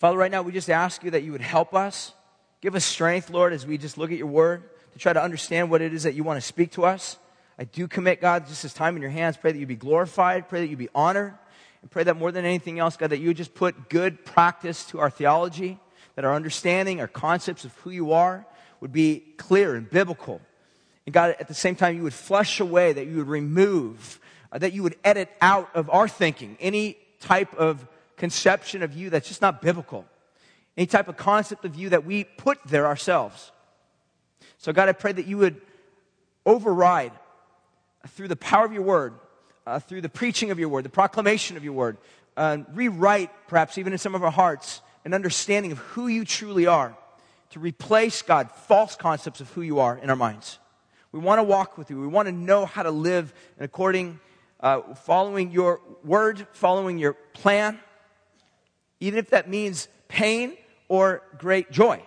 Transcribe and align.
Father, 0.00 0.16
right 0.16 0.30
now 0.30 0.40
we 0.40 0.50
just 0.50 0.70
ask 0.70 1.04
you 1.04 1.10
that 1.10 1.24
you 1.24 1.32
would 1.32 1.42
help 1.42 1.74
us. 1.74 2.14
Give 2.62 2.74
us 2.74 2.86
strength, 2.86 3.28
Lord, 3.28 3.52
as 3.52 3.66
we 3.66 3.76
just 3.76 3.98
look 3.98 4.10
at 4.10 4.16
your 4.16 4.28
word 4.28 4.62
to 4.94 4.98
try 4.98 5.12
to 5.12 5.22
understand 5.22 5.70
what 5.70 5.82
it 5.82 5.92
is 5.92 6.04
that 6.04 6.14
you 6.14 6.24
want 6.24 6.38
to 6.38 6.46
speak 6.46 6.72
to 6.72 6.86
us. 6.86 7.18
I 7.58 7.64
do 7.64 7.86
commit, 7.86 8.18
God, 8.18 8.46
just 8.46 8.62
this 8.62 8.72
time 8.72 8.96
in 8.96 9.02
your 9.02 9.10
hands. 9.10 9.36
Pray 9.36 9.52
that 9.52 9.58
you 9.58 9.66
be 9.66 9.76
glorified. 9.76 10.48
Pray 10.48 10.62
that 10.62 10.68
you 10.68 10.76
be 10.78 10.88
honored. 10.94 11.34
And 11.82 11.90
pray 11.90 12.02
that 12.04 12.16
more 12.16 12.32
than 12.32 12.46
anything 12.46 12.78
else, 12.78 12.96
God, 12.96 13.10
that 13.10 13.18
you 13.18 13.26
would 13.26 13.36
just 13.36 13.52
put 13.52 13.90
good 13.90 14.24
practice 14.24 14.86
to 14.86 15.00
our 15.00 15.10
theology, 15.10 15.78
that 16.14 16.24
our 16.24 16.34
understanding, 16.34 17.02
our 17.02 17.06
concepts 17.06 17.66
of 17.66 17.74
who 17.80 17.90
you 17.90 18.12
are 18.12 18.46
would 18.80 18.92
be 18.92 19.22
clear 19.36 19.74
and 19.74 19.88
biblical. 19.88 20.40
And 21.04 21.12
God, 21.12 21.36
at 21.38 21.46
the 21.46 21.52
same 21.52 21.76
time, 21.76 21.94
you 21.94 22.04
would 22.04 22.14
flush 22.14 22.58
away, 22.58 22.94
that 22.94 23.06
you 23.06 23.16
would 23.16 23.28
remove, 23.28 24.18
uh, 24.50 24.56
that 24.56 24.72
you 24.72 24.82
would 24.82 24.96
edit 25.04 25.28
out 25.42 25.68
of 25.76 25.90
our 25.90 26.08
thinking 26.08 26.56
any 26.58 26.96
type 27.20 27.52
of 27.56 27.86
conception 28.20 28.82
of 28.82 28.94
you 28.94 29.08
that's 29.08 29.26
just 29.26 29.40
not 29.40 29.62
biblical, 29.62 30.04
any 30.76 30.86
type 30.86 31.08
of 31.08 31.16
concept 31.16 31.64
of 31.64 31.74
you 31.74 31.88
that 31.88 32.04
we 32.04 32.24
put 32.24 32.58
there 32.66 32.86
ourselves. 32.86 33.50
So, 34.58 34.74
God, 34.74 34.90
I 34.90 34.92
pray 34.92 35.12
that 35.12 35.26
you 35.26 35.38
would 35.38 35.58
override 36.44 37.12
uh, 37.12 38.08
through 38.08 38.28
the 38.28 38.36
power 38.36 38.66
of 38.66 38.74
your 38.74 38.82
word, 38.82 39.14
uh, 39.66 39.78
through 39.78 40.02
the 40.02 40.10
preaching 40.10 40.50
of 40.50 40.58
your 40.58 40.68
word, 40.68 40.84
the 40.84 40.90
proclamation 40.90 41.56
of 41.56 41.64
your 41.64 41.72
word, 41.72 41.96
uh, 42.36 42.58
rewrite, 42.74 43.30
perhaps 43.48 43.78
even 43.78 43.94
in 43.94 43.98
some 43.98 44.14
of 44.14 44.22
our 44.22 44.30
hearts, 44.30 44.82
an 45.06 45.14
understanding 45.14 45.72
of 45.72 45.78
who 45.78 46.06
you 46.06 46.26
truly 46.26 46.66
are, 46.66 46.94
to 47.50 47.58
replace, 47.58 48.20
God, 48.20 48.52
false 48.52 48.96
concepts 48.96 49.40
of 49.40 49.50
who 49.52 49.62
you 49.62 49.80
are 49.80 49.96
in 49.96 50.10
our 50.10 50.16
minds. 50.16 50.58
We 51.10 51.20
want 51.20 51.38
to 51.38 51.42
walk 51.42 51.78
with 51.78 51.88
you. 51.88 51.98
We 51.98 52.06
want 52.06 52.26
to 52.28 52.32
know 52.32 52.66
how 52.66 52.82
to 52.82 52.90
live 52.90 53.32
according, 53.58 54.20
uh, 54.60 54.94
following 54.94 55.50
your 55.52 55.80
word, 56.04 56.46
following 56.52 56.98
your 56.98 57.14
plan, 57.14 57.80
even 59.00 59.18
if 59.18 59.30
that 59.30 59.48
means 59.48 59.88
pain 60.08 60.56
or 60.88 61.22
great 61.38 61.70
joy 61.70 62.02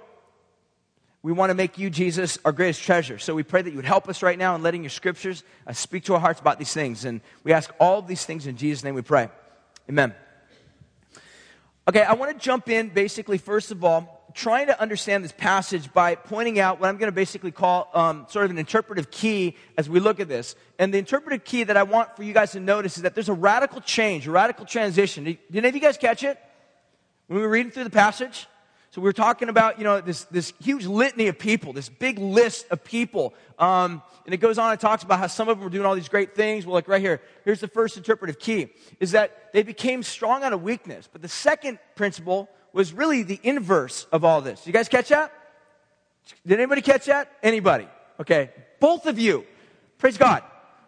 we 1.23 1.31
want 1.31 1.51
to 1.51 1.53
make 1.53 1.77
you, 1.77 1.89
Jesus, 1.89 2.37
our 2.43 2.51
greatest 2.51 2.83
treasure. 2.83 3.17
So 3.17 3.33
we 3.33 3.43
pray 3.43 3.61
that 3.61 3.69
you 3.69 3.77
would 3.77 3.85
help 3.85 4.09
us 4.09 4.21
right 4.21 4.37
now 4.37 4.55
in 4.55 4.61
letting 4.61 4.83
your 4.83 4.89
scriptures 4.89 5.43
uh, 5.65 5.71
speak 5.71 6.03
to 6.05 6.15
our 6.15 6.19
hearts 6.19 6.41
about 6.41 6.59
these 6.59 6.73
things. 6.73 7.05
And 7.05 7.21
we 7.45 7.53
ask 7.53 7.71
all 7.79 8.01
these 8.01 8.25
things 8.25 8.45
in 8.45 8.57
Jesus' 8.57 8.83
name 8.83 8.93
we 8.93 9.01
pray. 9.01 9.29
Amen. 9.89 10.13
Okay, 11.87 12.01
I 12.01 12.13
want 12.13 12.37
to 12.37 12.43
jump 12.43 12.67
in 12.67 12.89
basically, 12.89 13.37
first 13.37 13.71
of 13.71 13.85
all, 13.85 14.19
trying 14.33 14.67
to 14.67 14.81
understand 14.81 15.23
this 15.23 15.31
passage 15.31 15.93
by 15.93 16.15
pointing 16.15 16.59
out 16.59 16.81
what 16.81 16.89
I'm 16.89 16.97
going 16.97 17.11
to 17.11 17.15
basically 17.15 17.51
call 17.51 17.89
um, 17.93 18.25
sort 18.29 18.45
of 18.45 18.51
an 18.51 18.57
interpretive 18.57 19.09
key 19.09 19.55
as 19.77 19.89
we 19.89 20.01
look 20.01 20.19
at 20.19 20.27
this. 20.27 20.55
And 20.77 20.93
the 20.93 20.97
interpretive 20.97 21.45
key 21.45 21.63
that 21.63 21.77
I 21.77 21.83
want 21.83 22.17
for 22.17 22.23
you 22.23 22.33
guys 22.33 22.51
to 22.51 22.59
notice 22.59 22.97
is 22.97 23.03
that 23.03 23.15
there's 23.15 23.29
a 23.29 23.33
radical 23.33 23.79
change, 23.79 24.27
a 24.27 24.31
radical 24.31 24.65
transition. 24.65 25.23
Did 25.23 25.39
any 25.53 25.69
of 25.69 25.75
you 25.75 25.81
guys 25.81 25.97
catch 25.97 26.23
it? 26.23 26.37
When 27.27 27.37
we 27.37 27.43
were 27.43 27.49
reading 27.49 27.71
through 27.71 27.85
the 27.85 27.89
passage? 27.89 28.47
So 28.91 29.01
we 29.01 29.05
were 29.05 29.13
talking 29.13 29.49
about, 29.49 29.79
you 29.79 29.85
know, 29.85 30.01
this, 30.01 30.25
this 30.25 30.53
huge 30.61 30.85
litany 30.85 31.27
of 31.27 31.39
people, 31.39 31.73
this 31.73 31.89
big 31.89 32.19
list 32.19 32.67
of 32.69 32.83
people. 32.83 33.33
Um, 33.57 34.03
and 34.25 34.35
it 34.35 34.37
goes 34.37 34.59
on 34.59 34.69
and 34.69 34.79
talks 34.79 35.01
about 35.01 35.17
how 35.17 35.25
some 35.25 35.49
of 35.49 35.57
them 35.57 35.63
were 35.63 35.71
doing 35.71 35.83
all 35.83 35.95
these 35.95 36.09
great 36.09 36.35
things. 36.35 36.63
Well, 36.63 36.75
like 36.75 36.87
right 36.87 37.01
here, 37.01 37.19
here's 37.43 37.59
the 37.59 37.67
first 37.67 37.97
interpretive 37.97 38.37
key, 38.37 38.69
is 38.99 39.11
that 39.11 39.51
they 39.51 39.63
became 39.63 40.03
strong 40.03 40.43
out 40.43 40.53
of 40.53 40.61
weakness. 40.61 41.09
But 41.11 41.23
the 41.23 41.27
second 41.27 41.79
principle 41.95 42.49
was 42.71 42.93
really 42.93 43.23
the 43.23 43.39
inverse 43.41 44.05
of 44.11 44.23
all 44.23 44.41
this. 44.41 44.67
You 44.67 44.73
guys 44.73 44.89
catch 44.89 45.09
that? 45.09 45.33
Did 46.45 46.59
anybody 46.59 46.81
catch 46.81 47.07
that? 47.07 47.31
Anybody? 47.41 47.87
Okay. 48.19 48.51
Both 48.79 49.07
of 49.07 49.17
you. 49.17 49.43
Praise 49.97 50.17
God. 50.17 50.43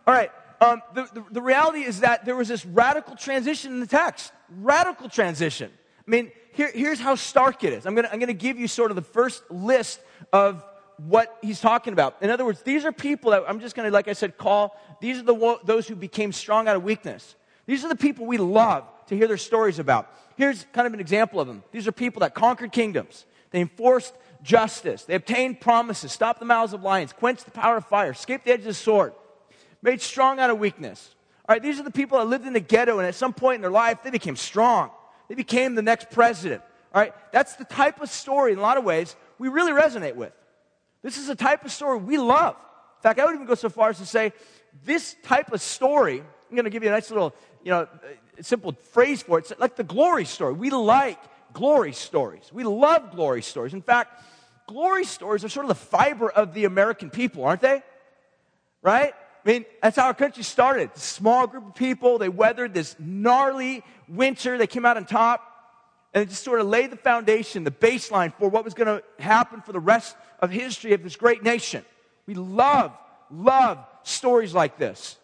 All 0.05 0.13
right. 0.13 0.29
Um, 0.61 0.81
the, 0.93 1.09
the, 1.11 1.25
the 1.31 1.41
reality 1.41 1.79
is 1.79 2.01
that 2.01 2.23
there 2.23 2.35
was 2.35 2.49
this 2.49 2.65
radical 2.67 3.15
transition 3.15 3.73
in 3.73 3.79
the 3.79 3.87
text. 3.87 4.31
Radical 4.49 5.09
transition. 5.09 5.71
I 6.07 6.11
mean, 6.11 6.31
here, 6.53 6.71
here's 6.73 6.99
how 6.99 7.15
stark 7.15 7.63
it 7.63 7.73
is. 7.73 7.85
I'm 7.85 7.95
going 7.95 8.27
to 8.27 8.33
give 8.33 8.57
you 8.57 8.67
sort 8.67 8.91
of 8.91 8.95
the 8.95 9.01
first 9.01 9.49
list 9.49 9.99
of 10.31 10.63
what 10.97 11.37
he's 11.41 11.59
talking 11.59 11.93
about. 11.93 12.17
In 12.21 12.29
other 12.29 12.45
words, 12.45 12.61
these 12.61 12.85
are 12.85 12.91
people 12.91 13.31
that 13.31 13.43
I'm 13.47 13.59
just 13.59 13.75
going 13.75 13.87
to, 13.87 13.93
like 13.93 14.07
I 14.07 14.13
said, 14.13 14.37
call, 14.37 14.79
these 15.01 15.19
are 15.19 15.23
the, 15.23 15.59
those 15.65 15.87
who 15.87 15.95
became 15.95 16.31
strong 16.31 16.67
out 16.67 16.75
of 16.75 16.83
weakness. 16.83 17.35
These 17.65 17.83
are 17.83 17.89
the 17.89 17.95
people 17.95 18.25
we 18.25 18.37
love 18.37 18.85
to 19.07 19.17
hear 19.17 19.27
their 19.27 19.37
stories 19.37 19.79
about. 19.79 20.11
Here's 20.37 20.65
kind 20.71 20.87
of 20.87 20.93
an 20.93 20.99
example 20.99 21.39
of 21.39 21.47
them. 21.47 21.63
These 21.71 21.87
are 21.87 21.91
people 21.91 22.21
that 22.21 22.33
conquered 22.33 22.71
kingdoms. 22.71 23.25
They 23.51 23.61
enforced 23.61 24.13
justice. 24.43 25.03
They 25.03 25.15
obtained 25.15 25.59
promises, 25.59 26.11
stopped 26.11 26.39
the 26.39 26.45
mouths 26.45 26.73
of 26.73 26.83
lions, 26.83 27.11
quenched 27.13 27.45
the 27.45 27.51
power 27.51 27.77
of 27.77 27.85
fire, 27.85 28.11
escaped 28.11 28.45
the 28.45 28.51
edge 28.51 28.59
of 28.59 28.65
the 28.65 28.73
sword, 28.73 29.13
made 29.81 30.01
strong 30.01 30.39
out 30.39 30.49
of 30.49 30.59
weakness. 30.59 31.15
All 31.47 31.55
right, 31.55 31.61
these 31.61 31.79
are 31.79 31.83
the 31.83 31.91
people 31.91 32.17
that 32.19 32.25
lived 32.25 32.45
in 32.45 32.53
the 32.53 32.59
ghetto, 32.59 32.99
and 32.99 33.07
at 33.07 33.15
some 33.15 33.33
point 33.33 33.55
in 33.55 33.61
their 33.61 33.71
life, 33.71 34.03
they 34.03 34.11
became 34.11 34.35
strong. 34.35 34.91
They 35.27 35.35
became 35.35 35.75
the 35.75 35.81
next 35.81 36.09
president. 36.11 36.61
All 36.93 37.01
right? 37.01 37.13
That's 37.31 37.55
the 37.55 37.65
type 37.65 38.01
of 38.01 38.09
story, 38.09 38.53
in 38.53 38.59
a 38.59 38.61
lot 38.61 38.77
of 38.77 38.83
ways, 38.83 39.15
we 39.37 39.49
really 39.49 39.71
resonate 39.71 40.15
with. 40.15 40.33
This 41.01 41.17
is 41.17 41.29
a 41.29 41.35
type 41.35 41.65
of 41.65 41.71
story 41.71 41.99
we 41.99 42.17
love. 42.17 42.55
In 42.55 43.01
fact, 43.01 43.19
I 43.19 43.25
would 43.25 43.35
even 43.35 43.45
go 43.45 43.55
so 43.55 43.69
far 43.69 43.89
as 43.89 43.97
to 43.99 44.05
say 44.05 44.33
this 44.83 45.15
type 45.23 45.51
of 45.51 45.61
story, 45.61 46.19
I'm 46.19 46.55
going 46.55 46.65
to 46.65 46.69
give 46.69 46.83
you 46.83 46.89
a 46.89 46.93
nice 46.93 47.09
little, 47.11 47.33
you 47.63 47.71
know, 47.71 47.81
uh, 47.81 47.87
simple 48.41 48.73
phrase 48.91 49.21
for 49.21 49.37
it. 49.37 49.51
It's 49.51 49.59
like 49.59 49.75
the 49.75 49.83
glory 49.83 50.25
story. 50.25 50.53
We 50.53 50.69
like 50.69 51.19
glory 51.53 51.93
stories. 51.93 52.49
We 52.51 52.63
love 52.63 53.11
glory 53.11 53.41
stories. 53.41 53.73
In 53.73 53.81
fact, 53.81 54.23
glory 54.67 55.05
stories 55.05 55.43
are 55.43 55.49
sort 55.49 55.65
of 55.65 55.69
the 55.69 55.75
fiber 55.75 56.29
of 56.29 56.53
the 56.53 56.65
American 56.65 57.09
people, 57.09 57.45
aren't 57.45 57.61
they? 57.61 57.83
Right? 58.81 59.13
I 59.45 59.49
mean, 59.49 59.65
that's 59.81 59.95
how 59.95 60.07
our 60.07 60.13
country 60.13 60.43
started. 60.43 60.97
Small 60.97 61.45
group 61.45 61.67
of 61.67 61.75
people, 61.75 62.17
they 62.17 62.29
weathered 62.29 62.73
this 62.73 62.95
gnarly 62.97 63.83
winter, 64.07 64.57
they 64.57 64.65
came 64.65 64.85
out 64.85 64.97
on 64.97 65.05
top, 65.05 65.41
and 66.13 66.23
it 66.23 66.29
just 66.29 66.43
sort 66.43 66.61
of 66.61 66.67
laid 66.67 66.91
the 66.91 66.97
foundation, 66.97 67.63
the 67.63 67.71
baseline 67.71 68.33
for 68.33 68.49
what 68.49 68.65
was 68.65 68.73
going 68.73 68.87
to 68.87 69.03
happen 69.21 69.61
for 69.61 69.71
the 69.71 69.79
rest 69.79 70.15
of 70.39 70.49
history 70.49 70.93
of 70.93 71.03
this 71.03 71.15
great 71.15 71.43
nation. 71.43 71.85
We 72.25 72.33
love, 72.33 72.91
love 73.29 73.85
stories 74.01 74.53
like 74.53 74.79
this. 74.79 75.17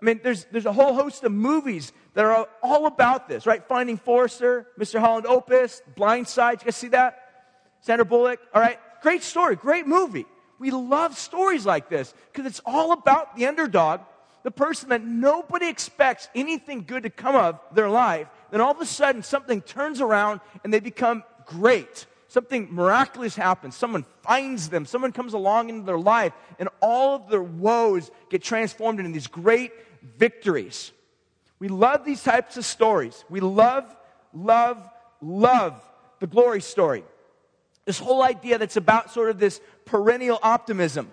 I 0.00 0.04
mean, 0.04 0.20
there's, 0.22 0.44
there's 0.52 0.66
a 0.66 0.72
whole 0.72 0.92
host 0.92 1.24
of 1.24 1.32
movies 1.32 1.92
that 2.12 2.24
are 2.26 2.46
all 2.62 2.86
about 2.86 3.28
this, 3.28 3.46
right? 3.46 3.66
Finding 3.66 3.96
Forrester, 3.96 4.66
Mr. 4.78 5.00
Holland 5.00 5.26
Opus, 5.26 5.80
Blindside. 5.96 6.60
You 6.60 6.66
guys 6.66 6.76
see 6.76 6.88
that? 6.88 7.22
Sandra 7.80 8.04
Bullock, 8.04 8.40
all 8.52 8.60
right? 8.60 8.78
Great 9.00 9.22
story, 9.22 9.56
great 9.56 9.86
movie. 9.86 10.26
We 10.58 10.70
love 10.70 11.16
stories 11.16 11.66
like 11.66 11.88
this 11.88 12.14
because 12.32 12.46
it's 12.46 12.60
all 12.64 12.92
about 12.92 13.36
the 13.36 13.46
underdog, 13.46 14.00
the 14.42 14.50
person 14.50 14.88
that 14.90 15.04
nobody 15.04 15.68
expects 15.68 16.28
anything 16.34 16.84
good 16.84 17.02
to 17.02 17.10
come 17.10 17.36
of 17.36 17.60
their 17.72 17.90
life. 17.90 18.28
Then 18.50 18.60
all 18.60 18.70
of 18.72 18.80
a 18.80 18.86
sudden, 18.86 19.22
something 19.22 19.60
turns 19.60 20.00
around 20.00 20.40
and 20.64 20.72
they 20.72 20.80
become 20.80 21.24
great. 21.46 22.06
Something 22.28 22.68
miraculous 22.70 23.36
happens. 23.36 23.76
Someone 23.76 24.04
finds 24.22 24.68
them. 24.68 24.84
Someone 24.84 25.12
comes 25.12 25.32
along 25.32 25.68
into 25.68 25.86
their 25.86 25.98
life, 25.98 26.32
and 26.58 26.68
all 26.80 27.14
of 27.14 27.28
their 27.28 27.42
woes 27.42 28.10
get 28.30 28.42
transformed 28.42 28.98
into 28.98 29.12
these 29.12 29.28
great 29.28 29.72
victories. 30.18 30.92
We 31.58 31.68
love 31.68 32.04
these 32.04 32.22
types 32.22 32.56
of 32.56 32.64
stories. 32.64 33.24
We 33.30 33.40
love, 33.40 33.94
love, 34.34 34.88
love 35.22 35.80
the 36.18 36.26
glory 36.26 36.60
story. 36.60 37.04
This 37.86 37.98
whole 37.98 38.22
idea 38.22 38.58
that's 38.58 38.76
about 38.76 39.12
sort 39.12 39.30
of 39.30 39.38
this 39.38 39.60
perennial 39.86 40.38
optimism, 40.42 41.10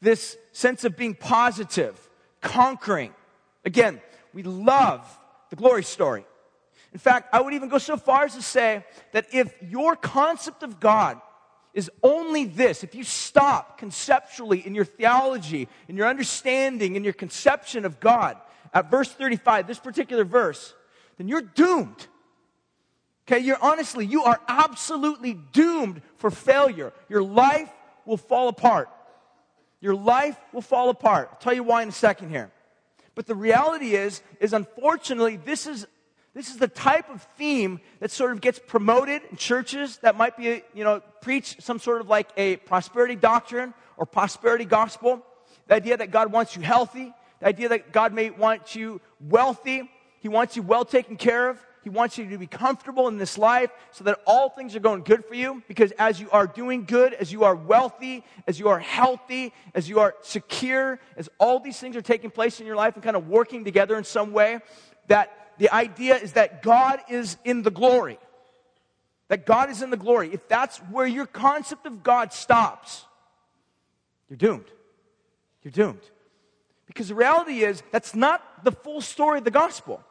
this 0.00 0.38
sense 0.52 0.84
of 0.84 0.96
being 0.96 1.14
positive, 1.14 1.98
conquering. 2.40 3.12
Again, 3.64 4.00
we 4.32 4.42
love 4.44 5.04
the 5.50 5.56
glory 5.56 5.82
story. 5.82 6.24
In 6.92 6.98
fact, 6.98 7.28
I 7.34 7.40
would 7.40 7.52
even 7.52 7.68
go 7.68 7.78
so 7.78 7.96
far 7.96 8.24
as 8.24 8.34
to 8.36 8.42
say 8.42 8.84
that 9.12 9.26
if 9.34 9.54
your 9.60 9.96
concept 9.96 10.62
of 10.62 10.80
God 10.80 11.20
is 11.74 11.90
only 12.02 12.46
this, 12.46 12.82
if 12.84 12.94
you 12.94 13.04
stop 13.04 13.76
conceptually 13.76 14.66
in 14.66 14.74
your 14.74 14.84
theology, 14.84 15.68
in 15.88 15.96
your 15.96 16.06
understanding, 16.06 16.96
in 16.96 17.04
your 17.04 17.12
conception 17.12 17.84
of 17.84 18.00
God, 18.00 18.38
at 18.72 18.90
verse 18.90 19.10
35, 19.10 19.66
this 19.66 19.78
particular 19.78 20.24
verse, 20.24 20.74
then 21.18 21.28
you're 21.28 21.42
doomed. 21.42 22.06
Okay, 23.28 23.40
you're 23.40 23.58
honestly, 23.60 24.06
you 24.06 24.22
are 24.22 24.40
absolutely 24.46 25.34
doomed 25.34 26.00
for 26.16 26.30
failure. 26.30 26.92
Your 27.08 27.22
life 27.22 27.70
will 28.04 28.16
fall 28.16 28.46
apart. 28.48 28.88
Your 29.80 29.96
life 29.96 30.38
will 30.52 30.62
fall 30.62 30.90
apart. 30.90 31.28
I'll 31.32 31.38
tell 31.38 31.52
you 31.52 31.64
why 31.64 31.82
in 31.82 31.88
a 31.88 31.92
second 31.92 32.30
here. 32.30 32.52
But 33.16 33.26
the 33.26 33.34
reality 33.34 33.96
is, 33.96 34.22
is 34.40 34.52
unfortunately, 34.52 35.36
this 35.36 35.66
is 35.66 35.86
this 36.34 36.50
is 36.50 36.58
the 36.58 36.68
type 36.68 37.08
of 37.08 37.22
theme 37.38 37.80
that 38.00 38.10
sort 38.10 38.32
of 38.32 38.42
gets 38.42 38.58
promoted 38.58 39.22
in 39.30 39.38
churches 39.38 39.96
that 40.02 40.18
might 40.18 40.36
be, 40.36 40.62
you 40.74 40.84
know, 40.84 41.00
preach 41.22 41.56
some 41.60 41.78
sort 41.78 42.02
of 42.02 42.10
like 42.10 42.28
a 42.36 42.56
prosperity 42.56 43.16
doctrine 43.16 43.72
or 43.96 44.04
prosperity 44.04 44.66
gospel. 44.66 45.24
The 45.66 45.76
idea 45.76 45.96
that 45.96 46.10
God 46.10 46.30
wants 46.30 46.54
you 46.54 46.60
healthy, 46.60 47.14
the 47.40 47.46
idea 47.46 47.70
that 47.70 47.90
God 47.90 48.12
may 48.12 48.28
want 48.28 48.74
you 48.74 49.00
wealthy, 49.18 49.90
He 50.20 50.28
wants 50.28 50.56
you 50.56 50.62
well 50.62 50.84
taken 50.84 51.16
care 51.16 51.48
of, 51.48 51.65
he 51.86 51.90
wants 51.90 52.18
you 52.18 52.28
to 52.28 52.36
be 52.36 52.48
comfortable 52.48 53.06
in 53.06 53.16
this 53.16 53.38
life 53.38 53.70
so 53.92 54.02
that 54.02 54.18
all 54.26 54.48
things 54.48 54.74
are 54.74 54.80
going 54.80 55.04
good 55.04 55.24
for 55.24 55.34
you. 55.36 55.62
Because 55.68 55.92
as 55.92 56.18
you 56.18 56.28
are 56.32 56.48
doing 56.48 56.84
good, 56.84 57.14
as 57.14 57.30
you 57.30 57.44
are 57.44 57.54
wealthy, 57.54 58.24
as 58.48 58.58
you 58.58 58.70
are 58.70 58.80
healthy, 58.80 59.52
as 59.72 59.88
you 59.88 60.00
are 60.00 60.16
secure, 60.20 60.98
as 61.16 61.28
all 61.38 61.60
these 61.60 61.78
things 61.78 61.94
are 61.94 62.02
taking 62.02 62.32
place 62.32 62.58
in 62.58 62.66
your 62.66 62.74
life 62.74 62.94
and 62.94 63.04
kind 63.04 63.14
of 63.14 63.28
working 63.28 63.64
together 63.64 63.96
in 63.96 64.02
some 64.02 64.32
way, 64.32 64.58
that 65.06 65.52
the 65.58 65.72
idea 65.72 66.16
is 66.16 66.32
that 66.32 66.60
God 66.60 66.98
is 67.08 67.36
in 67.44 67.62
the 67.62 67.70
glory. 67.70 68.18
that 69.28 69.44
God 69.44 69.70
is 69.70 69.82
in 69.82 69.90
the 69.90 69.96
glory, 69.96 70.30
if 70.32 70.46
that's 70.48 70.78
where 70.78 71.06
your 71.06 71.26
concept 71.26 71.86
of 71.86 72.02
God 72.02 72.32
stops, 72.32 73.04
you're 74.28 74.36
doomed. 74.36 74.66
You're 75.62 75.72
doomed. 75.72 76.02
Because 76.86 77.08
the 77.08 77.14
reality 77.14 77.64
is, 77.64 77.82
that's 77.90 78.14
not 78.14 78.64
the 78.64 78.72
full 78.72 79.00
story 79.00 79.38
of 79.38 79.44
the 79.44 79.50
gospel. 79.50 80.02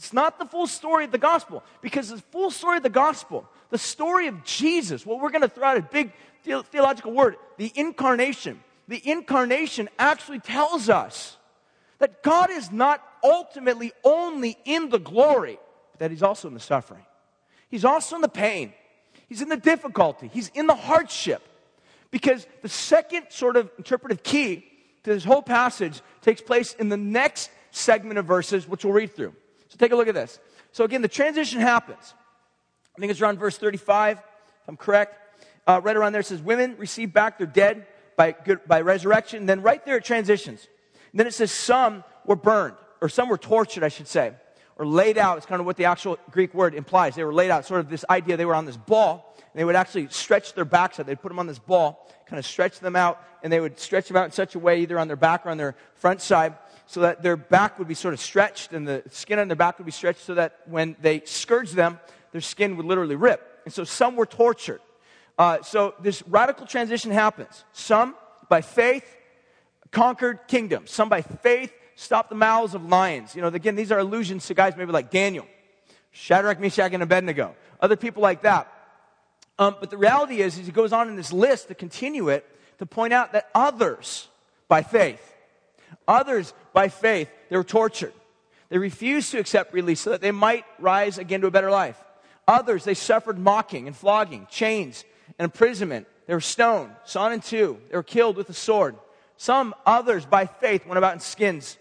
It's 0.00 0.14
not 0.14 0.38
the 0.38 0.46
full 0.46 0.66
story 0.66 1.04
of 1.04 1.12
the 1.12 1.18
gospel. 1.18 1.62
Because 1.82 2.08
the 2.08 2.16
full 2.16 2.50
story 2.50 2.78
of 2.78 2.82
the 2.82 2.88
gospel, 2.88 3.46
the 3.68 3.76
story 3.76 4.28
of 4.28 4.44
Jesus, 4.44 5.04
what 5.04 5.20
we're 5.20 5.28
going 5.28 5.42
to 5.42 5.48
throw 5.48 5.68
out 5.68 5.76
a 5.76 5.82
big 5.82 6.14
theological 6.42 7.12
word, 7.12 7.36
the 7.58 7.70
incarnation. 7.74 8.62
The 8.88 9.06
incarnation 9.06 9.90
actually 9.98 10.38
tells 10.38 10.88
us 10.88 11.36
that 11.98 12.22
God 12.22 12.50
is 12.50 12.72
not 12.72 13.06
ultimately 13.22 13.92
only 14.02 14.56
in 14.64 14.88
the 14.88 14.98
glory, 14.98 15.58
but 15.92 15.98
that 15.98 16.10
He's 16.10 16.22
also 16.22 16.48
in 16.48 16.54
the 16.54 16.60
suffering. 16.60 17.04
He's 17.68 17.84
also 17.84 18.16
in 18.16 18.22
the 18.22 18.28
pain. 18.30 18.72
He's 19.28 19.42
in 19.42 19.50
the 19.50 19.58
difficulty. 19.58 20.30
He's 20.32 20.48
in 20.54 20.66
the 20.66 20.74
hardship. 20.74 21.42
Because 22.10 22.46
the 22.62 22.70
second 22.70 23.26
sort 23.28 23.58
of 23.58 23.70
interpretive 23.76 24.22
key 24.22 24.64
to 25.02 25.12
this 25.12 25.24
whole 25.24 25.42
passage 25.42 26.00
takes 26.22 26.40
place 26.40 26.72
in 26.78 26.88
the 26.88 26.96
next 26.96 27.50
segment 27.70 28.18
of 28.18 28.24
verses, 28.24 28.66
which 28.66 28.82
we'll 28.82 28.94
read 28.94 29.14
through. 29.14 29.34
Take 29.80 29.92
a 29.92 29.96
look 29.96 30.08
at 30.08 30.14
this. 30.14 30.38
So 30.72 30.84
again, 30.84 31.00
the 31.00 31.08
transition 31.08 31.58
happens. 31.58 32.12
I 32.94 33.00
think 33.00 33.10
it's 33.10 33.22
around 33.22 33.38
verse 33.38 33.56
35, 33.56 34.18
if 34.18 34.24
I'm 34.68 34.76
correct. 34.76 35.16
Uh, 35.66 35.80
right 35.82 35.96
around 35.96 36.12
there 36.12 36.22
says, 36.22 36.42
Women 36.42 36.76
receive 36.76 37.14
back 37.14 37.38
their 37.38 37.46
dead 37.46 37.86
by, 38.14 38.32
good, 38.32 38.60
by 38.66 38.82
resurrection. 38.82 39.38
And 39.38 39.48
then 39.48 39.62
right 39.62 39.82
there 39.86 39.96
it 39.96 40.04
transitions. 40.04 40.68
And 41.12 41.18
then 41.18 41.26
it 41.26 41.32
says, 41.32 41.50
Some 41.50 42.04
were 42.26 42.36
burned, 42.36 42.76
or 43.00 43.08
some 43.08 43.30
were 43.30 43.38
tortured, 43.38 43.82
I 43.82 43.88
should 43.88 44.06
say, 44.06 44.34
or 44.76 44.84
laid 44.84 45.16
out. 45.16 45.38
It's 45.38 45.46
kind 45.46 45.60
of 45.60 45.66
what 45.66 45.78
the 45.78 45.86
actual 45.86 46.18
Greek 46.30 46.52
word 46.52 46.74
implies. 46.74 47.14
They 47.14 47.24
were 47.24 47.32
laid 47.32 47.50
out, 47.50 47.64
sort 47.64 47.80
of 47.80 47.88
this 47.88 48.04
idea 48.10 48.36
they 48.36 48.44
were 48.44 48.54
on 48.54 48.66
this 48.66 48.76
ball, 48.76 49.34
and 49.38 49.58
they 49.58 49.64
would 49.64 49.76
actually 49.76 50.08
stretch 50.10 50.52
their 50.52 50.66
backs 50.66 51.00
out. 51.00 51.06
They'd 51.06 51.22
put 51.22 51.30
them 51.30 51.38
on 51.38 51.46
this 51.46 51.58
ball, 51.58 52.06
kind 52.26 52.38
of 52.38 52.44
stretch 52.44 52.80
them 52.80 52.96
out, 52.96 53.18
and 53.42 53.50
they 53.50 53.60
would 53.60 53.80
stretch 53.80 54.08
them 54.08 54.18
out 54.18 54.26
in 54.26 54.32
such 54.32 54.54
a 54.54 54.58
way, 54.58 54.82
either 54.82 54.98
on 54.98 55.06
their 55.06 55.16
back 55.16 55.46
or 55.46 55.48
on 55.48 55.56
their 55.56 55.74
front 55.94 56.20
side, 56.20 56.52
so 56.90 57.02
that 57.02 57.22
their 57.22 57.36
back 57.36 57.78
would 57.78 57.86
be 57.86 57.94
sort 57.94 58.14
of 58.14 58.20
stretched, 58.20 58.72
and 58.72 58.86
the 58.86 59.04
skin 59.10 59.38
on 59.38 59.46
their 59.46 59.54
back 59.54 59.78
would 59.78 59.84
be 59.84 59.92
stretched, 59.92 60.24
so 60.24 60.34
that 60.34 60.58
when 60.66 60.96
they 61.00 61.20
scourged 61.24 61.76
them, 61.76 62.00
their 62.32 62.40
skin 62.40 62.76
would 62.76 62.84
literally 62.84 63.14
rip. 63.14 63.60
And 63.64 63.72
so 63.72 63.84
some 63.84 64.16
were 64.16 64.26
tortured. 64.26 64.80
Uh, 65.38 65.62
so 65.62 65.94
this 66.00 66.20
radical 66.26 66.66
transition 66.66 67.12
happens. 67.12 67.64
Some, 67.72 68.16
by 68.48 68.60
faith, 68.60 69.04
conquered 69.92 70.40
kingdoms. 70.48 70.90
Some, 70.90 71.08
by 71.08 71.22
faith, 71.22 71.72
stopped 71.94 72.28
the 72.28 72.34
mouths 72.34 72.74
of 72.74 72.84
lions. 72.84 73.36
You 73.36 73.42
know, 73.42 73.48
again, 73.48 73.76
these 73.76 73.92
are 73.92 74.00
allusions 74.00 74.48
to 74.48 74.54
guys 74.54 74.76
maybe 74.76 74.90
like 74.90 75.12
Daniel, 75.12 75.46
Shadrach, 76.10 76.58
Meshach, 76.58 76.92
and 76.92 77.04
Abednego. 77.04 77.54
Other 77.78 77.94
people 77.94 78.20
like 78.20 78.42
that. 78.42 78.66
Um, 79.60 79.76
but 79.78 79.90
the 79.90 79.96
reality 79.96 80.42
is, 80.42 80.58
is 80.58 80.66
he 80.66 80.72
goes 80.72 80.92
on 80.92 81.06
in 81.06 81.14
this 81.14 81.32
list 81.32 81.68
to 81.68 81.76
continue 81.76 82.30
it 82.30 82.44
to 82.78 82.86
point 82.86 83.12
out 83.12 83.32
that 83.34 83.48
others, 83.54 84.26
by 84.66 84.82
faith, 84.82 85.29
others 86.06 86.52
by 86.72 86.88
faith, 86.88 87.28
they 87.48 87.56
were 87.56 87.64
tortured. 87.64 88.12
They 88.68 88.78
refused 88.78 89.32
to 89.32 89.38
accept 89.38 89.74
release 89.74 90.00
so 90.00 90.10
that 90.10 90.20
they 90.20 90.30
might 90.30 90.64
rise 90.78 91.18
again 91.18 91.40
to 91.40 91.48
a 91.48 91.50
better 91.50 91.70
life. 91.70 91.98
Others, 92.46 92.84
they 92.84 92.94
suffered 92.94 93.38
mocking 93.38 93.86
and 93.86 93.96
flogging, 93.96 94.46
chains 94.50 95.04
and 95.38 95.44
imprisonment. 95.44 96.06
They 96.26 96.34
were 96.34 96.40
stoned, 96.40 96.90
sawn 97.04 97.32
in 97.32 97.40
two. 97.40 97.78
They 97.90 97.96
were 97.96 98.02
killed 98.02 98.36
with 98.36 98.48
a 98.48 98.54
sword. 98.54 98.96
Some 99.36 99.74
others, 99.86 100.24
by 100.24 100.46
faith, 100.46 100.86
went 100.86 100.98
about 100.98 101.14
in 101.14 101.20
skins. 101.20 101.78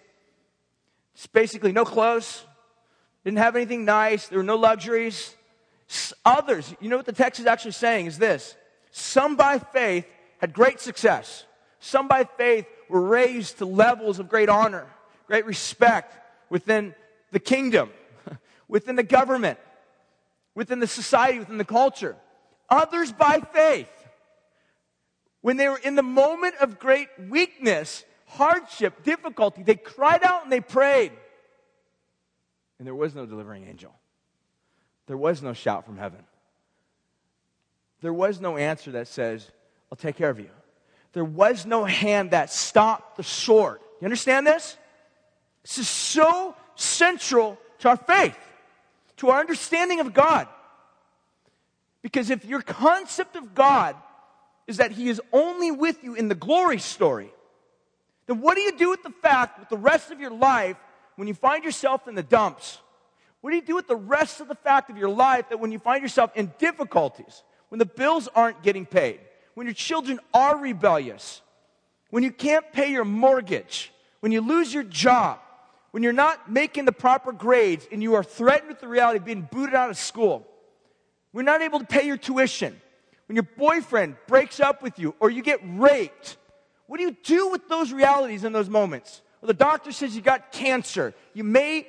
It's 1.14 1.28
basically 1.28 1.72
no 1.72 1.86
clothes, 1.86 2.44
didn't 3.24 3.40
have 3.40 3.56
anything 3.56 3.86
nice, 3.86 4.28
there 4.28 4.40
were 4.40 4.44
no 4.44 4.56
luxuries. 4.56 5.36
Others, 6.24 6.74
you 6.80 6.90
know 6.90 6.98
what 6.98 7.06
the 7.06 7.14
text 7.14 7.40
is 7.40 7.46
actually 7.46 7.72
saying 7.72 8.06
is 8.06 8.18
this 8.18 8.56
some 8.92 9.36
by 9.36 9.60
faith 9.60 10.06
had 10.40 10.54
great 10.54 10.80
success. 10.80 11.46
Some 11.80 12.08
by 12.08 12.24
faith 12.24 12.66
were 12.90 13.02
raised 13.02 13.60
to 13.60 13.66
levels 13.66 14.20
of 14.20 14.28
great 14.28 14.50
honor, 14.50 14.88
great 15.28 15.46
respect 15.46 16.14
within 16.50 16.94
the 17.32 17.40
kingdom, 17.40 17.92
within 18.68 18.96
the 18.96 19.04
government, 19.04 19.60
within 20.56 20.80
the 20.80 20.88
society, 20.88 21.40
within 21.40 21.58
the 21.58 21.66
culture. 21.66 22.16
Others 22.70 23.14
by 23.14 23.40
faith, 23.40 23.90
when 25.42 25.58
they 25.58 25.70
were 25.70 25.78
in 25.78 25.96
the 25.96 26.04
moment 26.04 26.56
of 26.60 26.80
great 26.80 27.08
weakness, 27.30 28.04
hardship, 28.26 29.04
difficulty, 29.04 29.64
they 29.64 29.76
cried 29.76 30.24
out 30.24 30.44
and 30.44 30.52
they 30.52 30.60
prayed. 30.60 31.12
And 32.78 32.88
there 32.88 32.96
was 32.96 33.16
no 33.16 33.26
delivering 33.26 33.68
angel. 33.68 33.94
There 35.08 35.18
was 35.18 35.42
no 35.42 35.54
shout 35.54 35.86
from 35.86 35.98
heaven. 35.98 36.24
There 38.02 38.14
was 38.14 38.40
no 38.40 38.58
answer 38.58 38.92
that 38.92 39.08
says, 39.08 39.50
I'll 39.92 39.98
take 39.98 40.16
care 40.16 40.30
of 40.30 40.40
you. 40.40 40.50
There 41.14 41.26
was 41.26 41.66
no 41.66 41.86
hand 41.86 42.32
that 42.32 42.52
stopped 42.52 43.18
the 43.18 43.24
sword. 43.24 43.80
You 44.00 44.06
understand 44.06 44.46
this? 44.46 44.78
This 45.64 45.80
is 45.80 45.88
so 45.88 46.56
central 46.76 47.58
to 47.80 47.90
our 47.90 47.98
faith, 47.98 48.38
to 49.18 49.30
our 49.30 49.40
understanding 49.40 50.00
of 50.00 50.14
God. 50.14 50.48
Because 52.02 52.30
if 52.30 52.46
your 52.46 52.62
concept 52.62 53.36
of 53.36 53.54
God 53.54 53.96
is 54.68 54.78
that 54.78 54.92
He 54.92 55.10
is 55.10 55.22
only 55.34 55.72
with 55.72 56.04
you 56.04 56.14
in 56.14 56.28
the 56.28 56.36
glory 56.36 56.80
story, 56.80 57.32
then 58.28 58.42
what 58.42 58.56
do 58.56 58.62
you 58.62 58.78
do 58.78 58.90
with 58.90 59.04
the 59.04 59.10
fact 59.10 59.60
with 59.60 59.70
the 59.70 59.78
rest 59.78 60.12
of 60.12 60.20
your 60.20 60.32
life 60.32 60.78
when 61.16 61.28
you 61.28 61.34
find 61.34 61.64
yourself 61.64 62.08
in 62.08 62.16
the 62.16 62.24
dumps? 62.24 62.80
What 63.42 63.52
do 63.52 63.56
you 63.56 63.62
do 63.62 63.76
with 63.76 63.88
the 63.88 63.96
rest 63.96 64.42
of 64.42 64.48
the 64.48 64.56
fact 64.56 64.90
of 64.90 64.98
your 64.98 65.10
life 65.10 65.50
that 65.50 65.60
when 65.60 65.72
you 65.72 65.80
find 65.80 66.02
yourself 66.02 66.32
in 66.36 66.52
difficulties, 66.60 67.44
when 67.70 67.80
the 67.80 67.86
bills 67.86 68.28
aren't 68.36 68.62
getting 68.64 68.86
paid, 68.86 69.20
when 69.60 69.68
your 69.68 69.74
children 69.74 70.22
are 70.34 70.56
rebellious, 70.58 71.42
when 72.12 72.24
you 72.24 72.32
can't 72.32 72.72
pay 72.72 72.94
your 72.94 73.04
mortgage, 73.04 73.92
when 74.22 74.32
you 74.32 74.40
lose 74.40 74.74
your 74.74 74.84
job, 74.84 75.38
when 75.92 76.02
you're 76.02 76.14
not 76.14 76.50
making 76.50 76.86
the 76.86 76.94
proper 76.94 77.34
grades 77.34 77.86
and 77.92 78.02
you 78.02 78.14
are 78.14 78.24
threatened 78.24 78.70
with 78.70 78.80
the 78.80 78.88
reality 78.88 79.18
of 79.18 79.26
being 79.26 79.46
booted 79.52 79.76
out 79.76 79.90
of 79.90 79.98
school, 79.98 80.48
when 81.34 81.46
you're 81.46 81.54
not 81.54 81.62
able 81.62 81.80
to 81.80 81.86
pay 81.86 82.08
your 82.08 82.16
tuition, 82.16 82.80
when 83.28 83.36
your 83.36 83.44
boyfriend 83.58 84.16
breaks 84.28 84.62
up 84.62 84.82
with 84.82 84.98
you 84.98 85.14
or 85.20 85.30
you 85.30 85.42
get 85.42 85.60
raped, 85.62 86.38
what 86.88 86.96
do 86.96 87.04
you 87.04 87.18
do 87.22 87.50
with 87.50 87.68
those 87.68 87.92
realities 87.92 88.46
in 88.46 88.54
those 88.54 88.70
moments? 88.70 89.22
Well, 89.42 89.48
the 89.48 89.54
doctor 89.54 89.92
says 89.92 90.16
you 90.16 90.22
got 90.22 90.54
cancer. 90.54 91.14
You 91.34 91.44
may 91.44 91.86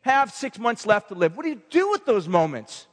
have 0.00 0.32
six 0.32 0.58
months 0.58 0.86
left 0.86 1.10
to 1.10 1.14
live. 1.14 1.36
What 1.36 1.44
do 1.44 1.50
you 1.50 1.62
do 1.70 1.88
with 1.88 2.04
those 2.04 2.26
moments? 2.26 2.88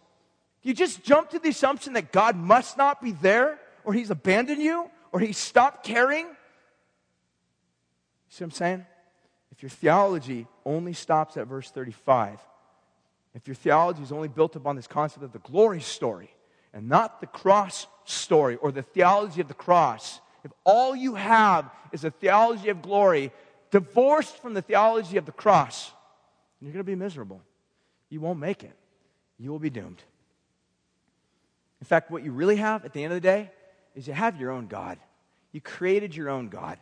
Do 0.62 0.70
you 0.70 0.76
just 0.76 1.04
jump 1.04 1.32
to 1.32 1.40
the 1.40 1.50
assumption 1.50 1.94
that 1.94 2.12
God 2.12 2.36
must 2.36 2.78
not 2.78 3.02
be 3.02 3.12
there, 3.12 3.58
or 3.90 3.94
He's 3.94 4.12
abandoned 4.12 4.62
you, 4.62 4.88
or 5.12 5.20
He 5.20 5.34
stopped 5.34 5.84
caring? 5.84 6.28
See 8.30 8.44
what 8.44 8.50
I'm 8.50 8.52
saying? 8.52 8.86
If 9.52 9.64
your 9.64 9.72
theology 9.72 10.46
only 10.64 10.94
stops 10.94 11.38
at 11.38 11.48
verse 11.48 11.72
35, 11.72 12.40
if 13.34 13.48
your 13.48 13.56
theology 13.56 14.04
is 14.04 14.12
only 14.12 14.28
built 14.28 14.56
upon 14.56 14.76
this 14.76 14.86
concept 14.86 15.24
of 15.24 15.32
the 15.32 15.40
glory 15.40 15.82
story 15.82 16.30
and 16.72 16.88
not 16.88 17.20
the 17.20 17.26
cross 17.26 17.88
story 18.06 18.58
or 18.58 18.72
the 18.72 18.84
theology 18.84 19.42
of 19.42 19.48
the 19.48 19.56
cross, 19.56 20.22
if 20.44 20.52
all 20.64 20.96
you 20.96 21.16
have 21.16 21.68
is 21.92 22.04
a 22.04 22.12
theology 22.12 22.70
of 22.70 22.84
glory 22.84 23.32
divorced 23.72 24.38
from 24.38 24.54
the 24.54 24.62
theology 24.62 25.18
of 25.18 25.26
the 25.26 25.32
cross, 25.32 25.92
you're 26.62 26.72
going 26.72 26.86
to 26.86 26.92
be 26.92 26.94
miserable. 26.94 27.42
You 28.12 28.22
won't 28.22 28.38
make 28.38 28.64
it. 28.64 28.76
You 29.40 29.50
will 29.50 29.58
be 29.58 29.72
doomed. 29.72 30.04
In 31.82 31.88
fact, 31.88 32.12
what 32.12 32.24
you 32.24 32.32
really 32.32 32.58
have 32.58 32.86
at 32.86 32.94
the 32.94 33.04
end 33.04 33.14
of 33.14 33.18
the 33.18 33.28
day 33.28 33.50
is 33.96 34.08
you 34.08 34.14
have 34.14 34.40
your 34.40 34.52
own 34.52 34.68
God. 34.68 34.98
You 35.52 35.62
created 35.62 36.16
your 36.16 36.30
own 36.30 36.50
God. 36.50 36.78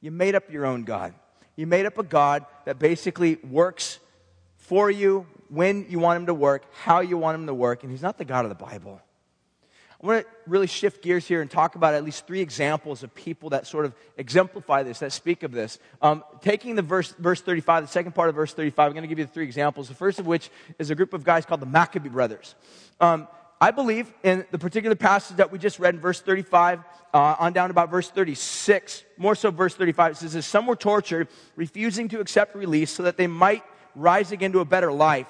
You 0.00 0.10
made 0.10 0.34
up 0.34 0.50
your 0.50 0.66
own 0.66 0.84
God. 0.84 1.14
You 1.56 1.66
made 1.66 1.86
up 1.86 1.98
a 1.98 2.02
God 2.02 2.46
that 2.64 2.78
basically 2.78 3.36
works 3.36 3.98
for 4.56 4.90
you 4.90 5.26
when 5.48 5.86
you 5.88 5.98
want 5.98 6.20
him 6.20 6.26
to 6.26 6.34
work, 6.34 6.64
how 6.72 7.00
you 7.00 7.18
want 7.18 7.34
him 7.34 7.46
to 7.46 7.54
work, 7.54 7.82
and 7.82 7.90
he's 7.90 8.02
not 8.02 8.18
the 8.18 8.24
God 8.24 8.44
of 8.44 8.48
the 8.48 8.54
Bible. 8.64 9.00
I 10.02 10.06
want 10.06 10.24
to 10.24 10.32
really 10.46 10.66
shift 10.66 11.02
gears 11.02 11.26
here 11.26 11.42
and 11.42 11.50
talk 11.50 11.74
about 11.74 11.92
at 11.92 12.02
least 12.04 12.26
three 12.26 12.40
examples 12.40 13.02
of 13.02 13.14
people 13.14 13.50
that 13.50 13.66
sort 13.66 13.84
of 13.84 13.94
exemplify 14.16 14.82
this, 14.82 15.00
that 15.00 15.12
speak 15.12 15.42
of 15.42 15.52
this. 15.52 15.78
Um, 16.00 16.24
taking 16.40 16.74
the 16.74 16.82
verse, 16.82 17.12
verse 17.18 17.42
35, 17.42 17.84
the 17.84 17.88
second 17.88 18.14
part 18.14 18.30
of 18.30 18.34
verse 18.34 18.54
35, 18.54 18.86
I'm 18.86 18.92
going 18.92 19.02
to 19.02 19.08
give 19.08 19.18
you 19.18 19.26
the 19.26 19.32
three 19.32 19.44
examples. 19.44 19.88
The 19.88 19.94
first 19.94 20.18
of 20.18 20.26
which 20.26 20.50
is 20.78 20.88
a 20.88 20.94
group 20.94 21.12
of 21.12 21.22
guys 21.22 21.44
called 21.44 21.60
the 21.60 21.66
Maccabee 21.66 22.08
brothers. 22.08 22.54
Um, 22.98 23.28
I 23.60 23.70
believe 23.72 24.12
in 24.22 24.46
the 24.50 24.58
particular 24.58 24.96
passage 24.96 25.36
that 25.36 25.52
we 25.52 25.58
just 25.58 25.78
read 25.78 25.94
in 25.94 26.00
verse 26.00 26.20
35 26.20 26.80
uh, 27.12 27.36
on 27.38 27.52
down 27.52 27.70
about 27.70 27.90
verse 27.90 28.08
36, 28.08 29.04
more 29.18 29.34
so 29.34 29.50
verse 29.50 29.74
35, 29.74 30.12
it 30.12 30.16
says, 30.16 30.46
Some 30.46 30.66
were 30.66 30.76
tortured, 30.76 31.28
refusing 31.56 32.08
to 32.08 32.20
accept 32.20 32.54
release 32.54 32.90
so 32.90 33.02
that 33.02 33.16
they 33.16 33.26
might 33.26 33.62
rise 33.94 34.32
again 34.32 34.52
to 34.52 34.60
a 34.60 34.64
better 34.64 34.92
life 34.92 35.26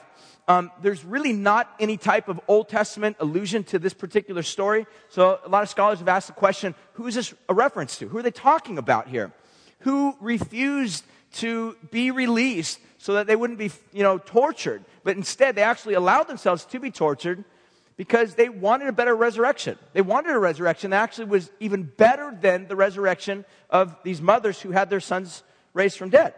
um, 0.50 0.72
there's 0.82 1.04
really 1.04 1.32
not 1.32 1.72
any 1.78 1.96
type 1.96 2.28
of 2.28 2.40
Old 2.49 2.68
Testament 2.68 3.16
allusion 3.20 3.62
to 3.64 3.78
this 3.78 3.94
particular 3.94 4.42
story. 4.42 4.84
So 5.08 5.38
a 5.44 5.49
lot 5.49 5.62
of 5.62 5.68
scholars 5.68 6.00
have 6.00 6.08
asked 6.08 6.26
the 6.26 6.32
question 6.32 6.75
who 6.94 7.06
is 7.06 7.14
this 7.14 7.32
a 7.49 7.54
reference 7.54 7.99
to? 7.99 8.08
Who 8.08 8.18
are 8.18 8.22
they 8.22 8.32
talking 8.32 8.76
about 8.76 9.06
here? 9.06 9.32
Who 9.80 10.16
refused 10.20 11.04
to 11.34 11.76
be 11.92 12.10
released 12.10 12.80
so 12.99 13.14
that 13.14 13.28
they 13.28 13.37
wouldn't 13.37 13.60
be, 13.60 13.70
you 13.92 14.02
know, 14.02 14.18
tortured, 14.18 14.84
but 15.04 15.16
instead 15.16 15.54
they 15.54 15.62
actually 15.62 15.94
allowed 15.94 16.26
themselves 16.26 16.64
to 16.66 16.80
be 16.80 16.90
tortured 16.90 17.44
because 18.00 18.35
they 18.35 18.49
wanted 18.49 18.88
a 18.88 18.92
better 18.92 19.14
resurrection. 19.14 19.78
They 19.92 20.00
wanted 20.00 20.35
a 20.35 20.38
resurrection 20.38 20.92
that 20.92 21.02
actually 21.02 21.26
was 21.26 21.50
even 21.61 21.83
better 21.83 22.35
than 22.40 22.66
the 22.66 22.75
resurrection 22.75 23.45
of 23.69 23.95
these 24.04 24.23
mothers 24.23 24.59
who 24.59 24.71
had 24.71 24.88
their 24.88 25.00
sons 25.00 25.42
raised 25.75 25.99
from 25.99 26.09
dead. 26.09 26.33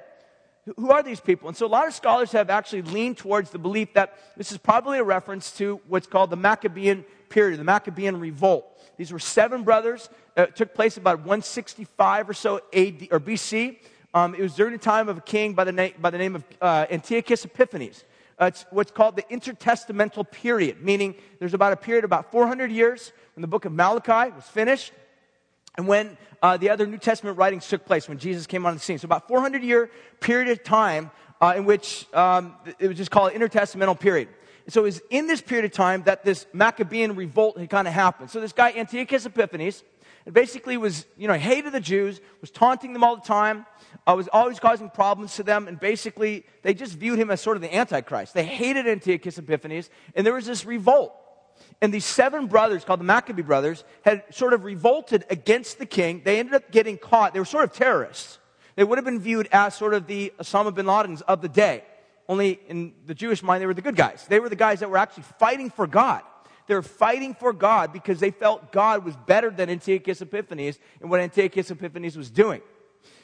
Who 0.76 0.90
are 0.90 1.04
these 1.04 1.20
people? 1.20 1.46
And 1.46 1.56
so 1.56 1.66
a 1.66 1.68
lot 1.68 1.86
of 1.86 1.94
scholars 1.94 2.32
have 2.32 2.50
actually 2.50 2.82
leaned 2.82 3.18
towards 3.18 3.50
the 3.50 3.60
belief 3.60 3.92
that 3.92 4.18
this 4.36 4.50
is 4.50 4.58
probably 4.58 4.98
a 4.98 5.04
reference 5.04 5.52
to 5.58 5.80
what's 5.86 6.08
called 6.08 6.30
the 6.30 6.36
Maccabean 6.36 7.04
period, 7.28 7.60
the 7.60 7.64
Maccabean 7.64 8.18
revolt. 8.18 8.66
These 8.96 9.12
were 9.12 9.20
seven 9.20 9.62
brothers. 9.62 10.10
Uh, 10.36 10.46
it 10.48 10.56
took 10.56 10.74
place 10.74 10.96
about 10.96 11.18
165 11.18 12.28
or 12.28 12.34
so 12.34 12.56
AD 12.72 13.06
or 13.12 13.20
BC. 13.20 13.78
Um, 14.14 14.34
it 14.34 14.42
was 14.42 14.56
during 14.56 14.72
the 14.72 14.80
time 14.80 15.08
of 15.08 15.18
a 15.18 15.20
king 15.20 15.54
by 15.54 15.62
the, 15.62 15.70
na- 15.70 15.96
by 16.00 16.10
the 16.10 16.18
name 16.18 16.34
of 16.34 16.44
uh, 16.60 16.86
Antiochus 16.90 17.44
Epiphanes. 17.44 18.02
Uh, 18.42 18.46
it's 18.46 18.66
what's 18.70 18.90
called 18.90 19.14
the 19.14 19.22
intertestamental 19.30 20.28
period, 20.28 20.82
meaning 20.82 21.14
there's 21.38 21.54
about 21.54 21.72
a 21.72 21.76
period 21.76 22.02
about 22.02 22.32
400 22.32 22.72
years 22.72 23.12
when 23.36 23.40
the 23.40 23.46
book 23.46 23.66
of 23.66 23.70
Malachi 23.70 24.32
was 24.34 24.48
finished 24.48 24.92
and 25.76 25.86
when 25.86 26.18
uh, 26.42 26.56
the 26.56 26.68
other 26.68 26.84
New 26.84 26.98
Testament 26.98 27.38
writings 27.38 27.68
took 27.68 27.86
place, 27.86 28.08
when 28.08 28.18
Jesus 28.18 28.48
came 28.48 28.66
on 28.66 28.74
the 28.74 28.80
scene. 28.80 28.98
So 28.98 29.06
about 29.06 29.28
400 29.28 29.62
year 29.62 29.88
period 30.18 30.50
of 30.50 30.64
time 30.64 31.12
uh, 31.40 31.54
in 31.56 31.64
which 31.66 32.12
um, 32.14 32.56
it 32.80 32.88
was 32.88 32.96
just 32.96 33.12
called 33.12 33.30
intertestamental 33.30 34.00
period. 34.00 34.28
So 34.66 34.80
it 34.80 34.84
was 34.86 35.02
in 35.08 35.28
this 35.28 35.40
period 35.40 35.66
of 35.66 35.70
time 35.70 36.02
that 36.06 36.24
this 36.24 36.46
Maccabean 36.52 37.14
revolt 37.14 37.58
had 37.58 37.70
kind 37.70 37.86
of 37.86 37.94
happened. 37.94 38.30
So 38.30 38.40
this 38.40 38.52
guy 38.52 38.72
Antiochus 38.72 39.24
Epiphanes, 39.24 39.84
and 40.24 40.34
basically 40.34 40.76
was, 40.76 41.06
you 41.16 41.28
know, 41.28 41.34
hated 41.34 41.72
the 41.72 41.80
Jews, 41.80 42.20
was 42.40 42.50
taunting 42.50 42.92
them 42.92 43.02
all 43.02 43.16
the 43.16 43.22
time, 43.22 43.66
uh, 44.06 44.14
was 44.16 44.28
always 44.32 44.60
causing 44.60 44.90
problems 44.90 45.36
to 45.36 45.42
them, 45.42 45.68
and 45.68 45.78
basically 45.78 46.44
they 46.62 46.74
just 46.74 46.94
viewed 46.94 47.18
him 47.18 47.30
as 47.30 47.40
sort 47.40 47.56
of 47.56 47.62
the 47.62 47.74
Antichrist. 47.74 48.34
They 48.34 48.44
hated 48.44 48.86
Antiochus 48.86 49.38
Epiphanes, 49.38 49.90
and 50.14 50.26
there 50.26 50.34
was 50.34 50.46
this 50.46 50.64
revolt. 50.64 51.14
And 51.80 51.92
these 51.92 52.04
seven 52.04 52.46
brothers, 52.46 52.84
called 52.84 53.00
the 53.00 53.04
Maccabee 53.04 53.42
brothers, 53.42 53.84
had 54.02 54.24
sort 54.30 54.52
of 54.52 54.64
revolted 54.64 55.24
against 55.30 55.78
the 55.78 55.86
king. 55.86 56.22
They 56.24 56.38
ended 56.38 56.54
up 56.54 56.70
getting 56.70 56.98
caught. 56.98 57.34
They 57.34 57.40
were 57.40 57.44
sort 57.44 57.64
of 57.64 57.72
terrorists. 57.72 58.38
They 58.76 58.84
would 58.84 58.98
have 58.98 59.04
been 59.04 59.20
viewed 59.20 59.48
as 59.52 59.74
sort 59.74 59.94
of 59.94 60.06
the 60.06 60.32
Osama 60.38 60.74
bin 60.74 60.86
Ladens 60.86 61.22
of 61.22 61.42
the 61.42 61.48
day. 61.48 61.84
Only 62.28 62.60
in 62.68 62.94
the 63.06 63.14
Jewish 63.14 63.42
mind, 63.42 63.60
they 63.60 63.66
were 63.66 63.74
the 63.74 63.82
good 63.82 63.96
guys. 63.96 64.24
They 64.28 64.40
were 64.40 64.48
the 64.48 64.56
guys 64.56 64.80
that 64.80 64.90
were 64.90 64.96
actually 64.96 65.24
fighting 65.38 65.70
for 65.70 65.86
God. 65.86 66.22
They 66.66 66.74
were 66.74 66.82
fighting 66.82 67.34
for 67.34 67.52
God 67.52 67.92
because 67.92 68.20
they 68.20 68.30
felt 68.30 68.72
God 68.72 69.04
was 69.04 69.16
better 69.16 69.50
than 69.50 69.68
Antiochus 69.68 70.20
Epiphanes 70.22 70.78
and 71.00 71.10
what 71.10 71.20
Antiochus 71.20 71.70
Epiphanes 71.70 72.16
was 72.16 72.30
doing. 72.30 72.62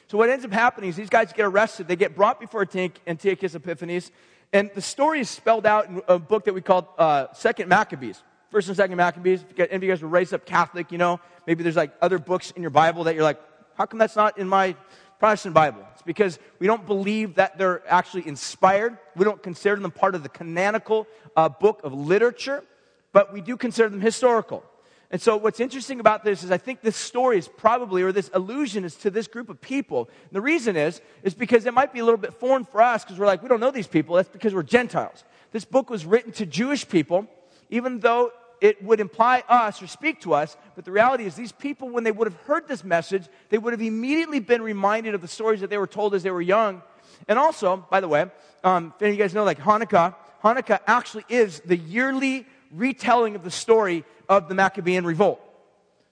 So 0.07 0.17
what 0.17 0.29
ends 0.29 0.43
up 0.43 0.51
happening 0.51 0.89
is 0.89 0.95
these 0.95 1.09
guys 1.09 1.31
get 1.33 1.45
arrested. 1.45 1.87
They 1.87 1.95
get 1.95 2.15
brought 2.15 2.39
before 2.39 2.67
Antiochus 3.07 3.55
Epiphanes. 3.55 4.11
And 4.51 4.71
the 4.73 4.81
story 4.81 5.19
is 5.19 5.29
spelled 5.29 5.65
out 5.65 5.87
in 5.87 6.01
a 6.07 6.17
book 6.17 6.45
that 6.45 6.53
we 6.53 6.61
call 6.61 6.93
uh, 6.97 7.27
Second 7.33 7.69
Maccabees. 7.69 8.21
First 8.49 8.67
and 8.67 8.75
Second 8.75 8.97
Maccabees. 8.97 9.45
If 9.47 9.59
any 9.59 9.75
of 9.75 9.83
you 9.83 9.89
guys 9.89 10.01
were 10.01 10.07
raised 10.07 10.33
up 10.33 10.45
Catholic, 10.45 10.91
you 10.91 10.97
know, 10.97 11.19
maybe 11.45 11.61
there's 11.61 11.75
like 11.75 11.93
other 12.01 12.17
books 12.17 12.51
in 12.51 12.63
your 12.63 12.71
Bible 12.71 13.03
that 13.03 13.13
you're 13.13 13.23
like, 13.23 13.39
how 13.75 13.85
come 13.85 13.99
that's 13.99 14.15
not 14.15 14.39
in 14.39 14.49
my 14.49 14.75
Protestant 15.19 15.53
Bible? 15.53 15.85
It's 15.93 16.01
because 16.01 16.39
we 16.57 16.65
don't 16.65 16.85
believe 16.87 17.35
that 17.35 17.59
they're 17.59 17.87
actually 17.87 18.27
inspired. 18.27 18.97
We 19.15 19.25
don't 19.25 19.41
consider 19.41 19.75
them 19.75 19.91
part 19.91 20.15
of 20.15 20.23
the 20.23 20.29
canonical 20.29 21.05
uh, 21.35 21.49
book 21.49 21.81
of 21.83 21.93
literature 21.93 22.63
but 23.11 23.33
we 23.33 23.41
do 23.41 23.57
consider 23.57 23.89
them 23.89 24.01
historical. 24.01 24.63
And 25.11 25.19
so, 25.19 25.37
what's 25.37 25.59
interesting 25.59 25.99
about 25.99 26.23
this 26.23 26.43
is 26.43 26.51
I 26.51 26.57
think 26.57 26.81
this 26.81 26.95
story 26.95 27.39
is 27.39 27.47
probably, 27.47 28.03
or 28.03 28.11
this 28.11 28.29
allusion 28.33 28.85
is 28.85 28.95
to 28.97 29.09
this 29.09 29.27
group 29.27 29.49
of 29.49 29.59
people. 29.59 30.07
And 30.07 30.33
the 30.33 30.41
reason 30.41 30.75
is, 30.75 31.01
is 31.23 31.33
because 31.33 31.65
it 31.65 31.73
might 31.73 31.91
be 31.93 31.99
a 31.99 32.05
little 32.05 32.19
bit 32.19 32.35
foreign 32.35 32.63
for 32.63 32.81
us 32.81 33.03
because 33.03 33.17
we're 33.17 33.25
like, 33.25 33.41
we 33.41 33.49
don't 33.49 33.59
know 33.59 33.71
these 33.71 33.87
people. 33.87 34.15
That's 34.15 34.29
because 34.29 34.53
we're 34.53 34.61
Gentiles. 34.61 35.23
This 35.51 35.65
book 35.65 35.89
was 35.89 36.05
written 36.05 36.31
to 36.33 36.45
Jewish 36.45 36.87
people, 36.87 37.25
even 37.71 37.99
though 37.99 38.31
it 38.61 38.83
would 38.83 38.99
imply 38.99 39.43
us 39.49 39.81
or 39.81 39.87
speak 39.87 40.21
to 40.21 40.35
us. 40.35 40.55
But 40.75 40.85
the 40.85 40.91
reality 40.91 41.25
is, 41.25 41.35
these 41.35 41.51
people, 41.51 41.89
when 41.89 42.03
they 42.03 42.11
would 42.11 42.27
have 42.27 42.39
heard 42.41 42.67
this 42.67 42.83
message, 42.83 43.27
they 43.49 43.57
would 43.57 43.73
have 43.73 43.81
immediately 43.81 44.39
been 44.39 44.61
reminded 44.61 45.15
of 45.15 45.21
the 45.21 45.27
stories 45.27 45.61
that 45.61 45.71
they 45.71 45.77
were 45.79 45.87
told 45.87 46.13
as 46.13 46.21
they 46.21 46.31
were 46.31 46.41
young. 46.41 46.83
And 47.27 47.39
also, 47.39 47.85
by 47.89 47.99
the 47.99 48.07
way, 48.07 48.27
um, 48.63 48.93
if 48.95 49.01
any 49.01 49.11
of 49.11 49.17
you 49.17 49.23
guys 49.23 49.33
know, 49.33 49.43
like 49.43 49.59
Hanukkah, 49.59 50.15
Hanukkah 50.43 50.79
actually 50.85 51.25
is 51.29 51.61
the 51.61 51.77
yearly 51.77 52.45
retelling 52.71 53.35
of 53.35 53.43
the 53.43 53.51
story 53.51 54.05
of 54.27 54.47
the 54.47 54.55
Maccabean 54.55 55.05
revolt. 55.05 55.41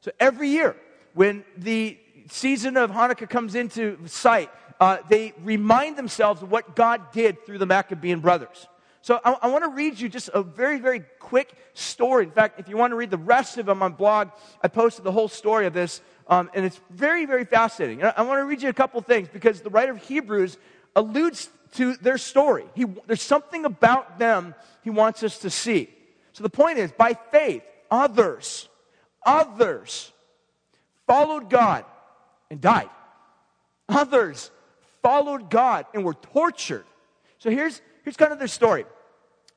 So 0.02 0.12
every 0.20 0.50
year, 0.50 0.76
when 1.14 1.44
the 1.58 1.98
season 2.30 2.78
of 2.78 2.92
Hanukkah 2.92 3.30
comes 3.30 3.56
into 3.56 3.98
sight, 4.06 4.50
uh, 4.80 4.98
they 5.10 5.34
remind 5.44 5.98
themselves 5.98 6.42
of 6.42 6.52
what 6.52 6.76
God 6.76 7.12
did 7.12 7.46
through 7.46 7.58
the 7.58 7.66
Maccabean 7.66 8.20
brothers. 8.20 8.68
So 9.02 9.20
I, 9.24 9.38
I 9.44 9.48
want 9.48 9.64
to 9.64 9.70
read 9.70 10.00
you 10.00 10.10
just 10.10 10.30
a 10.34 10.44
very, 10.44 10.80
very 10.80 11.00
quick 11.20 11.54
story. 11.74 12.26
In 12.26 12.32
fact, 12.32 12.60
if 12.60 12.68
you 12.68 12.78
want 12.78 12.92
to 12.92 12.96
read 12.96 13.10
the 13.10 13.18
rest 13.18 13.58
of 13.58 13.66
them 13.66 13.82
on 13.82 13.94
blog, 13.94 14.30
I 14.62 14.68
posted 14.68 15.04
the 15.04 15.12
whole 15.12 15.30
story 15.30 15.66
of 15.66 15.74
this, 15.74 16.02
um, 16.28 16.50
and 16.54 16.66
it's 16.66 16.80
very, 16.90 17.26
very 17.26 17.46
fascinating. 17.46 18.04
I, 18.04 18.14
I 18.18 18.22
want 18.24 18.40
to 18.40 18.46
read 18.46 18.62
you 18.62 18.70
a 18.70 18.74
couple 18.74 19.00
things 19.02 19.30
because 19.32 19.62
the 19.62 19.70
writer 19.70 19.94
of 19.94 20.04
Hebrews 20.04 20.58
alludes 20.96 21.50
to 21.76 21.96
their 21.98 22.18
story. 22.18 22.66
He, 22.76 22.86
there's 23.08 23.22
something 23.22 23.66
about 23.66 24.20
them 24.20 24.56
he 24.84 24.90
wants 24.90 25.24
us 25.24 25.40
to 25.40 25.50
see. 25.50 25.90
So 26.38 26.44
the 26.44 26.52
point 26.52 26.78
is, 26.78 26.92
by 26.92 27.16
faith, 27.32 27.64
others, 27.90 28.70
others 29.26 30.12
followed 31.08 31.50
God 31.50 31.84
and 32.52 32.62
died. 32.62 32.92
Others 33.90 34.52
followed 35.02 35.50
God 35.50 35.88
and 35.96 36.06
were 36.06 36.14
tortured. 36.14 36.86
So 37.40 37.50
here's, 37.50 37.82
here's 38.04 38.18
kind 38.18 38.32
of 38.32 38.38
their 38.38 38.48
story. 38.48 38.86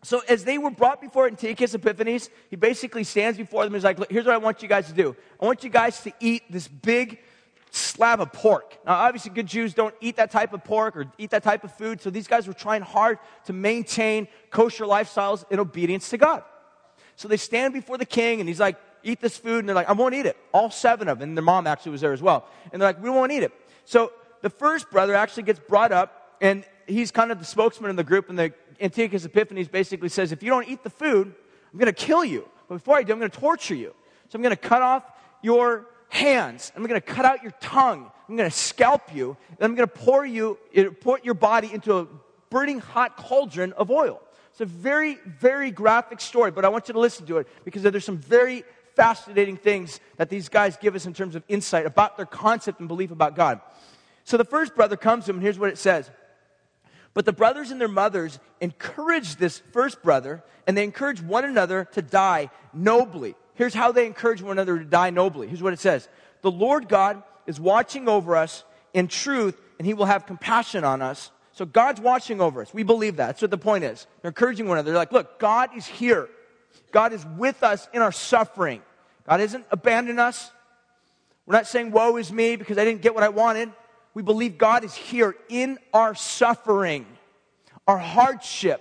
So 0.02 0.22
as 0.26 0.44
they 0.44 0.56
were 0.56 0.70
brought 0.70 1.02
before 1.02 1.26
Antiochus 1.26 1.75
Epiphanes, 1.75 2.30
he 2.49 2.56
basically 2.56 3.04
stands 3.04 3.37
before 3.37 3.64
them 3.64 3.75
and 3.75 3.76
is 3.80 3.84
like, 3.84 3.99
Look, 3.99 4.10
here's 4.10 4.25
what 4.25 4.34
I 4.34 4.38
want 4.38 4.62
you 4.62 4.68
guys 4.68 4.87
to 4.87 4.94
do. 4.94 5.14
I 5.38 5.44
want 5.44 5.62
you 5.62 5.68
guys 5.68 6.00
to 6.04 6.14
eat 6.18 6.44
this 6.49 6.66
big 6.66 7.18
slab 7.70 8.22
of 8.22 8.32
pork. 8.32 8.78
Now, 8.87 8.94
obviously, 8.94 9.32
good 9.32 9.46
Jews 9.46 9.75
don't 9.75 9.94
eat 10.00 10.16
that 10.16 10.30
type 10.30 10.54
of 10.54 10.64
pork 10.64 10.96
or 10.96 11.12
eat 11.18 11.28
that 11.32 11.42
type 11.42 11.62
of 11.62 11.76
food. 11.76 12.00
So 12.00 12.08
these 12.08 12.26
guys 12.26 12.49
were 12.49 12.54
trying 12.54 12.80
hard 12.80 13.18
to 13.44 13.52
maintain 13.52 14.28
kosher 14.49 14.87
lifestyles 14.87 15.44
in 15.50 15.60
obedience 15.60 16.08
to 16.08 16.16
God. 16.16 16.42
So 17.21 17.29
they 17.29 17.37
stand 17.37 17.75
before 17.75 17.99
the 17.99 18.07
king, 18.07 18.41
and 18.41 18.49
he's 18.49 18.61
like, 18.61 18.79
Eat 19.03 19.21
this 19.21 19.37
food. 19.37 19.61
And 19.61 19.69
they're 19.69 19.75
like, 19.75 19.91
I 19.91 19.93
won't 19.93 20.15
eat 20.15 20.25
it. 20.25 20.39
All 20.53 20.71
seven 20.71 21.07
of 21.09 21.19
them. 21.19 21.31
And 21.31 21.37
their 21.37 21.45
mom 21.45 21.67
actually 21.67 21.93
was 21.93 22.00
there 22.00 22.15
as 22.15 22.23
well. 22.23 22.47
And 22.73 22.81
they're 22.81 22.89
like, 22.89 23.03
We 23.03 23.11
won't 23.11 23.31
eat 23.31 23.43
it. 23.43 23.53
So 23.85 24.11
the 24.41 24.49
first 24.49 24.91
brother 24.91 25.15
actually 25.15 25.43
gets 25.43 25.59
brought 25.59 25.93
up, 25.93 26.37
and 26.41 26.65
he's 26.87 27.11
kind 27.11 27.31
of 27.31 27.39
the 27.39 27.45
spokesman 27.45 27.91
in 27.91 27.97
the 27.97 28.05
group. 28.05 28.31
And 28.31 28.39
the 28.39 28.55
Antiochus 28.81 29.27
Epiphanes 29.27 29.69
basically 29.69 30.09
says, 30.09 30.33
If 30.33 30.43
you 30.43 30.49
don't 30.49 30.67
eat 30.67 30.83
the 30.83 30.89
food, 30.89 31.35
I'm 31.71 31.79
going 31.79 31.93
to 31.93 32.07
kill 32.07 32.25
you. 32.25 32.49
But 32.69 32.77
before 32.77 32.97
I 32.97 33.03
do, 33.03 33.12
I'm 33.12 33.19
going 33.19 33.31
to 33.31 33.39
torture 33.39 33.75
you. 33.75 33.95
So 34.31 34.37
I'm 34.39 34.43
going 34.43 34.57
to 34.57 34.69
cut 34.69 34.81
off 34.81 35.05
your 35.43 35.89
hands. 36.09 36.73
I'm 36.75 36.87
going 36.87 36.99
to 36.99 37.07
cut 37.07 37.27
out 37.27 37.43
your 37.43 37.53
tongue. 37.61 38.11
I'm 38.31 38.37
going 38.37 38.49
to 38.49 38.57
scalp 38.57 39.15
you. 39.15 39.37
And 39.50 39.59
I'm 39.61 39.75
going 39.75 39.87
to 39.87 39.95
pour 39.95 40.25
you, 40.25 40.57
put 41.03 41.23
your 41.23 41.35
body 41.35 41.71
into 41.71 41.99
a 41.99 42.07
burning 42.49 42.81
hot 42.81 43.19
cauldron 43.19 43.75
of 43.75 43.91
oil. 43.91 44.23
It's 44.50 44.61
a 44.61 44.64
very, 44.64 45.19
very 45.26 45.71
graphic 45.71 46.21
story, 46.21 46.50
but 46.50 46.64
I 46.64 46.69
want 46.69 46.88
you 46.88 46.95
to 46.95 47.00
listen 47.00 47.26
to 47.26 47.38
it 47.38 47.49
because 47.64 47.83
there's 47.83 48.04
some 48.04 48.19
very 48.19 48.64
fascinating 48.97 49.57
things 49.57 50.00
that 50.16 50.28
these 50.28 50.49
guys 50.49 50.76
give 50.76 50.95
us 50.95 51.07
in 51.07 51.14
terms 51.14 51.35
of 51.35 51.42
insight 51.49 51.87
about 51.87 52.16
their 52.16 52.26
concept 52.26 52.80
and 52.80 52.88
belief 52.88 53.11
about 53.11 53.37
God. 53.37 53.61
So 54.25 54.37
the 54.37 54.45
first 54.45 54.75
brother 54.75 54.97
comes 54.97 55.25
to 55.25 55.30
him, 55.30 55.37
and 55.37 55.42
here's 55.42 55.59
what 55.59 55.71
it 55.71 55.78
says. 55.78 56.11
But 57.14 57.25
the 57.25 57.33
brothers 57.33 57.71
and 57.71 57.80
their 57.80 57.88
mothers 57.88 58.38
encouraged 58.61 59.38
this 59.38 59.59
first 59.73 60.02
brother, 60.02 60.45
and 60.66 60.76
they 60.76 60.85
encouraged 60.85 61.23
one 61.23 61.45
another 61.45 61.88
to 61.92 62.02
die 62.02 62.50
nobly. 62.73 63.35
Here's 63.54 63.75
how 63.75 63.92
they 63.92 64.07
encourage 64.07 64.42
one 64.42 64.52
another 64.52 64.78
to 64.78 64.85
die 64.85 65.11
nobly. 65.11 65.49
Here's 65.49 65.62
what 65.62 65.73
it 65.73 65.80
says 65.80 66.09
The 66.42 66.50
Lord 66.50 66.88
God 66.88 67.23
is 67.47 67.59
watching 67.59 68.09
over 68.09 68.37
us 68.37 68.64
in 68.95 69.09
truth, 69.09 69.61
and 69.78 69.87
he 69.87 69.95
will 69.95 70.07
have 70.07 70.26
compassion 70.26 70.85
on 70.85 71.02
us 71.02 71.30
so 71.61 71.67
God's 71.67 72.00
watching 72.00 72.40
over 72.40 72.62
us. 72.62 72.73
We 72.73 72.85
believe 72.85 73.17
that. 73.17 73.26
That's 73.26 73.43
what 73.43 73.50
the 73.50 73.59
point 73.59 73.85
is. 73.85 74.07
They're 74.23 74.31
encouraging 74.31 74.67
one 74.67 74.79
another. 74.79 74.93
They're 74.93 74.99
like, 74.99 75.12
look, 75.12 75.38
God 75.38 75.76
is 75.76 75.87
here. 75.87 76.26
God 76.90 77.12
is 77.12 77.23
with 77.37 77.62
us 77.62 77.87
in 77.93 78.00
our 78.00 78.12
suffering. 78.12 78.81
God 79.29 79.40
hasn't 79.40 79.67
abandoned 79.71 80.19
us. 80.19 80.50
We're 81.45 81.57
not 81.57 81.67
saying, 81.67 81.90
woe 81.90 82.17
is 82.17 82.33
me 82.33 82.57
because 82.57 82.79
I 82.79 82.87
didn't 82.87 83.02
get 83.02 83.14
what 83.14 83.25
I 83.25 83.29
wanted. 83.29 83.71
We 84.14 84.23
believe 84.23 84.57
God 84.57 84.85
is 84.85 84.95
here 84.95 85.37
in 85.50 85.79
our 85.93 86.14
suffering, 86.14 87.05
our 87.87 87.99
hardship. 87.99 88.81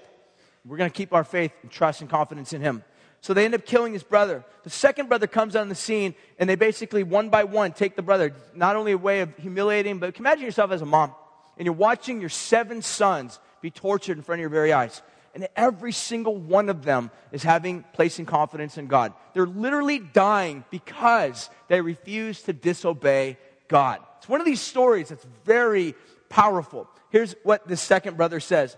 We're 0.64 0.78
going 0.78 0.90
to 0.90 0.96
keep 0.96 1.12
our 1.12 1.26
faith 1.26 1.52
and 1.62 1.70
trust 1.70 2.00
and 2.00 2.10
confidence 2.10 2.54
in 2.54 2.62
Him. 2.62 2.82
So 3.20 3.34
they 3.34 3.44
end 3.44 3.56
up 3.56 3.66
killing 3.66 3.92
his 3.92 4.04
brother. 4.04 4.46
The 4.64 4.70
second 4.70 5.10
brother 5.10 5.28
comes 5.28 5.58
on 5.58 5.68
the 5.68 5.76
scene, 5.76 6.16
and 6.38 6.50
they 6.50 6.56
basically, 6.56 7.04
one 7.04 7.28
by 7.28 7.44
one, 7.44 7.74
take 7.74 7.98
the 7.98 8.02
brother. 8.02 8.34
Not 8.56 8.78
only 8.78 8.94
a 8.94 8.98
way 8.98 9.20
of 9.20 9.36
humiliating, 9.36 10.00
but 10.00 10.18
imagine 10.18 10.46
yourself 10.46 10.72
as 10.72 10.82
a 10.82 10.86
mom 10.86 11.12
and 11.60 11.66
you're 11.66 11.76
watching 11.76 12.22
your 12.22 12.30
seven 12.30 12.82
sons 12.82 13.40
be 13.62 13.70
tortured 13.70 14.18
in 14.18 14.24
front 14.24 14.40
of 14.40 14.42
your 14.42 14.50
very 14.50 14.74
eyes. 14.74 15.02
And 15.36 15.48
every 15.56 15.92
single 15.92 16.36
one 16.36 16.70
of 16.70 16.84
them 16.84 17.12
is 17.32 17.44
having 17.44 17.84
placing 17.94 18.26
confidence 18.26 18.78
in 18.78 18.88
God. 18.88 19.14
They're 19.34 19.46
literally 19.46 20.00
dying 20.00 20.64
because 20.72 21.50
they 21.68 21.82
refuse 21.82 22.42
to 22.44 22.54
disobey 22.54 23.38
God. 23.68 24.00
It's 24.18 24.30
one 24.30 24.40
of 24.40 24.46
these 24.46 24.62
stories 24.62 25.10
that's 25.10 25.28
very 25.46 25.94
powerful. 26.30 26.88
Here's 27.10 27.36
what 27.44 27.68
the 27.68 27.78
second 27.78 28.18
brother 28.18 28.40
says. 28.40 28.76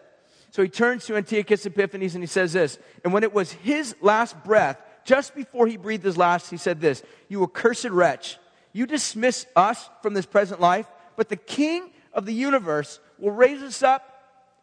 So 0.50 0.62
he 0.62 0.68
turns 0.68 1.06
to 1.06 1.16
Antiochus 1.16 1.66
Epiphanes 1.66 2.16
and 2.16 2.24
he 2.24 2.28
says 2.28 2.52
this 2.54 2.78
And 3.04 3.14
when 3.14 3.24
it 3.24 3.34
was 3.34 3.52
his 3.52 3.96
last 4.02 4.44
breath, 4.44 4.78
just 5.06 5.34
before 5.34 5.68
he 5.68 5.78
breathed 5.78 6.04
his 6.04 6.18
last, 6.18 6.50
he 6.50 6.58
said 6.58 6.82
this 6.82 7.04
You 7.30 7.44
accursed 7.44 7.86
wretch, 7.86 8.38
you 8.74 8.86
dismiss 8.86 9.46
us 9.56 9.90
from 10.02 10.14
this 10.14 10.26
present 10.26 10.60
life, 10.60 10.88
but 11.16 11.30
the 11.30 11.38
King 11.38 11.92
of 12.14 12.26
the 12.26 12.34
universe 12.34 13.00
will 13.18 13.32
raise 13.32 13.62
us 13.62 13.84
up 13.84 14.08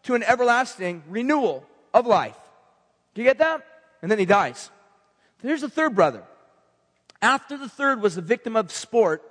to 0.04 0.14
an 0.14 0.22
everlasting 0.22 1.02
renewal 1.08 1.64
of 1.92 2.06
life. 2.06 2.36
Do 3.14 3.22
you 3.22 3.28
get 3.28 3.38
that? 3.38 3.64
And 4.02 4.10
then 4.10 4.18
he 4.18 4.26
dies. 4.26 4.70
There's 5.42 5.60
the 5.60 5.68
third 5.68 5.94
brother. 5.94 6.22
After 7.20 7.56
the 7.56 7.68
third 7.68 8.00
was 8.00 8.14
the 8.14 8.22
victim 8.22 8.56
of 8.56 8.70
sport, 8.70 9.22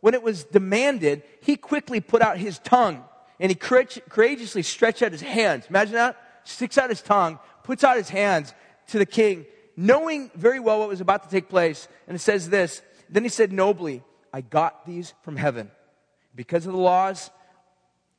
when 0.00 0.14
it 0.14 0.22
was 0.22 0.44
demanded, 0.44 1.22
he 1.40 1.56
quickly 1.56 2.00
put 2.00 2.22
out 2.22 2.38
his 2.38 2.58
tongue 2.58 3.04
and 3.40 3.50
he 3.50 3.54
courageously 3.54 4.62
stretched 4.62 5.02
out 5.02 5.12
his 5.12 5.20
hands. 5.20 5.66
Imagine 5.68 5.94
that. 5.94 6.16
Sticks 6.44 6.76
out 6.76 6.90
his 6.90 7.00
tongue, 7.00 7.38
puts 7.62 7.84
out 7.84 7.96
his 7.96 8.10
hands 8.10 8.52
to 8.88 8.98
the 8.98 9.06
king, 9.06 9.46
knowing 9.76 10.30
very 10.34 10.60
well 10.60 10.80
what 10.80 10.88
was 10.88 11.00
about 11.00 11.22
to 11.22 11.30
take 11.30 11.48
place. 11.48 11.88
And 12.06 12.14
it 12.14 12.20
says 12.20 12.50
this 12.50 12.82
Then 13.08 13.22
he 13.22 13.30
said 13.30 13.50
nobly, 13.50 14.02
I 14.32 14.42
got 14.42 14.84
these 14.84 15.14
from 15.22 15.36
heaven. 15.36 15.70
Because 16.34 16.66
of 16.66 16.72
the 16.72 16.78
laws 16.78 17.30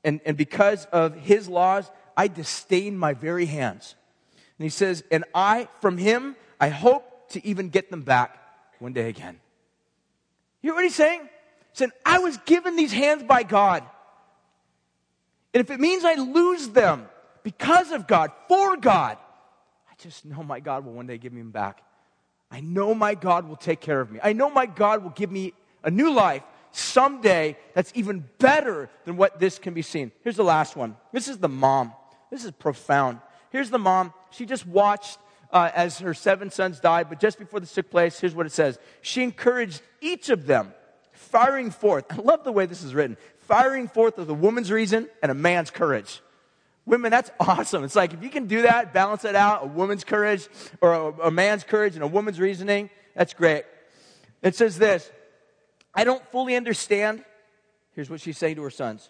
and, 0.05 0.21
and 0.23 0.37
because 0.37 0.85
of 0.85 1.15
his 1.15 1.49
laws, 1.49 1.89
I 2.15 2.27
disdain 2.27 2.95
my 2.97 3.13
very 3.13 3.47
hands. 3.47 3.95
And 4.57 4.63
he 4.63 4.69
says, 4.69 5.03
And 5.09 5.25
I, 5.33 5.67
from 5.81 5.97
him, 5.97 6.35
I 6.61 6.69
hope 6.69 7.29
to 7.31 7.45
even 7.45 7.69
get 7.69 7.89
them 7.89 8.03
back 8.03 8.37
one 8.79 8.93
day 8.93 9.09
again. 9.09 9.39
You 10.61 10.69
hear 10.69 10.75
what 10.75 10.83
he's 10.83 10.95
saying? 10.95 11.21
He 11.21 11.73
said, 11.73 11.89
I 12.05 12.19
was 12.19 12.37
given 12.45 12.75
these 12.75 12.93
hands 12.93 13.23
by 13.23 13.41
God. 13.43 13.83
And 15.53 15.61
if 15.61 15.71
it 15.71 15.79
means 15.79 16.05
I 16.05 16.13
lose 16.13 16.69
them 16.69 17.07
because 17.41 17.91
of 17.91 18.07
God, 18.07 18.31
for 18.47 18.77
God, 18.77 19.17
I 19.89 19.93
just 19.97 20.23
know 20.23 20.43
my 20.43 20.59
God 20.59 20.85
will 20.85 20.93
one 20.93 21.07
day 21.07 21.17
give 21.17 21.33
me 21.33 21.41
them 21.41 21.51
back. 21.51 21.81
I 22.51 22.59
know 22.61 22.93
my 22.93 23.15
God 23.15 23.47
will 23.49 23.55
take 23.55 23.81
care 23.81 23.99
of 23.99 24.11
me. 24.11 24.19
I 24.23 24.33
know 24.33 24.51
my 24.51 24.67
God 24.67 25.03
will 25.03 25.09
give 25.09 25.31
me 25.31 25.53
a 25.83 25.89
new 25.89 26.13
life 26.13 26.43
someday 26.77 27.57
that's 27.73 27.91
even 27.95 28.27
better 28.39 28.89
than 29.05 29.17
what 29.17 29.39
this 29.39 29.59
can 29.59 29.73
be 29.73 29.81
seen. 29.81 30.11
Here's 30.23 30.35
the 30.35 30.43
last 30.43 30.75
one. 30.75 30.95
This 31.11 31.27
is 31.27 31.37
the 31.37 31.49
mom. 31.49 31.93
This 32.31 32.43
is 32.43 32.51
profound. 32.51 33.19
Here's 33.51 33.69
the 33.69 33.79
mom. 33.79 34.13
She 34.31 34.45
just 34.45 34.67
watched 34.67 35.17
uh, 35.51 35.71
as 35.73 35.99
her 35.99 36.13
seven 36.13 36.51
sons 36.51 36.79
died, 36.79 37.07
but 37.09 37.19
just 37.19 37.39
before 37.39 37.59
this 37.59 37.73
took 37.73 37.89
place, 37.89 38.19
here's 38.19 38.35
what 38.35 38.45
it 38.45 38.51
says. 38.51 38.77
She 39.01 39.23
encouraged 39.23 39.81
each 40.01 40.29
of 40.29 40.45
them, 40.45 40.73
firing 41.13 41.71
forth. 41.71 42.05
I 42.09 42.15
love 42.15 42.43
the 42.43 42.51
way 42.51 42.65
this 42.65 42.83
is 42.83 42.93
written. 42.93 43.17
Firing 43.39 43.87
forth 43.87 44.17
with 44.17 44.29
a 44.29 44.33
woman's 44.33 44.71
reason 44.71 45.07
and 45.21 45.31
a 45.31 45.35
man's 45.35 45.71
courage. 45.71 46.21
Women, 46.85 47.09
that's 47.11 47.31
awesome. 47.39 47.83
It's 47.83 47.95
like 47.95 48.13
if 48.13 48.21
you 48.21 48.29
can 48.29 48.47
do 48.47 48.63
that, 48.63 48.93
balance 48.93 49.23
it 49.23 49.35
out, 49.35 49.63
a 49.63 49.67
woman's 49.67 50.03
courage 50.03 50.47
or 50.81 50.93
a, 50.93 51.27
a 51.27 51.31
man's 51.31 51.63
courage 51.63 51.95
and 51.95 52.03
a 52.03 52.07
woman's 52.07 52.39
reasoning, 52.39 52.89
that's 53.15 53.33
great. 53.33 53.63
It 54.41 54.55
says 54.55 54.77
this 54.77 55.09
I 55.95 56.03
don't 56.03 56.25
fully 56.31 56.55
understand. 56.55 57.23
Here's 57.93 58.09
what 58.09 58.21
she's 58.21 58.37
saying 58.37 58.57
to 58.57 58.63
her 58.63 58.69
sons 58.69 59.09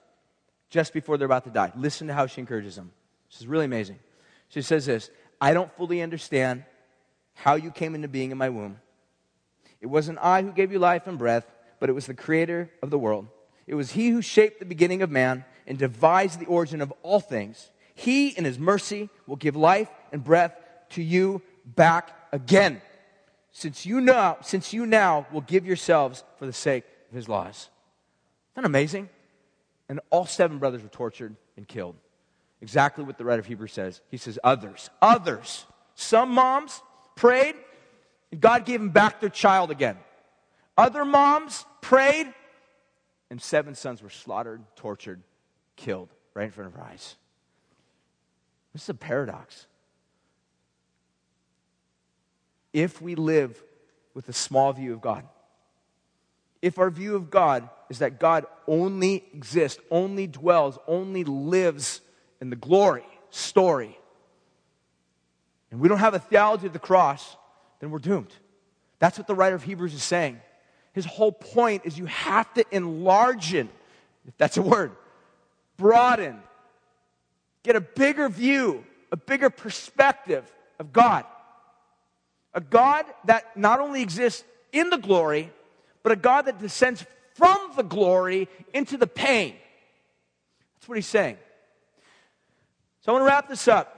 just 0.69 0.93
before 0.93 1.17
they're 1.17 1.25
about 1.25 1.45
to 1.45 1.49
die. 1.49 1.71
Listen 1.75 2.07
to 2.07 2.13
how 2.13 2.27
she 2.27 2.41
encourages 2.41 2.75
them. 2.75 2.91
This 3.29 3.41
is 3.41 3.47
really 3.47 3.65
amazing. 3.65 3.99
She 4.49 4.61
says 4.61 4.85
this 4.85 5.09
I 5.41 5.53
don't 5.53 5.75
fully 5.75 6.01
understand 6.01 6.63
how 7.33 7.55
you 7.55 7.71
came 7.71 7.95
into 7.95 8.07
being 8.07 8.31
in 8.31 8.37
my 8.37 8.49
womb. 8.49 8.79
It 9.81 9.87
wasn't 9.87 10.19
I 10.21 10.41
who 10.41 10.51
gave 10.51 10.71
you 10.71 10.79
life 10.79 11.07
and 11.07 11.17
breath, 11.17 11.45
but 11.79 11.89
it 11.89 11.93
was 11.93 12.05
the 12.05 12.13
creator 12.13 12.71
of 12.81 12.89
the 12.89 12.99
world. 12.99 13.27
It 13.67 13.75
was 13.75 13.91
he 13.91 14.09
who 14.09 14.21
shaped 14.21 14.59
the 14.59 14.65
beginning 14.65 15.01
of 15.01 15.09
man 15.09 15.43
and 15.67 15.77
devised 15.77 16.39
the 16.39 16.45
origin 16.45 16.81
of 16.81 16.93
all 17.01 17.19
things. 17.19 17.71
He, 17.95 18.29
in 18.29 18.45
his 18.45 18.59
mercy, 18.59 19.09
will 19.25 19.35
give 19.35 19.55
life 19.55 19.89
and 20.11 20.23
breath 20.23 20.53
to 20.91 21.01
you 21.01 21.41
back 21.65 22.15
again 22.31 22.81
since 23.57 23.85
you 23.85 24.01
know, 24.01 24.35
since 24.41 24.73
you 24.73 24.85
now 24.85 25.25
will 25.31 25.39
give 25.39 25.65
yourselves 25.65 26.25
for 26.37 26.45
the 26.45 26.51
sake 26.51 26.83
of 27.09 27.15
his 27.15 27.29
laws. 27.29 27.69
Isn't 28.51 28.63
that 28.63 28.65
amazing? 28.65 29.07
And 29.87 30.01
all 30.09 30.25
seven 30.25 30.57
brothers 30.57 30.83
were 30.83 30.89
tortured 30.89 31.37
and 31.55 31.65
killed. 31.65 31.95
Exactly 32.61 33.05
what 33.05 33.17
the 33.17 33.23
writer 33.23 33.39
of 33.39 33.45
Hebrews 33.45 33.71
says. 33.71 34.01
He 34.11 34.17
says, 34.17 34.37
others, 34.43 34.89
others. 35.01 35.65
Some 35.93 36.31
moms 36.31 36.81
prayed, 37.15 37.55
and 38.29 38.41
God 38.41 38.65
gave 38.65 38.81
them 38.81 38.89
back 38.89 39.21
their 39.21 39.29
child 39.29 39.71
again. 39.71 39.95
Other 40.77 41.05
moms 41.05 41.63
prayed, 41.79 42.33
and 43.29 43.41
seven 43.41 43.73
sons 43.73 44.03
were 44.03 44.09
slaughtered, 44.09 44.63
tortured, 44.75 45.21
killed 45.77 46.09
right 46.33 46.43
in 46.43 46.51
front 46.51 46.73
of 46.73 46.77
our 46.77 46.87
eyes. 46.87 47.15
This 48.73 48.83
is 48.83 48.89
a 48.89 48.95
paradox 48.95 49.65
if 52.75 53.01
we 53.01 53.15
live 53.15 53.63
with 54.13 54.27
a 54.27 54.33
small 54.33 54.73
view 54.73 54.93
of 54.93 54.99
God. 54.99 55.23
If 56.61 56.77
our 56.77 56.89
view 56.89 57.15
of 57.15 57.31
God 57.31 57.69
is 57.89 57.99
that 57.99 58.19
God 58.19 58.45
only 58.67 59.23
exists, 59.33 59.81
only 59.89 60.27
dwells, 60.27 60.77
only 60.85 61.23
lives 61.23 62.01
in 62.41 62.49
the 62.49 62.55
glory 62.57 63.05
story, 63.29 63.97
and 65.71 65.79
we 65.79 65.87
don't 65.87 65.99
have 65.99 66.13
a 66.13 66.19
theology 66.19 66.67
of 66.67 66.73
the 66.73 66.79
cross, 66.79 67.37
then 67.79 67.91
we're 67.91 67.99
doomed. 67.99 68.33
That's 68.99 69.17
what 69.17 69.27
the 69.27 69.35
writer 69.35 69.55
of 69.55 69.63
Hebrews 69.63 69.93
is 69.93 70.03
saying. 70.03 70.41
His 70.91 71.05
whole 71.05 71.31
point 71.31 71.83
is 71.85 71.97
you 71.97 72.05
have 72.05 72.53
to 72.55 72.65
enlarge 72.71 73.53
it, 73.53 73.67
if 74.27 74.37
that's 74.37 74.57
a 74.57 74.61
word, 74.61 74.91
broaden, 75.77 76.41
get 77.63 77.77
a 77.77 77.81
bigger 77.81 78.27
view, 78.27 78.83
a 79.13 79.17
bigger 79.17 79.49
perspective 79.49 80.49
of 80.77 80.91
God. 80.91 81.25
A 82.55 82.61
God 82.61 83.05
that 83.25 83.55
not 83.55 83.79
only 83.79 84.01
exists 84.01 84.43
in 84.71 84.89
the 84.89 84.97
glory, 84.97 85.51
but 86.01 86.11
a 86.11 86.15
God 86.15 86.45
that 86.45 86.57
descends 86.57 87.05
from 87.35 87.57
the 87.75 87.83
glory 87.83 88.47
into 88.73 88.97
the 88.97 89.07
pain. 89.07 89.55
That's 90.75 90.87
what 90.87 90.95
he's 90.95 91.05
saying. 91.05 91.37
So 93.01 93.11
I 93.11 93.13
want 93.13 93.23
to 93.23 93.27
wrap 93.27 93.49
this 93.49 93.67
up. 93.67 93.91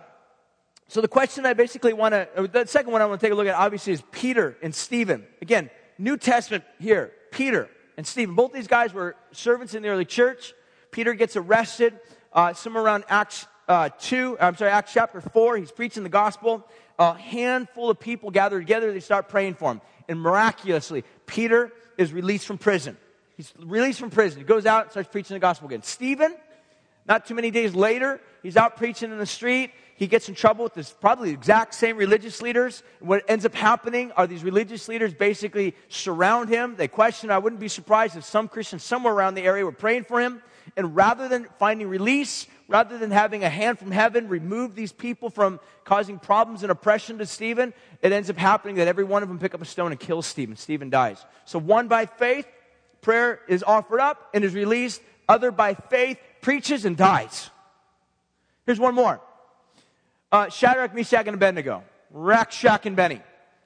So 0.90 1.02
the 1.02 1.08
question 1.08 1.46
I 1.46 1.54
basically 1.54 1.94
want 1.94 2.14
to, 2.14 2.50
the 2.52 2.66
second 2.66 2.92
one 2.92 3.02
I 3.02 3.06
want 3.06 3.20
to 3.22 3.26
take 3.26 3.32
a 3.32 3.36
look 3.36 3.48
at 3.48 3.56
obviously 3.56 3.94
is 3.94 4.02
Peter 4.12 4.58
and 4.62 4.74
Stephen. 4.74 5.26
Again, 5.42 5.70
New 5.98 6.18
Testament 6.18 6.64
here, 6.80 7.12
Peter 7.32 7.70
and 7.98 8.08
Stephen. 8.08 8.36
Both 8.36 8.54
these 8.54 8.68
guys 8.68 8.94
were 8.94 9.16
servants 9.32 9.76
in 9.76 9.84
the 9.84 9.90
early 9.90 10.06
church. 10.06 10.54
Peter 10.92 11.14
gets 11.14 11.36
arrested 11.36 12.00
uh, 12.34 12.54
somewhere 12.54 12.84
around 12.84 13.04
Acts 13.10 13.48
uh, 13.68 13.90
2, 14.00 14.38
I'm 14.40 14.56
sorry, 14.56 14.72
Acts 14.72 14.94
chapter 14.94 15.20
4. 15.20 15.58
He's 15.58 15.72
preaching 15.72 16.04
the 16.04 16.10
gospel 16.10 16.66
a 17.00 17.14
handful 17.14 17.90
of 17.90 18.00
people 18.00 18.32
gather 18.32 18.60
together, 18.60 18.92
they 18.92 19.00
start 19.00 19.30
praying 19.30 19.56
for 19.56 19.72
him. 19.72 19.82
And 20.08 20.20
miraculously, 20.20 21.04
Peter 21.26 21.72
is 21.98 22.14
released 22.14 22.46
from 22.46 22.58
prison. 22.58 22.98
He's 23.36 23.54
released 23.60 24.00
from 24.00 24.10
prison. 24.10 24.40
He 24.40 24.46
goes 24.46 24.66
out 24.66 24.84
and 24.84 24.92
starts 24.92 25.10
preaching 25.12 25.36
the 25.36 25.40
gospel 25.40 25.68
again. 25.68 25.84
Stephen, 25.84 26.36
not 27.08 27.26
too 27.26 27.36
many 27.36 27.52
days 27.52 27.76
later, 27.76 28.20
he's 28.42 28.58
out 28.58 28.78
preaching 28.78 29.12
in 29.12 29.18
the 29.18 29.26
street. 29.26 29.72
He 29.96 30.08
gets 30.08 30.30
in 30.30 30.36
trouble 30.36 30.64
with 30.64 30.76
this 30.76 30.92
probably 30.92 31.30
the 31.30 31.34
exact 31.34 31.74
same 31.74 31.98
religious 31.98 32.42
leaders. 32.42 32.84
What 33.00 33.24
ends 33.28 33.46
up 33.46 33.56
happening 33.56 34.12
are 34.12 34.28
these 34.28 34.44
religious 34.44 34.88
leaders 34.88 35.14
basically 35.14 35.76
surround 35.90 36.50
him. 36.50 36.76
They 36.76 36.88
question. 36.88 37.32
I 37.32 37.40
wouldn't 37.40 37.60
be 37.60 37.68
surprised 37.68 38.16
if 38.16 38.24
some 38.24 38.48
Christians 38.48 38.84
somewhere 38.84 39.14
around 39.14 39.34
the 39.36 39.42
area 39.42 39.66
were 39.66 39.72
praying 39.72 40.04
for 40.04 40.20
him. 40.20 40.42
And 40.76 40.96
rather 40.96 41.28
than 41.28 41.48
finding 41.60 41.88
release, 41.88 42.48
rather 42.68 42.98
than 42.98 43.12
having 43.12 43.44
a 43.44 43.50
hand 43.50 43.80
from 43.80 43.92
heaven 43.92 44.28
remove 44.28 44.76
these 44.76 44.92
people 44.92 45.30
from 45.30 45.60
causing 45.86 46.20
problems 46.20 46.64
and 46.64 46.72
oppression 46.72 47.18
to 47.20 47.26
Stephen, 47.26 47.74
it 48.02 48.12
ends 48.12 48.30
up 48.30 48.38
happening 48.38 48.76
that 48.76 48.88
every 48.88 49.04
one 49.04 49.24
of 49.24 49.30
them 49.30 49.40
pick 49.40 49.54
up 49.54 49.62
a 49.62 49.66
stone 49.66 49.92
and 49.92 50.00
kill 50.00 50.22
Stephen. 50.22 50.56
Stephen 50.56 50.90
dies. 50.90 51.26
So 51.46 51.60
one 51.60 51.88
by 51.88 52.06
faith, 52.06 52.48
prayer 53.02 53.40
is 53.48 53.64
offered 53.64 54.00
up 54.00 54.30
and 54.34 54.44
is 54.44 54.54
released. 54.54 55.02
Other 55.30 55.52
by 55.52 55.74
faith, 55.74 56.18
preaches 56.42 56.86
and 56.86 56.96
dies. 56.96 57.50
Here's 58.66 58.80
one 58.80 58.96
more. 58.96 59.22
Uh, 60.32 60.50
Shadrach, 60.50 60.94
Meshach, 60.94 61.26
and 61.26 61.36
Abednego. 61.36 61.84
Rack, 62.12 62.52
Shack 62.52 62.86
and 62.86 62.96
Benny. 62.96 63.16
You 63.16 63.22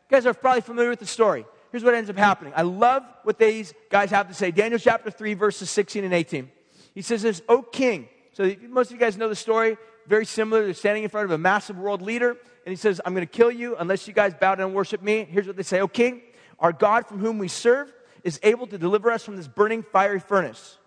guys 0.10 0.26
are 0.26 0.34
probably 0.34 0.62
familiar 0.62 0.90
with 0.90 1.00
the 1.00 1.06
story. 1.06 1.46
Here's 1.72 1.84
what 1.84 1.94
ends 1.94 2.10
up 2.10 2.18
happening. 2.18 2.54
I 2.56 2.64
love 2.64 3.04
what 3.24 3.40
these 3.40 3.74
guys 3.90 4.12
have 4.12 4.28
to 4.28 4.34
say. 4.34 4.52
Daniel 4.52 4.80
chapter 4.80 5.10
3, 5.10 5.36
verses 5.36 5.70
16 5.70 6.04
and 6.04 6.14
18. 6.14 6.52
He 6.94 7.02
says 7.02 7.22
this, 7.22 7.42
O 7.48 7.62
king, 7.62 8.10
so 8.34 8.54
most 8.70 8.88
of 8.88 8.94
you 8.94 9.00
guys 9.00 9.18
know 9.18 9.30
the 9.30 9.36
story. 9.36 9.78
Very 10.08 10.26
similar. 10.26 10.66
They're 10.66 10.74
standing 10.74 11.04
in 11.04 11.10
front 11.10 11.26
of 11.26 11.32
a 11.32 11.38
massive 11.38 11.78
world 11.78 12.02
leader, 12.02 12.32
and 12.32 12.72
he 12.72 12.76
says, 12.76 13.00
I'm 13.06 13.14
going 13.14 13.26
to 13.26 13.32
kill 13.32 13.52
you 13.52 13.76
unless 13.78 14.08
you 14.08 14.14
guys 14.14 14.34
bow 14.34 14.56
down 14.56 14.68
and 14.68 14.76
worship 14.76 15.02
me. 15.02 15.26
Here's 15.30 15.48
what 15.48 15.56
they 15.56 15.64
say, 15.64 15.80
O 15.80 15.88
king, 15.88 16.22
our 16.60 16.74
God 16.74 17.08
from 17.08 17.20
whom 17.20 17.38
we 17.38 17.48
serve 17.48 17.92
is 18.24 18.40
able 18.44 18.68
to 18.68 18.78
deliver 18.78 19.12
us 19.12 19.24
from 19.24 19.36
this 19.38 19.48
burning 19.48 19.84
fiery 19.84 20.20
furnace. 20.20 20.78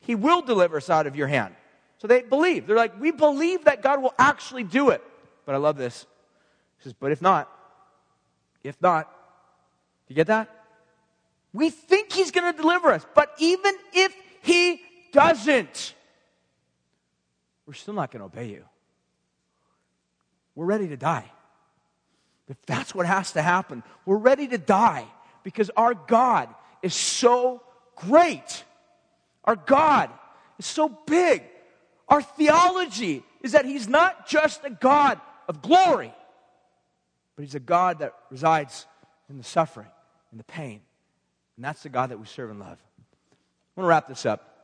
He 0.00 0.14
will 0.14 0.42
deliver 0.42 0.76
us 0.76 0.88
out 0.88 1.06
of 1.06 1.16
your 1.16 1.26
hand. 1.26 1.54
So 1.98 2.06
they 2.06 2.22
believe. 2.22 2.66
They're 2.66 2.76
like, 2.76 3.00
we 3.00 3.10
believe 3.10 3.64
that 3.64 3.82
God 3.82 4.02
will 4.02 4.14
actually 4.18 4.64
do 4.64 4.90
it. 4.90 5.02
But 5.44 5.54
I 5.54 5.58
love 5.58 5.76
this. 5.76 6.06
He 6.78 6.84
says, 6.84 6.92
but 6.92 7.10
if 7.10 7.22
not, 7.22 7.50
if 8.62 8.80
not, 8.80 9.10
do 10.06 10.14
you 10.14 10.16
get 10.16 10.28
that? 10.28 10.48
We 11.52 11.70
think 11.70 12.12
he's 12.12 12.30
going 12.30 12.52
to 12.52 12.56
deliver 12.56 12.92
us. 12.92 13.06
But 13.14 13.32
even 13.38 13.74
if 13.92 14.14
he 14.42 14.80
doesn't, 15.16 15.94
we're 17.66 17.72
still 17.72 17.94
not 17.94 18.10
going 18.10 18.20
to 18.20 18.26
obey 18.26 18.50
you. 18.50 18.64
We're 20.54 20.66
ready 20.66 20.88
to 20.88 20.96
die. 20.98 21.24
If 22.48 22.58
that's 22.66 22.94
what 22.94 23.06
has 23.06 23.32
to 23.32 23.40
happen, 23.40 23.82
we're 24.04 24.18
ready 24.18 24.46
to 24.48 24.58
die 24.58 25.06
because 25.42 25.70
our 25.74 25.94
God 25.94 26.54
is 26.82 26.94
so 26.94 27.62
great. 27.96 28.64
Our 29.44 29.56
God 29.56 30.10
is 30.58 30.66
so 30.66 30.90
big. 31.06 31.42
Our 32.08 32.20
theology 32.20 33.24
is 33.42 33.52
that 33.52 33.64
He's 33.64 33.88
not 33.88 34.28
just 34.28 34.64
a 34.64 34.70
God 34.70 35.18
of 35.48 35.62
glory, 35.62 36.12
but 37.34 37.42
He's 37.42 37.54
a 37.54 37.60
God 37.60 38.00
that 38.00 38.14
resides 38.30 38.86
in 39.30 39.38
the 39.38 39.44
suffering 39.44 39.88
and 40.30 40.38
the 40.38 40.44
pain. 40.44 40.82
And 41.56 41.64
that's 41.64 41.82
the 41.82 41.88
God 41.88 42.10
that 42.10 42.20
we 42.20 42.26
serve 42.26 42.50
and 42.50 42.60
love. 42.60 42.78
I 43.76 43.80
want 43.80 43.86
to 43.86 43.88
wrap 43.88 44.08
this 44.08 44.26
up. 44.26 44.55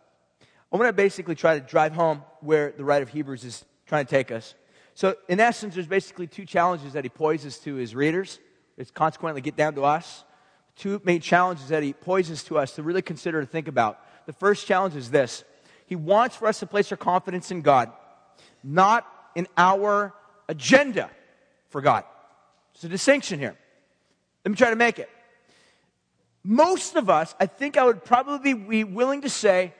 I 0.72 0.76
want 0.76 0.88
to 0.88 0.94
basically 0.94 1.35
try 1.35 1.58
to 1.58 1.64
drive 1.64 1.92
home 1.92 2.22
where 2.40 2.72
the 2.72 2.85
writer 2.85 3.02
of 3.02 3.11
Hebrews 3.11 3.44
is 3.44 3.64
trying 3.87 4.06
to 4.06 4.11
take 4.11 4.30
us. 4.30 4.54
So, 4.94 5.16
in 5.28 5.38
essence, 5.38 5.74
there's 5.74 5.87
basically 5.87 6.26
two 6.26 6.46
challenges 6.46 6.94
that 6.94 7.04
he 7.04 7.11
poses 7.11 7.58
to 7.61 7.74
his 7.74 7.94
readers. 7.94 8.38
It's 8.78 8.90
consequently 8.90 9.42
get 9.42 9.56
down 9.56 9.74
to 9.74 9.85
us. 9.85 10.24
Two 10.76 11.00
main 11.04 11.20
challenges 11.20 11.68
that 11.68 11.82
he 11.82 11.92
poses 11.92 12.42
to 12.44 12.58
us 12.58 12.74
to 12.76 12.82
really 12.82 13.02
consider 13.02 13.40
to 13.40 13.46
think 13.46 13.68
about. 13.68 14.00
The 14.24 14.32
first 14.32 14.66
challenge 14.66 14.96
is 14.96 15.11
this 15.11 15.44
He 15.87 15.96
wants 15.96 16.37
for 16.37 16.48
us 16.48 16.61
to 16.61 16.66
place 16.66 16.90
our 16.90 16.96
confidence 16.96 17.50
in 17.50 17.61
God, 17.61 17.92
not 18.64 19.06
in 19.35 19.48
our 19.56 20.14
agenda 20.48 21.11
for 21.68 21.82
God. 21.82 22.04
There's 22.74 22.85
a 22.85 22.88
distinction 22.88 23.38
here. 23.38 23.56
Let 24.44 24.50
me 24.50 24.56
try 24.56 24.70
to 24.70 24.76
make 24.76 24.98
it. 24.98 25.11
Most 26.42 26.96
of 26.96 27.11
us, 27.11 27.35
I 27.38 27.46
think 27.46 27.76
I 27.76 27.85
would 27.85 28.04
probably 28.04 28.54
be 28.54 28.85
willing 28.85 29.20
to 29.22 29.28
say, 29.28 29.74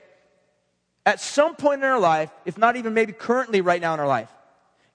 at 1.05 1.19
some 1.19 1.55
point 1.55 1.83
in 1.83 1.89
our 1.89 1.99
life, 1.99 2.31
if 2.45 2.57
not 2.57 2.75
even 2.75 2.93
maybe 2.93 3.13
currently 3.13 3.61
right 3.61 3.81
now 3.81 3.93
in 3.93 3.99
our 3.99 4.07
life, 4.07 4.29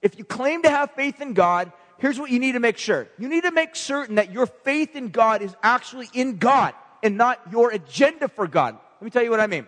if 0.01 0.17
you 0.17 0.23
claim 0.23 0.63
to 0.63 0.69
have 0.69 0.91
faith 0.91 1.21
in 1.21 1.33
God, 1.33 1.71
here's 1.97 2.19
what 2.19 2.31
you 2.31 2.39
need 2.39 2.53
to 2.53 2.59
make 2.59 2.77
sure. 2.77 3.07
You 3.17 3.27
need 3.27 3.43
to 3.43 3.51
make 3.51 3.75
certain 3.75 4.15
that 4.15 4.31
your 4.31 4.45
faith 4.45 4.95
in 4.95 5.09
God 5.09 5.41
is 5.41 5.55
actually 5.61 6.09
in 6.13 6.37
God 6.37 6.73
and 7.03 7.17
not 7.17 7.39
your 7.51 7.71
agenda 7.71 8.27
for 8.27 8.47
God. 8.47 8.77
Let 8.99 9.05
me 9.05 9.11
tell 9.11 9.23
you 9.23 9.29
what 9.29 9.39
I 9.39 9.47
mean. 9.47 9.67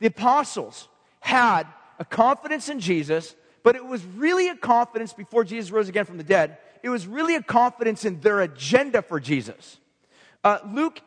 The 0.00 0.06
apostles 0.06 0.88
had 1.20 1.66
a 1.98 2.04
confidence 2.04 2.68
in 2.68 2.80
Jesus, 2.80 3.34
but 3.62 3.76
it 3.76 3.84
was 3.84 4.04
really 4.04 4.48
a 4.48 4.56
confidence 4.56 5.12
before 5.12 5.44
Jesus 5.44 5.70
rose 5.70 5.88
again 5.88 6.06
from 6.06 6.16
the 6.16 6.24
dead. 6.24 6.58
It 6.82 6.88
was 6.88 7.06
really 7.06 7.36
a 7.36 7.42
confidence 7.42 8.04
in 8.04 8.20
their 8.20 8.40
agenda 8.40 9.02
for 9.02 9.20
Jesus. 9.20 9.78
Uh, 10.42 10.58
Luke, 10.72 11.00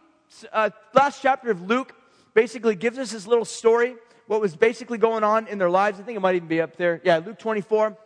uh, 0.52 0.70
last 0.94 1.22
chapter 1.22 1.50
of 1.50 1.64
Luke, 1.64 1.96
basically 2.36 2.76
gives 2.76 3.00
us 3.00 3.12
this 3.12 3.26
little 3.26 3.46
story, 3.46 3.96
what 4.28 4.42
was 4.42 4.56
basically 4.56 4.98
going 4.98 5.24
on 5.24 5.48
in 5.48 5.58
their 5.58 5.70
lives. 5.70 6.00
I 6.00 6.04
think 6.04 6.16
it 6.18 6.22
might 6.22 6.36
even 6.36 6.48
be 6.48 6.62
up 6.62 6.78
there. 6.78 7.02
Yeah, 7.04 7.18
Luke 7.18 7.40
24 7.40 7.98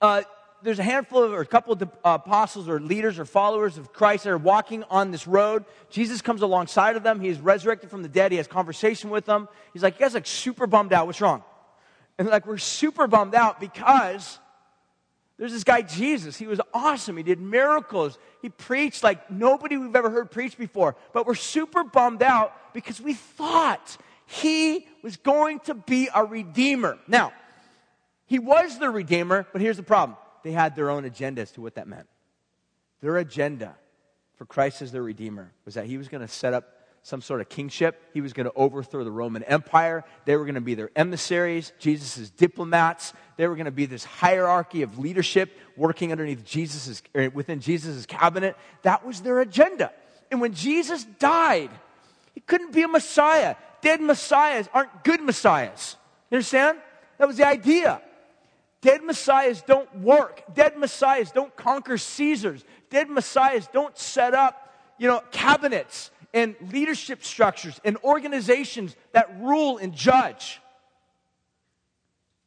uh, 0.00 0.22
there's 0.62 0.78
a 0.78 0.82
handful 0.82 1.22
of, 1.22 1.32
or 1.32 1.42
a 1.42 1.46
couple 1.46 1.74
of 1.74 1.82
uh, 1.82 1.86
apostles 2.04 2.68
or 2.68 2.80
leaders 2.80 3.18
or 3.18 3.24
followers 3.24 3.76
of 3.76 3.92
Christ 3.92 4.24
that 4.24 4.30
are 4.30 4.38
walking 4.38 4.82
on 4.84 5.10
this 5.10 5.26
road. 5.26 5.64
Jesus 5.90 6.22
comes 6.22 6.40
alongside 6.40 6.96
of 6.96 7.02
them. 7.02 7.20
He 7.20 7.28
is 7.28 7.38
resurrected 7.38 7.90
from 7.90 8.02
the 8.02 8.08
dead. 8.08 8.32
He 8.32 8.38
has 8.38 8.46
conversation 8.46 9.10
with 9.10 9.26
them. 9.26 9.48
He's 9.72 9.82
like, 9.82 9.94
you 9.94 10.00
guys 10.00 10.14
like 10.14 10.26
super 10.26 10.66
bummed 10.66 10.92
out. 10.92 11.06
What's 11.06 11.20
wrong? 11.20 11.42
And 12.18 12.28
like, 12.28 12.46
we're 12.46 12.58
super 12.58 13.06
bummed 13.06 13.34
out 13.34 13.60
because 13.60 14.38
there's 15.38 15.52
this 15.52 15.64
guy, 15.64 15.82
Jesus. 15.82 16.38
He 16.38 16.46
was 16.46 16.60
awesome. 16.72 17.16
He 17.18 17.22
did 17.22 17.40
miracles. 17.40 18.18
He 18.40 18.48
preached 18.48 19.02
like 19.02 19.30
nobody 19.30 19.76
we've 19.76 19.94
ever 19.94 20.08
heard 20.08 20.30
preach 20.30 20.56
before. 20.56 20.96
But 21.12 21.26
we're 21.26 21.34
super 21.34 21.84
bummed 21.84 22.22
out 22.22 22.72
because 22.72 23.00
we 23.00 23.12
thought 23.12 23.98
he 24.26 24.86
was 25.02 25.16
going 25.16 25.60
to 25.60 25.74
be 25.74 26.08
a 26.14 26.24
redeemer. 26.24 26.98
Now, 27.06 27.32
he 28.26 28.38
was 28.38 28.78
the 28.78 28.90
Redeemer, 28.90 29.46
but 29.52 29.60
here's 29.60 29.76
the 29.76 29.82
problem 29.82 30.16
they 30.42 30.52
had 30.52 30.76
their 30.76 30.90
own 30.90 31.04
agenda 31.04 31.42
as 31.42 31.52
to 31.52 31.60
what 31.60 31.74
that 31.76 31.86
meant. 31.86 32.06
Their 33.00 33.18
agenda 33.18 33.76
for 34.36 34.44
Christ 34.46 34.82
as 34.82 34.92
their 34.92 35.02
Redeemer 35.02 35.52
was 35.64 35.74
that 35.74 35.86
he 35.86 35.98
was 35.98 36.08
going 36.08 36.20
to 36.20 36.28
set 36.28 36.54
up 36.54 36.74
some 37.02 37.20
sort 37.20 37.42
of 37.42 37.50
kingship. 37.50 38.02
He 38.14 38.22
was 38.22 38.32
going 38.32 38.46
to 38.46 38.52
overthrow 38.56 39.04
the 39.04 39.10
Roman 39.10 39.42
Empire. 39.42 40.04
They 40.24 40.36
were 40.36 40.44
going 40.44 40.54
to 40.54 40.62
be 40.62 40.74
their 40.74 40.90
emissaries, 40.96 41.72
Jesus' 41.78 42.30
diplomats. 42.30 43.12
They 43.36 43.46
were 43.46 43.56
going 43.56 43.66
to 43.66 43.70
be 43.70 43.84
this 43.84 44.04
hierarchy 44.04 44.80
of 44.82 44.98
leadership 44.98 45.52
working 45.76 46.12
underneath 46.12 46.44
Jesus's, 46.44 47.02
within 47.34 47.60
Jesus' 47.60 48.06
cabinet. 48.06 48.56
That 48.82 49.06
was 49.06 49.20
their 49.20 49.40
agenda. 49.40 49.92
And 50.30 50.40
when 50.40 50.54
Jesus 50.54 51.04
died, 51.04 51.70
he 52.34 52.40
couldn't 52.40 52.72
be 52.72 52.82
a 52.82 52.88
Messiah. 52.88 53.56
Dead 53.84 54.00
Messiahs 54.00 54.68
aren't 54.72 55.04
good 55.04 55.20
Messiahs. 55.20 55.96
You 56.30 56.36
understand? 56.36 56.78
That 57.18 57.28
was 57.28 57.36
the 57.36 57.46
idea. 57.46 58.00
Dead 58.80 59.02
messiahs 59.02 59.62
don't 59.62 59.88
work. 60.00 60.42
Dead 60.52 60.76
messiahs 60.76 61.30
don't 61.30 61.56
conquer 61.56 61.96
Caesars. 61.96 62.64
Dead 62.90 63.08
messiahs 63.08 63.66
don't 63.72 63.96
set 63.96 64.34
up, 64.34 64.74
you 64.98 65.08
know, 65.08 65.22
cabinets 65.30 66.10
and 66.34 66.54
leadership 66.70 67.24
structures 67.24 67.80
and 67.82 67.96
organizations 68.04 68.94
that 69.12 69.34
rule 69.40 69.78
and 69.78 69.94
judge. 69.94 70.60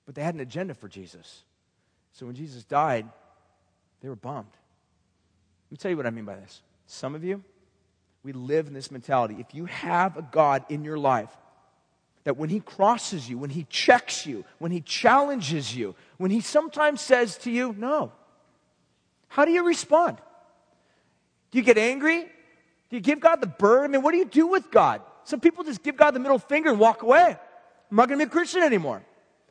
But 0.06 0.13
they 0.13 0.21
had 0.21 0.36
an 0.36 0.41
agenda 0.41 0.76
for 0.76 0.88
Jesus. 0.88 1.43
So 2.12 2.28
when 2.28 2.36
Jesus 2.36 2.63
died, 2.63 3.08
they 4.02 4.10
were 4.10 4.15
bummed. 4.15 4.45
Let 5.65 5.71
me 5.71 5.78
tell 5.78 5.89
you 5.89 5.97
what 5.97 6.06
I 6.06 6.12
mean 6.12 6.26
by 6.26 6.36
this. 6.36 6.62
Some 6.86 7.15
of 7.15 7.23
you, 7.23 7.43
we 8.23 8.34
live 8.34 8.67
in 8.67 8.73
this 8.73 8.91
mentality. 8.91 9.38
If 9.39 9.53
you 9.53 9.65
have 9.65 10.17
a 10.17 10.21
God 10.21 10.65
in 10.69 10.84
your 10.84 10.97
life 10.97 11.30
that 12.23 12.36
when 12.36 12.49
he 12.49 12.60
crosses 12.60 13.30
you, 13.30 13.38
when 13.38 13.49
he 13.49 13.65
checks 13.69 14.25
you, 14.25 14.43
when 14.60 14.71
he 14.71 14.82
challenges 14.82 15.75
you, 15.75 15.95
when 16.17 16.30
he 16.30 16.41
sometimes 16.41 16.99
says 16.99 17.38
to 17.39 17.51
you, 17.51 17.73
no, 17.77 18.12
how 19.30 19.45
do 19.45 19.51
you 19.51 19.65
respond? 19.65 20.17
Do 21.51 21.58
you 21.58 21.63
get 21.63 21.77
angry? 21.77 22.23
Do 22.89 22.95
you 22.95 22.99
give 22.99 23.19
God 23.19 23.41
the 23.41 23.47
bird? 23.47 23.86
I 23.86 23.88
mean, 23.88 24.01
what 24.01 24.12
do 24.12 24.17
you 24.17 24.25
do 24.25 24.47
with 24.47 24.69
God? 24.71 25.01
Some 25.23 25.39
people 25.39 25.63
just 25.63 25.84
give 25.84 25.95
God 25.95 26.12
the 26.12 26.19
middle 26.19 26.39
finger 26.39 26.69
and 26.69 26.80
walk 26.80 27.03
away. 27.03 27.38
I'm 27.89 27.97
not 27.97 28.10
going 28.10 28.19
to 28.19 28.25
be 28.25 28.30
a 28.30 28.32
Christian 28.32 28.62
anymore. 28.62 29.01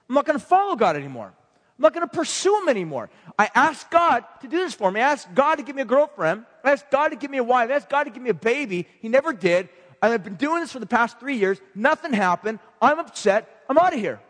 I'm 0.09 0.15
not 0.15 0.27
going 0.27 0.39
to 0.39 0.45
follow 0.45 0.77
God 0.77 0.97
anymore. 0.97 1.33
I'm 1.79 1.83
not 1.83 1.93
going 1.93 2.09
to 2.09 2.15
pursue 2.15 2.59
him 2.63 2.69
anymore. 2.71 3.11
I 3.39 3.51
asked 3.55 3.91
God 3.91 4.25
to 4.41 4.49
do 4.49 4.57
this 4.57 4.73
for 4.73 4.91
me. 4.91 5.01
I 5.01 5.13
asked 5.13 5.35
God 5.35 5.57
to 5.57 5.63
give 5.63 5.77
me 5.77 5.83
a 5.83 5.87
girlfriend. 5.87 6.47
I 6.65 6.73
asked 6.73 6.91
God 6.91 7.09
to 7.09 7.17
give 7.17 7.31
me 7.31 7.37
a 7.37 7.45
wife. 7.45 7.69
I 7.71 7.75
asked 7.75 7.91
God 7.91 8.05
to 8.05 8.11
give 8.11 8.23
me 8.23 8.31
a 8.31 8.35
baby. 8.35 8.87
He 9.01 9.11
never 9.11 9.35
did. 9.35 9.69
And 10.03 10.13
I've 10.13 10.25
been 10.25 10.37
doing 10.37 10.61
this 10.61 10.73
for 10.73 10.79
the 10.79 10.87
past 10.87 11.21
three 11.21 11.37
years. 11.37 11.61
Nothing 11.75 12.15
happened. 12.15 12.61
I'm 12.81 12.99
upset. 12.99 13.65
I'm 13.69 13.77
out 13.77 13.93
of 13.93 14.01
here. 14.01 14.21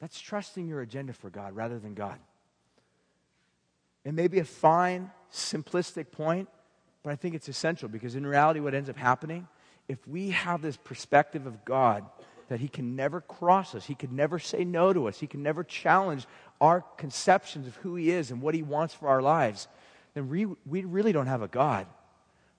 That's 0.00 0.20
trusting 0.20 0.66
your 0.66 0.80
agenda 0.80 1.12
for 1.12 1.30
God 1.30 1.54
rather 1.54 1.78
than 1.78 1.94
God. 1.94 2.18
It 4.04 4.14
may 4.14 4.26
be 4.26 4.40
a 4.40 4.44
fine, 4.44 5.12
simplistic 5.32 6.10
point, 6.10 6.48
but 7.04 7.12
I 7.12 7.16
think 7.16 7.36
it's 7.36 7.48
essential 7.48 7.88
because 7.88 8.16
in 8.16 8.26
reality, 8.26 8.58
what 8.58 8.74
ends 8.74 8.90
up 8.90 8.96
happening, 8.96 9.46
if 9.86 10.06
we 10.08 10.30
have 10.30 10.60
this 10.60 10.76
perspective 10.76 11.46
of 11.46 11.64
God, 11.64 12.04
that 12.52 12.60
He 12.60 12.68
can 12.68 12.94
never 12.94 13.20
cross 13.20 13.74
us, 13.74 13.86
He 13.86 13.94
can 13.94 14.14
never 14.14 14.38
say 14.38 14.64
no 14.64 14.92
to 14.92 15.08
us, 15.08 15.18
He 15.18 15.26
can 15.26 15.42
never 15.42 15.64
challenge 15.64 16.26
our 16.60 16.84
conceptions 16.96 17.66
of 17.66 17.74
who 17.76 17.96
He 17.96 18.10
is 18.10 18.30
and 18.30 18.40
what 18.40 18.54
He 18.54 18.62
wants 18.62 18.94
for 18.94 19.08
our 19.08 19.22
lives, 19.22 19.68
then 20.14 20.28
we, 20.28 20.46
we 20.66 20.84
really 20.84 21.12
don't 21.12 21.26
have 21.26 21.42
a 21.42 21.48
God. 21.48 21.86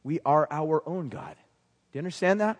We 0.03 0.19
are 0.25 0.47
our 0.51 0.84
own 0.88 1.10
God. 1.10 1.36
Do 1.36 1.97
you 1.97 1.99
understand 1.99 2.41
that? 2.41 2.58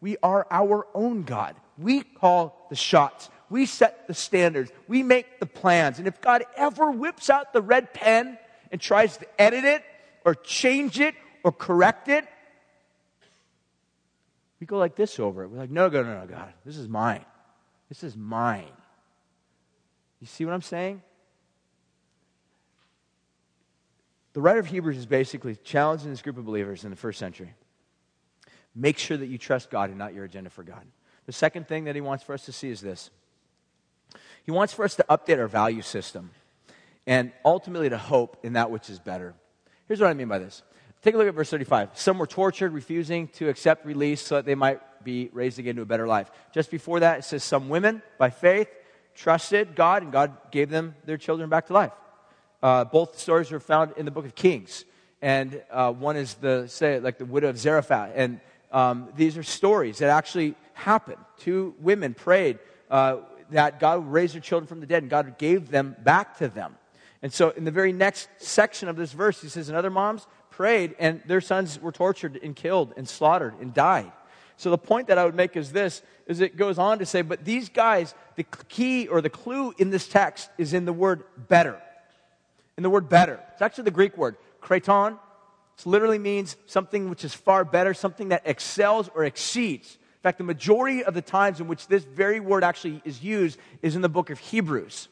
We 0.00 0.16
are 0.22 0.46
our 0.50 0.86
own 0.94 1.22
God. 1.22 1.56
We 1.78 2.02
call 2.02 2.66
the 2.68 2.76
shots. 2.76 3.30
We 3.48 3.66
set 3.66 4.06
the 4.06 4.14
standards. 4.14 4.70
We 4.86 5.02
make 5.02 5.40
the 5.40 5.46
plans. 5.46 5.98
And 5.98 6.06
if 6.06 6.20
God 6.20 6.44
ever 6.56 6.90
whips 6.90 7.30
out 7.30 7.52
the 7.52 7.62
red 7.62 7.94
pen 7.94 8.38
and 8.70 8.80
tries 8.80 9.16
to 9.16 9.26
edit 9.40 9.64
it 9.64 9.82
or 10.24 10.34
change 10.34 11.00
it 11.00 11.14
or 11.42 11.52
correct 11.52 12.08
it, 12.08 12.26
we 14.64 14.66
go 14.66 14.78
like 14.78 14.96
this 14.96 15.20
over 15.20 15.42
it. 15.42 15.48
We're 15.48 15.58
like, 15.58 15.70
no, 15.70 15.88
no, 15.88 16.02
no, 16.02 16.20
no, 16.20 16.26
God. 16.26 16.50
This 16.64 16.78
is 16.78 16.88
mine. 16.88 17.22
This 17.90 18.02
is 18.02 18.16
mine. 18.16 18.72
You 20.20 20.26
see 20.26 20.46
what 20.46 20.54
I'm 20.54 20.62
saying? 20.62 21.02
The 24.32 24.40
writer 24.40 24.60
of 24.60 24.66
Hebrews 24.66 24.96
is 24.96 25.04
basically 25.04 25.56
challenging 25.56 26.08
this 26.08 26.22
group 26.22 26.38
of 26.38 26.46
believers 26.46 26.82
in 26.82 26.88
the 26.88 26.96
first 26.96 27.18
century. 27.18 27.52
Make 28.74 28.96
sure 28.96 29.18
that 29.18 29.26
you 29.26 29.36
trust 29.36 29.68
God 29.68 29.90
and 29.90 29.98
not 29.98 30.14
your 30.14 30.24
agenda 30.24 30.48
for 30.48 30.62
God. 30.62 30.86
The 31.26 31.32
second 31.32 31.68
thing 31.68 31.84
that 31.84 31.94
he 31.94 32.00
wants 32.00 32.24
for 32.24 32.32
us 32.32 32.46
to 32.46 32.52
see 32.52 32.70
is 32.70 32.80
this 32.80 33.10
He 34.44 34.50
wants 34.50 34.72
for 34.72 34.86
us 34.86 34.94
to 34.94 35.04
update 35.10 35.38
our 35.38 35.46
value 35.46 35.82
system 35.82 36.30
and 37.06 37.32
ultimately 37.44 37.90
to 37.90 37.98
hope 37.98 38.38
in 38.42 38.54
that 38.54 38.70
which 38.70 38.88
is 38.88 38.98
better. 38.98 39.34
Here's 39.88 40.00
what 40.00 40.08
I 40.08 40.14
mean 40.14 40.28
by 40.28 40.38
this. 40.38 40.62
Take 41.04 41.16
a 41.16 41.18
look 41.18 41.28
at 41.28 41.34
verse 41.34 41.50
35. 41.50 41.90
Some 41.92 42.16
were 42.16 42.26
tortured, 42.26 42.72
refusing 42.72 43.28
to 43.34 43.50
accept 43.50 43.84
release 43.84 44.22
so 44.22 44.36
that 44.36 44.46
they 44.46 44.54
might 44.54 44.80
be 45.04 45.28
raised 45.34 45.58
again 45.58 45.76
to 45.76 45.82
a 45.82 45.84
better 45.84 46.06
life. 46.06 46.30
Just 46.50 46.70
before 46.70 47.00
that, 47.00 47.18
it 47.18 47.24
says 47.24 47.44
some 47.44 47.68
women, 47.68 48.00
by 48.16 48.30
faith, 48.30 48.68
trusted 49.14 49.76
God, 49.76 50.02
and 50.02 50.10
God 50.10 50.34
gave 50.50 50.70
them 50.70 50.94
their 51.04 51.18
children 51.18 51.50
back 51.50 51.66
to 51.66 51.74
life. 51.74 51.92
Uh, 52.62 52.86
both 52.86 53.18
stories 53.18 53.52
are 53.52 53.60
found 53.60 53.92
in 53.98 54.06
the 54.06 54.10
book 54.10 54.24
of 54.24 54.34
Kings. 54.34 54.86
And 55.20 55.62
uh, 55.70 55.92
one 55.92 56.16
is 56.16 56.36
the, 56.36 56.68
say, 56.68 56.98
like 57.00 57.18
the 57.18 57.26
widow 57.26 57.50
of 57.50 57.58
Zarephath. 57.58 58.12
And 58.14 58.40
um, 58.72 59.10
these 59.14 59.36
are 59.36 59.42
stories 59.42 59.98
that 59.98 60.08
actually 60.08 60.54
happened. 60.72 61.18
Two 61.36 61.74
women 61.80 62.14
prayed 62.14 62.60
uh, 62.90 63.18
that 63.50 63.78
God 63.78 63.98
would 63.98 64.10
raise 64.10 64.32
their 64.32 64.40
children 64.40 64.66
from 64.66 64.80
the 64.80 64.86
dead, 64.86 65.02
and 65.02 65.10
God 65.10 65.36
gave 65.36 65.68
them 65.68 65.96
back 66.02 66.38
to 66.38 66.48
them. 66.48 66.76
And 67.20 67.32
so, 67.32 67.50
in 67.50 67.64
the 67.64 67.70
very 67.70 67.92
next 67.92 68.28
section 68.38 68.86
of 68.88 68.96
this 68.96 69.12
verse, 69.12 69.40
he 69.40 69.48
says, 69.48 69.70
And 69.70 69.78
other 69.78 69.90
moms 69.90 70.26
prayed, 70.56 70.94
and 70.98 71.20
their 71.26 71.40
sons 71.40 71.80
were 71.80 71.92
tortured 71.92 72.38
and 72.42 72.54
killed 72.54 72.94
and 72.96 73.08
slaughtered 73.08 73.54
and 73.60 73.74
died. 73.74 74.12
So, 74.56 74.70
the 74.70 74.78
point 74.78 75.08
that 75.08 75.18
I 75.18 75.24
would 75.24 75.34
make 75.34 75.56
is 75.56 75.72
this 75.72 76.02
is 76.26 76.40
it 76.40 76.56
goes 76.56 76.78
on 76.78 77.00
to 77.00 77.06
say, 77.06 77.22
But 77.22 77.44
these 77.44 77.68
guys, 77.68 78.14
the 78.36 78.44
key 78.68 79.08
or 79.08 79.20
the 79.20 79.30
clue 79.30 79.74
in 79.78 79.90
this 79.90 80.06
text 80.06 80.48
is 80.56 80.72
in 80.72 80.84
the 80.84 80.92
word 80.92 81.24
better. 81.36 81.80
In 82.76 82.82
the 82.82 82.90
word 82.90 83.08
better. 83.08 83.40
It's 83.52 83.62
actually 83.62 83.84
the 83.84 83.90
Greek 83.90 84.16
word, 84.16 84.36
kreitton. 84.62 85.18
It 85.76 85.86
literally 85.86 86.18
means 86.18 86.56
something 86.66 87.10
which 87.10 87.24
is 87.24 87.34
far 87.34 87.64
better, 87.64 87.92
something 87.92 88.28
that 88.28 88.42
excels 88.44 89.10
or 89.14 89.24
exceeds. 89.24 89.94
In 89.94 90.20
fact, 90.22 90.38
the 90.38 90.44
majority 90.44 91.04
of 91.04 91.14
the 91.14 91.22
times 91.22 91.60
in 91.60 91.66
which 91.66 91.88
this 91.88 92.04
very 92.04 92.38
word 92.38 92.62
actually 92.62 93.02
is 93.04 93.22
used 93.22 93.58
is 93.82 93.96
in 93.96 94.02
the 94.02 94.08
book 94.08 94.30
of 94.30 94.38
Hebrews. 94.38 95.08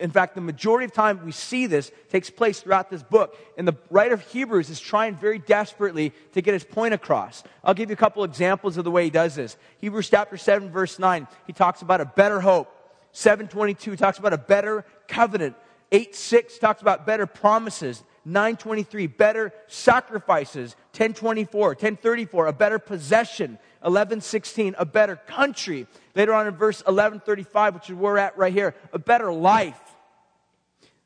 In 0.00 0.10
fact, 0.10 0.34
the 0.34 0.40
majority 0.40 0.86
of 0.86 0.92
time 0.92 1.24
we 1.24 1.32
see 1.32 1.66
this 1.66 1.92
takes 2.08 2.30
place 2.30 2.60
throughout 2.60 2.90
this 2.90 3.02
book. 3.02 3.36
And 3.58 3.68
the 3.68 3.76
writer 3.90 4.14
of 4.14 4.22
Hebrews 4.22 4.70
is 4.70 4.80
trying 4.80 5.14
very 5.14 5.38
desperately 5.38 6.12
to 6.32 6.40
get 6.40 6.54
his 6.54 6.64
point 6.64 6.94
across. 6.94 7.44
I'll 7.62 7.74
give 7.74 7.90
you 7.90 7.94
a 7.94 7.96
couple 7.96 8.24
examples 8.24 8.78
of 8.78 8.84
the 8.84 8.90
way 8.90 9.04
he 9.04 9.10
does 9.10 9.34
this. 9.34 9.56
Hebrews 9.78 10.08
chapter 10.08 10.38
7, 10.38 10.70
verse 10.70 10.98
9, 10.98 11.28
he 11.46 11.52
talks 11.52 11.82
about 11.82 12.00
a 12.00 12.06
better 12.06 12.40
hope. 12.40 12.74
722 13.12 13.96
talks 13.96 14.18
about 14.18 14.32
a 14.32 14.38
better 14.38 14.84
covenant. 15.06 15.54
8 15.92 16.16
6 16.16 16.58
talks 16.58 16.80
about 16.80 17.06
better 17.06 17.26
promises. 17.26 18.02
923 18.24 19.06
better 19.06 19.52
sacrifices 19.66 20.76
1024 20.92 21.68
1034 21.68 22.46
a 22.48 22.52
better 22.52 22.78
possession 22.78 23.52
1116 23.80 24.74
a 24.76 24.84
better 24.84 25.16
country 25.16 25.86
later 26.14 26.34
on 26.34 26.46
in 26.46 26.54
verse 26.54 26.80
1135 26.80 27.74
which 27.74 27.88
is 27.88 27.96
where 27.96 28.12
we're 28.12 28.18
at 28.18 28.36
right 28.36 28.52
here 28.52 28.74
a 28.92 28.98
better 28.98 29.32
life 29.32 29.89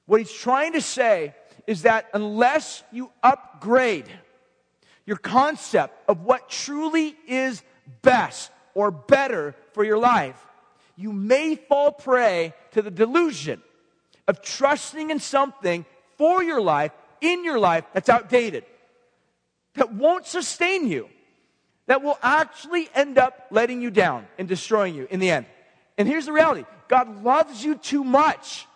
what 0.06 0.20
he's 0.20 0.32
trying 0.32 0.74
to 0.74 0.80
say 0.80 1.34
is 1.66 1.82
that 1.82 2.08
unless 2.12 2.82
you 2.92 3.10
upgrade 3.22 4.06
your 5.06 5.16
concept 5.16 5.98
of 6.08 6.22
what 6.22 6.48
truly 6.48 7.14
is 7.26 7.62
best 8.02 8.50
or 8.74 8.90
better 8.90 9.54
for 9.72 9.84
your 9.84 9.98
life, 9.98 10.36
you 10.96 11.12
may 11.12 11.56
fall 11.56 11.92
prey 11.92 12.54
to 12.72 12.82
the 12.82 12.90
delusion 12.90 13.62
of 14.28 14.42
trusting 14.42 15.10
in 15.10 15.18
something 15.18 15.84
for 16.16 16.42
your 16.42 16.60
life, 16.60 16.92
in 17.20 17.44
your 17.44 17.58
life, 17.58 17.84
that's 17.92 18.08
outdated, 18.08 18.64
that 19.74 19.92
won't 19.92 20.26
sustain 20.26 20.86
you, 20.86 21.08
that 21.86 22.02
will 22.02 22.18
actually 22.22 22.88
end 22.94 23.18
up 23.18 23.46
letting 23.50 23.82
you 23.82 23.90
down 23.90 24.26
and 24.38 24.48
destroying 24.48 24.94
you 24.94 25.06
in 25.10 25.20
the 25.20 25.30
end. 25.30 25.46
And 25.98 26.08
here's 26.08 26.26
the 26.26 26.32
reality 26.32 26.64
God 26.88 27.22
loves 27.22 27.64
you 27.64 27.74
too 27.74 28.04
much 28.04 28.66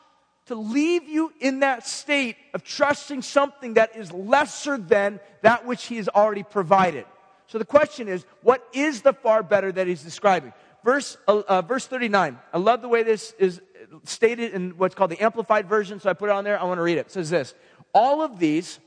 to 0.49 0.55
leave 0.55 1.09
you 1.09 1.33
in 1.41 1.61
that 1.61 1.87
state 1.87 2.37
of 2.55 2.65
trusting 2.65 3.23
something 3.23 3.75
that 3.75 3.95
is 3.95 4.13
lesser 4.13 4.77
than 4.77 5.21
that 5.43 5.65
which 5.67 5.85
he 5.85 5.97
has 5.97 6.09
already 6.09 6.43
provided. 6.43 7.05
So 7.47 7.59
the 7.59 7.65
question 7.65 8.09
is, 8.09 8.25
what 8.43 8.67
is 8.73 9.03
the 9.03 9.13
far 9.13 9.43
better 9.43 9.71
that 9.73 9.87
he's 9.87 10.03
describing? 10.03 10.53
Verse, 10.85 11.17
uh, 11.27 11.43
uh, 11.47 11.63
verse 11.63 11.87
39. 11.87 12.39
I 12.53 12.59
love 12.59 12.83
the 12.83 12.89
way 12.89 13.03
this 13.03 13.35
is 13.39 13.61
stated 14.05 14.53
in 14.53 14.71
what's 14.79 14.95
called 14.95 15.11
the 15.11 15.23
Amplified 15.23 15.69
Version, 15.69 16.01
so 16.01 16.11
I 16.11 16.13
put 16.15 16.31
it 16.31 16.33
on 16.33 16.45
there. 16.45 16.61
I 16.61 16.65
want 16.65 16.79
to 16.79 16.83
read 16.83 16.99
it. 16.99 17.07
It 17.07 17.13
says 17.13 17.31
this 17.31 17.55
All 17.93 18.23
of 18.23 18.39
these, 18.39 18.79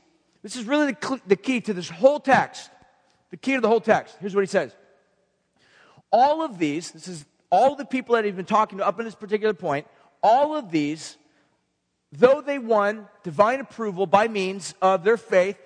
this 0.42 0.56
is 0.56 0.64
really 0.64 0.92
the, 0.92 1.20
the 1.26 1.36
key 1.36 1.60
to 1.62 1.72
this 1.72 1.88
whole 1.88 2.20
text. 2.20 2.70
The 3.30 3.36
key 3.36 3.54
to 3.54 3.60
the 3.60 3.68
whole 3.68 3.80
text. 3.80 4.16
Here's 4.20 4.34
what 4.34 4.42
he 4.42 4.48
says 4.48 4.74
All 6.10 6.42
of 6.42 6.58
these, 6.58 6.90
this 6.90 7.08
is 7.08 7.24
all 7.50 7.76
the 7.76 7.84
people 7.84 8.14
that 8.16 8.24
he's 8.24 8.34
been 8.34 8.44
talking 8.46 8.78
to 8.78 8.86
up 8.86 8.98
in 8.98 9.04
this 9.04 9.14
particular 9.14 9.54
point, 9.54 9.86
all 10.22 10.56
of 10.56 10.70
these 10.70 11.18
though 12.12 12.40
they 12.40 12.58
won 12.58 13.08
divine 13.22 13.60
approval 13.60 14.06
by 14.06 14.28
means 14.28 14.74
of 14.82 15.02
their 15.02 15.16
faith, 15.16 15.56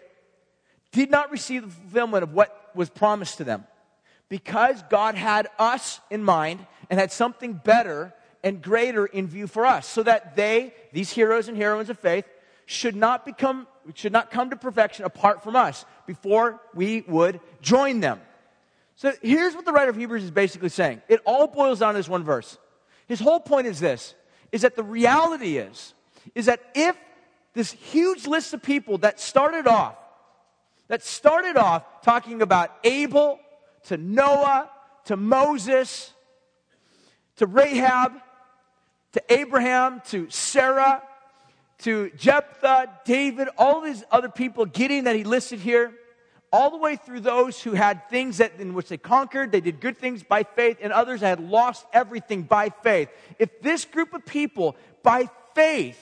did 0.92 1.10
not 1.10 1.30
receive 1.30 1.62
the 1.62 1.68
fulfillment 1.68 2.22
of 2.22 2.32
what 2.32 2.70
was 2.74 2.88
promised 2.88 3.38
to 3.38 3.44
them. 3.44 3.64
Because 4.28 4.82
God 4.88 5.14
had 5.14 5.48
us 5.58 6.00
in 6.10 6.22
mind 6.22 6.64
and 6.88 6.98
had 6.98 7.12
something 7.12 7.52
better 7.52 8.14
and 8.42 8.62
greater 8.62 9.06
in 9.06 9.26
view 9.26 9.46
for 9.46 9.66
us, 9.66 9.86
so 9.86 10.02
that 10.04 10.36
they, 10.36 10.72
these 10.92 11.10
heroes 11.10 11.48
and 11.48 11.56
heroines 11.56 11.90
of 11.90 11.98
faith, 11.98 12.24
should 12.66 12.96
not 12.96 13.24
become 13.24 13.66
should 13.94 14.12
not 14.12 14.32
come 14.32 14.50
to 14.50 14.56
perfection 14.56 15.04
apart 15.04 15.44
from 15.44 15.54
us 15.54 15.84
before 16.06 16.60
we 16.74 17.02
would 17.02 17.38
join 17.60 18.00
them. 18.00 18.20
So 18.96 19.12
here's 19.22 19.54
what 19.54 19.64
the 19.64 19.72
writer 19.72 19.90
of 19.90 19.96
Hebrews 19.96 20.24
is 20.24 20.30
basically 20.32 20.70
saying. 20.70 21.02
It 21.08 21.20
all 21.24 21.46
boils 21.46 21.78
down 21.78 21.94
to 21.94 21.98
this 21.98 22.08
one 22.08 22.24
verse. 22.24 22.58
His 23.06 23.20
whole 23.20 23.40
point 23.40 23.68
is 23.68 23.78
this 23.78 24.14
is 24.50 24.62
that 24.62 24.74
the 24.74 24.82
reality 24.82 25.58
is 25.58 25.94
is 26.34 26.46
that 26.46 26.60
if 26.74 26.96
this 27.54 27.72
huge 27.72 28.26
list 28.26 28.52
of 28.52 28.62
people 28.62 28.98
that 28.98 29.20
started 29.20 29.66
off, 29.66 29.96
that 30.88 31.02
started 31.02 31.56
off 31.56 31.84
talking 32.02 32.42
about 32.42 32.76
Abel 32.84 33.40
to 33.84 33.96
Noah 33.96 34.70
to 35.06 35.16
Moses 35.16 36.12
to 37.36 37.46
Rahab 37.46 38.12
to 39.12 39.22
Abraham 39.30 40.02
to 40.08 40.28
Sarah 40.28 41.02
to 41.78 42.10
Jephthah, 42.16 43.00
David, 43.04 43.48
all 43.58 43.80
these 43.80 44.02
other 44.10 44.28
people, 44.28 44.64
Gideon 44.64 45.04
that 45.04 45.16
he 45.16 45.24
listed 45.24 45.60
here, 45.60 45.92
all 46.52 46.70
the 46.70 46.76
way 46.76 46.96
through 46.96 47.20
those 47.20 47.62
who 47.62 47.72
had 47.72 48.08
things 48.08 48.38
that, 48.38 48.58
in 48.58 48.72
which 48.72 48.88
they 48.88 48.96
conquered, 48.96 49.52
they 49.52 49.60
did 49.60 49.80
good 49.80 49.98
things 49.98 50.22
by 50.22 50.42
faith, 50.42 50.78
and 50.80 50.92
others 50.92 51.20
had 51.20 51.40
lost 51.40 51.84
everything 51.92 52.42
by 52.42 52.70
faith. 52.82 53.08
If 53.38 53.60
this 53.60 53.84
group 53.84 54.14
of 54.14 54.24
people, 54.24 54.76
by 55.02 55.28
faith, 55.54 55.98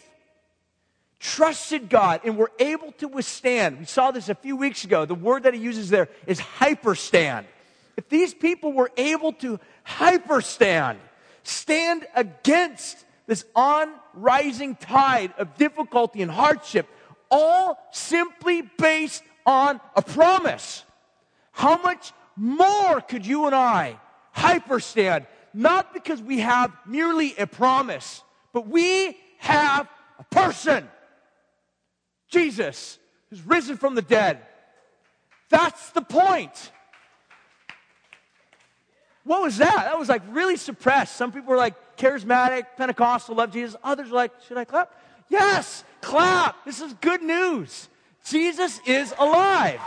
trusted 1.25 1.89
God 1.89 2.21
and 2.25 2.37
were 2.37 2.53
able 2.59 2.93
to 2.93 3.09
withstand. 3.09 3.79
We 3.79 3.87
saw 3.87 4.11
this 4.11 4.29
a 4.29 4.35
few 4.35 4.57
weeks 4.57 4.85
ago. 4.85 5.07
The 5.07 5.15
word 5.15 5.45
that 5.45 5.55
he 5.55 5.61
uses 5.61 5.89
there 5.89 6.11
is 6.27 6.39
hyperstand. 6.39 7.47
If 7.97 8.11
these 8.11 8.35
people 8.35 8.75
were 8.75 8.91
able 8.99 9.33
to 9.35 9.59
hyperstand, 9.87 10.99
stand 11.43 12.07
against 12.15 13.07
this 13.27 13.47
on 13.57 13.91
rising 14.13 14.77
tide 14.77 15.33
of 15.39 15.57
difficulty 15.57 16.21
and 16.21 16.31
hardship, 16.31 16.87
all 17.31 17.79
simply 17.91 18.61
based 18.61 19.23
on 19.47 19.81
a 19.97 20.03
promise. 20.03 20.85
How 21.53 21.81
much 21.81 22.13
more 22.37 23.01
could 23.01 23.27
you 23.27 23.47
and 23.47 23.55
I 23.55 23.99
hyperstand? 24.37 25.27
Not 25.55 25.95
because 25.95 26.21
we 26.21 26.41
have 26.41 26.71
merely 26.85 27.35
a 27.39 27.47
promise, 27.47 28.23
but 28.53 28.69
we 28.69 29.17
have 29.39 29.89
a 30.19 30.25
person. 30.25 30.87
Jesus, 32.35 32.99
who's 33.31 33.41
risen 33.43 33.77
from 33.77 33.95
the 33.95 34.03
dead. 34.03 34.41
That's 35.49 35.91
the 35.91 36.03
point. 36.03 36.73
What 39.23 39.41
was 39.41 39.57
that? 39.59 39.85
That 39.85 39.99
was 39.99 40.09
like 40.09 40.23
really 40.29 40.57
suppressed. 40.57 41.17
Some 41.17 41.33
people 41.33 41.51
were 41.51 41.57
like 41.57 41.97
charismatic, 41.97 42.67
Pentecostal, 42.77 43.37
love 43.37 43.53
Jesus. 43.53 43.77
Others 43.83 44.11
were 44.11 44.17
like, 44.17 44.33
should 44.47 44.59
I 44.59 44.65
clap? 44.65 44.93
Yes, 45.31 45.85
clap. 46.03 46.65
This 46.65 46.83
is 46.83 46.93
good 46.95 47.23
news. 47.23 47.89
Jesus 48.27 48.81
is 48.85 49.15
alive. 49.19 49.81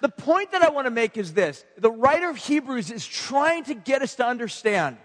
The 0.00 0.08
point 0.08 0.52
that 0.52 0.62
I 0.62 0.70
want 0.70 0.86
to 0.86 0.90
make 0.90 1.16
is 1.16 1.32
this 1.32 1.64
the 1.76 1.90
writer 1.90 2.28
of 2.28 2.36
Hebrews 2.36 2.90
is 2.90 3.06
trying 3.06 3.64
to 3.64 3.74
get 3.74 4.02
us 4.02 4.16
to 4.16 4.26
understand 4.26 4.96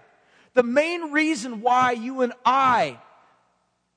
the 0.54 0.63
main 0.63 1.12
reason 1.12 1.62
why 1.62 1.92
you 1.92 2.22
and 2.22 2.34
I, 2.46 3.00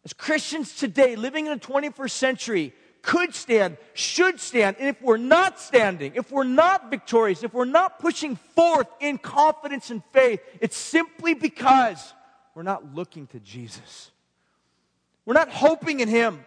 as 0.04 0.12
Christians 0.12 0.74
today, 0.74 1.16
living 1.16 1.46
in 1.46 1.52
the 1.52 1.64
21st 1.64 2.10
century, 2.10 2.74
could 3.02 3.34
stand, 3.34 3.76
should 3.94 4.40
stand, 4.40 4.76
and 4.80 4.88
if 4.88 5.00
we're 5.00 5.16
not 5.16 5.60
standing, 5.60 6.12
if 6.16 6.32
we're 6.32 6.42
not 6.42 6.90
victorious, 6.90 7.44
if 7.44 7.54
we're 7.54 7.64
not 7.64 8.00
pushing 8.00 8.34
forth 8.34 8.88
in 9.00 9.16
confidence 9.16 9.90
and 9.90 10.02
faith, 10.12 10.40
it's 10.60 10.76
simply 10.76 11.34
because 11.34 12.14
we're 12.54 12.64
not 12.64 12.94
looking 12.94 13.28
to 13.28 13.40
Jesus. 13.40 14.10
We're 15.24 15.34
not 15.34 15.50
hoping 15.50 16.00
in 16.00 16.08
Him. 16.08 16.44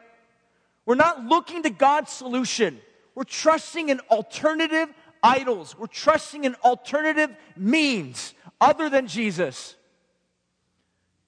We're 0.85 0.95
not 0.95 1.23
looking 1.23 1.63
to 1.63 1.69
God's 1.69 2.11
solution. 2.11 2.79
We're 3.15 3.23
trusting 3.23 3.89
in 3.89 3.99
alternative 4.09 4.89
idols. 5.21 5.77
We're 5.77 5.87
trusting 5.87 6.45
in 6.45 6.55
alternative 6.55 7.29
means 7.55 8.33
other 8.59 8.89
than 8.89 9.07
Jesus. 9.07 9.75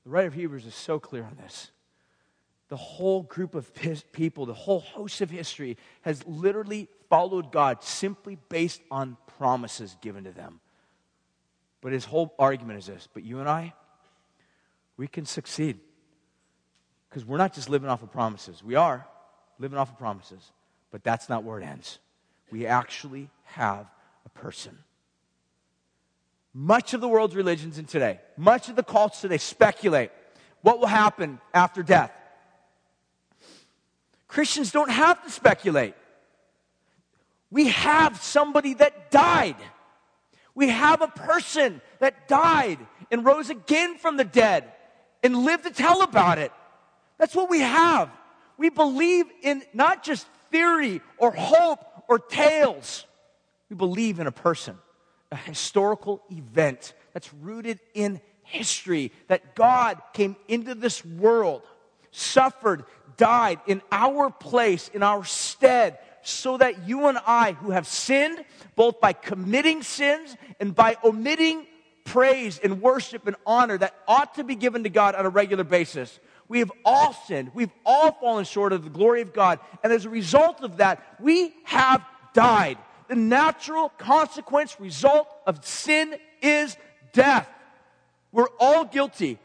The 0.03 0.09
writer 0.09 0.27
of 0.27 0.33
Hebrews 0.33 0.65
is 0.65 0.75
so 0.75 0.99
clear 0.99 1.23
on 1.23 1.37
this. 1.41 1.71
The 2.69 2.77
whole 2.77 3.23
group 3.23 3.53
of 3.53 3.71
people, 4.13 4.45
the 4.45 4.53
whole 4.53 4.79
host 4.79 5.21
of 5.21 5.29
history 5.29 5.77
has 6.01 6.25
literally 6.25 6.87
followed 7.09 7.51
God 7.51 7.83
simply 7.83 8.37
based 8.47 8.81
on 8.89 9.17
promises 9.37 9.97
given 10.01 10.23
to 10.23 10.31
them. 10.31 10.61
But 11.81 11.91
his 11.91 12.05
whole 12.05 12.33
argument 12.39 12.79
is 12.79 12.85
this 12.85 13.07
but 13.13 13.23
you 13.23 13.39
and 13.39 13.49
I, 13.49 13.73
we 14.97 15.07
can 15.07 15.25
succeed. 15.25 15.79
Because 17.09 17.25
we're 17.25 17.37
not 17.37 17.53
just 17.53 17.69
living 17.69 17.89
off 17.89 18.03
of 18.03 18.11
promises. 18.11 18.63
We 18.63 18.75
are 18.75 19.05
living 19.59 19.77
off 19.77 19.89
of 19.89 19.97
promises, 19.97 20.51
but 20.91 21.03
that's 21.03 21.27
not 21.27 21.43
where 21.43 21.59
it 21.59 21.65
ends. 21.65 21.99
We 22.51 22.65
actually 22.65 23.29
have 23.43 23.87
a 24.25 24.29
person. 24.29 24.77
Much 26.53 26.93
of 26.93 27.01
the 27.01 27.07
world's 27.07 27.35
religions 27.35 27.77
in 27.77 27.85
today, 27.85 28.19
much 28.35 28.67
of 28.67 28.75
the 28.75 28.83
cults 28.83 29.21
today 29.21 29.37
speculate 29.37 30.11
what 30.61 30.79
will 30.79 30.87
happen 30.87 31.39
after 31.53 31.81
death. 31.81 32.11
Christians 34.27 34.71
don't 34.71 34.91
have 34.91 35.23
to 35.23 35.29
speculate. 35.29 35.93
We 37.49 37.67
have 37.69 38.21
somebody 38.21 38.73
that 38.75 39.11
died. 39.11 39.57
We 40.55 40.69
have 40.69 41.01
a 41.01 41.07
person 41.07 41.81
that 41.99 42.27
died 42.27 42.79
and 43.09 43.25
rose 43.25 43.49
again 43.49 43.97
from 43.97 44.17
the 44.17 44.23
dead 44.23 44.71
and 45.23 45.45
lived 45.45 45.63
to 45.65 45.71
tell 45.71 46.01
about 46.01 46.37
it. 46.37 46.51
That's 47.17 47.35
what 47.35 47.49
we 47.49 47.59
have. 47.59 48.09
We 48.57 48.69
believe 48.69 49.25
in 49.41 49.63
not 49.73 50.03
just 50.03 50.27
theory 50.49 51.01
or 51.17 51.31
hope 51.31 51.79
or 52.07 52.19
tales. 52.19 53.05
We 53.69 53.75
believe 53.75 54.19
in 54.19 54.27
a 54.27 54.31
person, 54.31 54.77
a 55.31 55.35
historical 55.35 56.21
event 56.29 56.93
that's 57.13 57.33
rooted 57.33 57.79
in 57.93 58.21
history, 58.43 59.11
that 59.27 59.55
God 59.55 60.01
came 60.13 60.35
into 60.47 60.75
this 60.75 61.05
world, 61.05 61.63
suffered, 62.11 62.83
died 63.17 63.59
in 63.67 63.81
our 63.91 64.29
place, 64.29 64.89
in 64.89 65.03
our 65.03 65.23
stead, 65.23 65.99
so 66.23 66.57
that 66.57 66.87
you 66.87 67.07
and 67.07 67.17
I, 67.25 67.53
who 67.53 67.71
have 67.71 67.87
sinned, 67.87 68.43
both 68.75 68.99
by 68.99 69.13
committing 69.13 69.83
sins 69.83 70.35
and 70.59 70.75
by 70.75 70.97
omitting 71.03 71.65
praise 72.03 72.59
and 72.59 72.81
worship 72.81 73.27
and 73.27 73.35
honor 73.45 73.77
that 73.77 73.95
ought 74.07 74.35
to 74.35 74.43
be 74.43 74.55
given 74.55 74.83
to 74.83 74.89
God 74.89 75.15
on 75.15 75.25
a 75.25 75.29
regular 75.29 75.63
basis, 75.63 76.19
we 76.47 76.59
have 76.59 76.71
all 76.83 77.13
sinned. 77.13 77.51
We've 77.53 77.71
all 77.85 78.11
fallen 78.11 78.43
short 78.43 78.73
of 78.73 78.83
the 78.83 78.89
glory 78.89 79.21
of 79.21 79.33
God. 79.33 79.59
And 79.83 79.93
as 79.93 80.05
a 80.05 80.09
result 80.09 80.61
of 80.61 80.77
that, 80.77 81.15
we 81.19 81.53
have 81.63 82.03
died. 82.33 82.77
The 83.11 83.17
natural 83.17 83.89
consequence, 83.97 84.79
result 84.79 85.27
of 85.45 85.65
sin 85.65 86.15
is 86.41 86.77
death. 87.11 87.45
We're 88.31 88.47
all 88.57 88.85
guilty. 88.85 89.37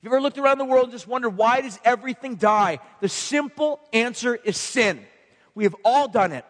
You 0.00 0.08
ever 0.08 0.18
looked 0.18 0.38
around 0.38 0.56
the 0.56 0.64
world 0.64 0.84
and 0.84 0.92
just 0.92 1.06
wondered 1.06 1.36
why 1.36 1.60
does 1.60 1.78
everything 1.84 2.36
die? 2.36 2.78
The 3.02 3.10
simple 3.10 3.80
answer 3.92 4.34
is 4.34 4.56
sin. 4.56 5.04
We 5.54 5.64
have 5.64 5.76
all 5.84 6.08
done 6.08 6.32
it. 6.32 6.46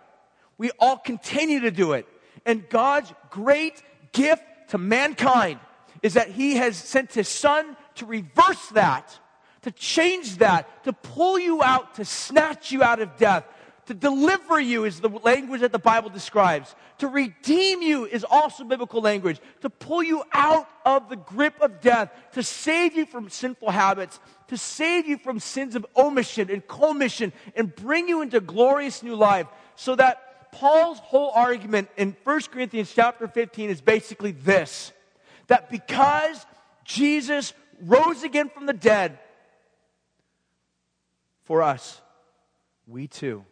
We 0.57 0.71
all 0.79 0.99
continue 0.99 1.59
to 1.59 1.73
do 1.73 1.95
it. 1.95 2.07
And 2.47 2.69
God's 2.69 3.13
great 3.31 3.83
gift 4.13 4.45
to 4.69 4.79
mankind 4.79 5.59
is 6.01 6.15
that 6.15 6.29
He 6.29 6.55
has 6.55 6.77
sent 6.77 7.13
His 7.13 7.27
Son 7.27 7.77
to 7.97 8.07
reverse 8.07 8.69
that, 8.75 9.19
to 9.63 9.73
change 9.73 10.37
that, 10.37 10.85
to 10.85 10.93
pull 10.93 11.41
you 11.41 11.61
out, 11.61 11.97
to 11.97 12.05
snatch 12.05 12.71
you 12.71 12.85
out 12.85 13.01
of 13.01 13.17
death, 13.17 13.45
to 13.87 13.95
deliver 13.95 14.59
you 14.59 14.85
is 14.85 15.01
the 15.01 15.09
language 15.09 15.61
that 15.61 15.73
the 15.73 15.79
Bible 15.79 16.09
describes. 16.09 16.75
To 16.99 17.09
redeem 17.09 17.83
you 17.83 18.07
is 18.07 18.25
also 18.25 18.65
biblical 18.65 19.03
language. 19.03 19.41
To 19.61 19.69
pull 19.69 20.03
you 20.03 20.23
out 20.33 20.69
of 20.87 21.11
the 21.11 21.17
grip 21.17 21.61
of 21.61 21.81
death. 21.81 22.11
To 22.33 22.43
save 22.43 22.97
you 22.97 23.05
from 23.05 23.29
sinful 23.29 23.71
habits. 23.71 24.21
To 24.49 24.57
save 24.57 25.07
you 25.07 25.19
from 25.19 25.39
sins 25.39 25.75
of 25.75 25.85
omission 25.97 26.51
and 26.51 26.67
commission 26.67 27.33
and 27.55 27.75
bring 27.75 28.09
you 28.09 28.23
into 28.23 28.41
glorious 28.41 29.03
new 29.03 29.17
life. 29.17 29.47
So 29.77 29.97
that 29.97 30.53
Paul's 30.53 30.99
whole 31.01 31.33
argument 31.35 31.89
in 31.97 32.17
1 32.25 32.41
Corinthians 32.43 32.93
chapter 32.95 33.29
15 33.29 33.69
is 33.69 33.83
basically 33.83 34.33
this. 34.33 34.93
That 35.49 35.71
because 35.71 36.47
Jesus 36.85 37.53
rose 37.83 38.23
again 38.23 38.49
from 38.49 38.65
the 38.65 38.73
dead 38.73 39.19
for 41.45 41.61
us, 41.63 42.01
we 42.87 43.09
too 43.09 43.45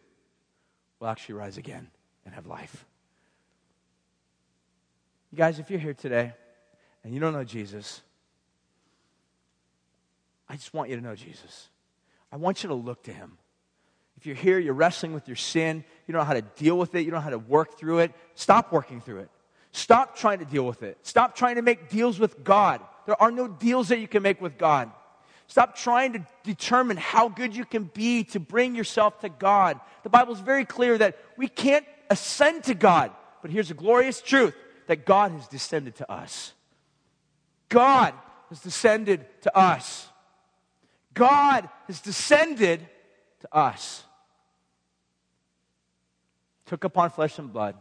will 1.03 1.09
actually 1.09 1.35
rise 1.35 1.57
again 1.57 1.89
and 2.25 2.33
have 2.33 2.47
life. 2.47 2.85
You 5.31 5.37
guys, 5.37 5.59
if 5.59 5.69
you're 5.69 5.79
here 5.79 5.93
today 5.93 6.31
and 7.03 7.13
you 7.13 7.19
don't 7.19 7.33
know 7.33 7.43
Jesus, 7.43 8.01
I 10.47 10.55
just 10.55 10.73
want 10.73 10.89
you 10.89 10.95
to 10.95 11.01
know 11.01 11.15
Jesus. 11.15 11.67
I 12.31 12.37
want 12.37 12.63
you 12.63 12.69
to 12.69 12.75
look 12.75 13.03
to 13.03 13.11
him. 13.11 13.37
If 14.17 14.25
you're 14.25 14.35
here, 14.35 14.59
you're 14.59 14.73
wrestling 14.73 15.13
with 15.13 15.27
your 15.27 15.35
sin, 15.35 15.83
you 16.07 16.13
don't 16.13 16.21
know 16.21 16.25
how 16.25 16.35
to 16.35 16.41
deal 16.41 16.77
with 16.77 16.95
it, 16.95 17.01
you 17.01 17.11
don't 17.11 17.17
know 17.17 17.23
how 17.23 17.31
to 17.31 17.37
work 17.37 17.77
through 17.77 17.99
it, 17.99 18.13
stop 18.35 18.71
working 18.71 19.01
through 19.01 19.19
it. 19.19 19.29
Stop 19.73 20.15
trying 20.15 20.39
to 20.39 20.45
deal 20.45 20.65
with 20.65 20.83
it. 20.83 20.97
Stop 21.01 21.35
trying 21.35 21.55
to 21.55 21.63
make 21.63 21.89
deals 21.89 22.17
with 22.17 22.43
God. 22.43 22.79
There 23.07 23.21
are 23.21 23.31
no 23.31 23.47
deals 23.47 23.89
that 23.89 23.99
you 23.99 24.07
can 24.07 24.23
make 24.23 24.39
with 24.39 24.57
God. 24.57 24.91
Stop 25.47 25.75
trying 25.75 26.13
to 26.13 26.25
determine 26.43 26.97
how 26.97 27.29
good 27.29 27.55
you 27.55 27.65
can 27.65 27.83
be 27.83 28.23
to 28.25 28.39
bring 28.39 28.75
yourself 28.75 29.19
to 29.19 29.29
God. 29.29 29.79
The 30.03 30.09
Bible 30.09 30.33
is 30.33 30.39
very 30.39 30.65
clear 30.65 30.97
that 30.97 31.17
we 31.37 31.47
can't 31.47 31.85
ascend 32.09 32.63
to 32.65 32.73
God. 32.73 33.11
But 33.41 33.51
here's 33.51 33.71
a 33.71 33.75
glorious 33.75 34.21
truth 34.21 34.55
that 34.87 35.05
God 35.05 35.31
has 35.31 35.47
descended 35.47 35.95
to 35.97 36.11
us. 36.11 36.53
God 37.69 38.13
has 38.49 38.59
descended 38.61 39.25
to 39.41 39.57
us. 39.57 40.07
God 41.13 41.69
has 41.87 42.01
descended 42.01 42.87
to 43.41 43.55
us. 43.55 44.03
Took 46.65 46.83
upon 46.83 47.09
flesh 47.09 47.37
and 47.37 47.51
blood 47.51 47.75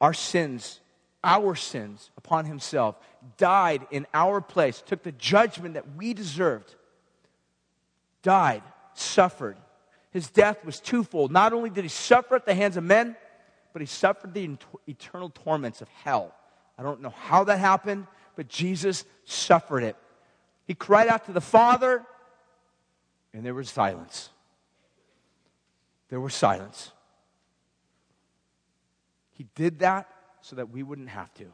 our 0.00 0.12
sins 0.12 0.80
our 1.24 1.54
sins 1.54 2.10
upon 2.16 2.44
himself, 2.46 2.96
died 3.36 3.86
in 3.90 4.06
our 4.12 4.40
place, 4.40 4.82
took 4.84 5.02
the 5.02 5.12
judgment 5.12 5.74
that 5.74 5.96
we 5.96 6.14
deserved, 6.14 6.74
died, 8.22 8.62
suffered. 8.94 9.56
His 10.10 10.28
death 10.28 10.64
was 10.64 10.80
twofold. 10.80 11.30
Not 11.32 11.52
only 11.52 11.70
did 11.70 11.84
he 11.84 11.88
suffer 11.88 12.36
at 12.36 12.44
the 12.44 12.54
hands 12.54 12.76
of 12.76 12.84
men, 12.84 13.16
but 13.72 13.80
he 13.80 13.86
suffered 13.86 14.34
the 14.34 14.58
eternal 14.86 15.30
torments 15.30 15.80
of 15.80 15.88
hell. 15.88 16.34
I 16.76 16.82
don't 16.82 17.00
know 17.00 17.14
how 17.16 17.44
that 17.44 17.58
happened, 17.58 18.06
but 18.36 18.48
Jesus 18.48 19.04
suffered 19.24 19.82
it. 19.82 19.96
He 20.66 20.74
cried 20.74 21.08
out 21.08 21.26
to 21.26 21.32
the 21.32 21.40
Father, 21.40 22.04
and 23.32 23.44
there 23.44 23.54
was 23.54 23.70
silence. 23.70 24.28
There 26.08 26.20
was 26.20 26.34
silence. 26.34 26.92
He 29.32 29.46
did 29.54 29.78
that 29.78 30.08
so 30.42 30.56
that 30.56 30.70
we 30.70 30.82
wouldn't 30.82 31.08
have 31.08 31.32
to, 31.34 31.46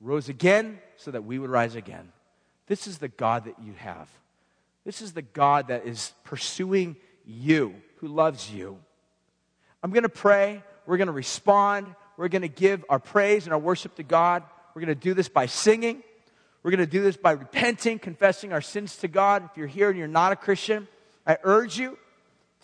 rose 0.00 0.28
again 0.28 0.78
so 0.96 1.10
that 1.10 1.24
we 1.24 1.38
would 1.38 1.50
rise 1.50 1.74
again. 1.74 2.12
This 2.66 2.86
is 2.86 2.98
the 2.98 3.08
God 3.08 3.44
that 3.44 3.54
you 3.64 3.72
have. 3.78 4.08
This 4.84 5.00
is 5.00 5.12
the 5.12 5.22
God 5.22 5.68
that 5.68 5.86
is 5.86 6.12
pursuing 6.24 6.96
you, 7.24 7.74
who 7.96 8.08
loves 8.08 8.52
you. 8.52 8.78
I'm 9.82 9.90
going 9.90 10.02
to 10.02 10.08
pray. 10.08 10.62
We're 10.86 10.96
going 10.96 11.06
to 11.06 11.12
respond. 11.12 11.86
We're 12.16 12.28
going 12.28 12.42
to 12.42 12.48
give 12.48 12.84
our 12.88 12.98
praise 12.98 13.44
and 13.44 13.52
our 13.52 13.58
worship 13.58 13.94
to 13.96 14.02
God. 14.02 14.42
We're 14.74 14.82
going 14.82 14.94
to 14.94 15.00
do 15.00 15.14
this 15.14 15.28
by 15.28 15.46
singing. 15.46 16.02
We're 16.62 16.72
going 16.72 16.80
to 16.80 16.86
do 16.86 17.02
this 17.02 17.16
by 17.16 17.32
repenting, 17.32 17.98
confessing 17.98 18.52
our 18.52 18.60
sins 18.60 18.96
to 18.98 19.08
God. 19.08 19.44
If 19.50 19.56
you're 19.56 19.66
here 19.66 19.88
and 19.88 19.98
you're 19.98 20.08
not 20.08 20.32
a 20.32 20.36
Christian, 20.36 20.88
I 21.26 21.38
urge 21.44 21.78
you 21.78 21.96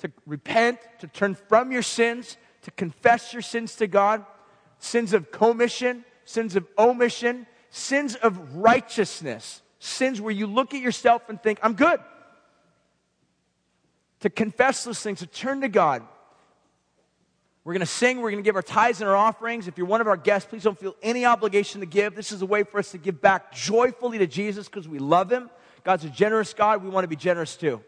to 0.01 0.11
repent, 0.27 0.79
to 0.99 1.07
turn 1.07 1.35
from 1.35 1.71
your 1.71 1.83
sins, 1.83 2.37
to 2.63 2.71
confess 2.73 3.33
your 3.33 3.43
sins 3.43 3.77
to 3.77 3.87
God 3.87 4.25
sins 4.85 5.15
of 5.15 5.31
commission, 5.31 6.05
sins 6.25 6.57
of 6.57 6.67
omission, 6.79 7.47
sins 7.71 8.15
of 8.17 8.57
righteousness, 8.57 9.63
sins 9.79 10.21
where 10.21 10.33
you 10.33 10.47
look 10.47 10.75
at 10.75 10.81
yourself 10.81 11.23
and 11.29 11.43
think, 11.43 11.59
I'm 11.63 11.75
good. 11.75 12.01
To 14.21 14.31
confess 14.31 14.85
those 14.85 15.01
things, 15.01 15.21
to 15.21 15.27
turn 15.27 15.63
to 15.63 15.69
God. 15.69 16.03
We're 17.65 17.73
going 17.73 17.81
to 17.81 17.87
sing, 17.87 18.21
we're 18.21 18.31
going 18.31 18.43
to 18.43 18.47
give 18.47 18.57
our 18.57 18.63
tithes 18.63 19.01
and 19.01 19.09
our 19.09 19.17
offerings. 19.17 19.69
If 19.69 19.79
you're 19.79 19.87
one 19.87 20.03
of 20.03 20.07
our 20.07 20.19
guests, 20.19 20.49
please 20.49 20.63
don't 20.63 20.79
feel 20.79 20.95
any 21.03 21.25
obligation 21.25 21.81
to 21.81 21.87
give. 21.87 22.15
This 22.15 22.31
is 22.31 22.43
a 22.43 22.47
way 22.47 22.63
for 22.63 22.79
us 22.79 22.91
to 22.91 22.99
give 22.99 23.23
back 23.23 23.53
joyfully 23.53 24.19
to 24.19 24.27
Jesus 24.27 24.69
because 24.69 24.87
we 24.87 24.99
love 24.99 25.33
him. 25.33 25.49
God's 25.83 26.05
a 26.05 26.11
generous 26.11 26.53
God. 26.53 26.83
We 26.83 26.91
want 26.91 27.05
to 27.05 27.09
be 27.09 27.17
generous 27.17 27.57
too. 27.57 27.81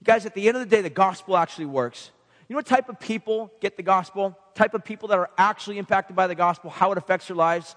You 0.00 0.04
guys, 0.04 0.26
at 0.26 0.34
the 0.34 0.48
end 0.48 0.56
of 0.56 0.68
the 0.68 0.76
day, 0.76 0.82
the 0.82 0.90
gospel 0.90 1.36
actually 1.36 1.66
works. 1.66 2.10
You 2.48 2.54
know 2.54 2.58
what 2.58 2.66
type 2.66 2.88
of 2.88 2.98
people 2.98 3.52
get 3.60 3.76
the 3.76 3.82
gospel? 3.84 4.36
Type 4.54 4.74
of 4.74 4.84
people 4.84 5.08
that 5.08 5.18
are 5.18 5.30
actually 5.36 5.78
impacted 5.78 6.14
by 6.14 6.26
the 6.26 6.34
gospel, 6.34 6.70
how 6.70 6.92
it 6.92 6.98
affects 6.98 7.28
their 7.28 7.36
lives? 7.36 7.74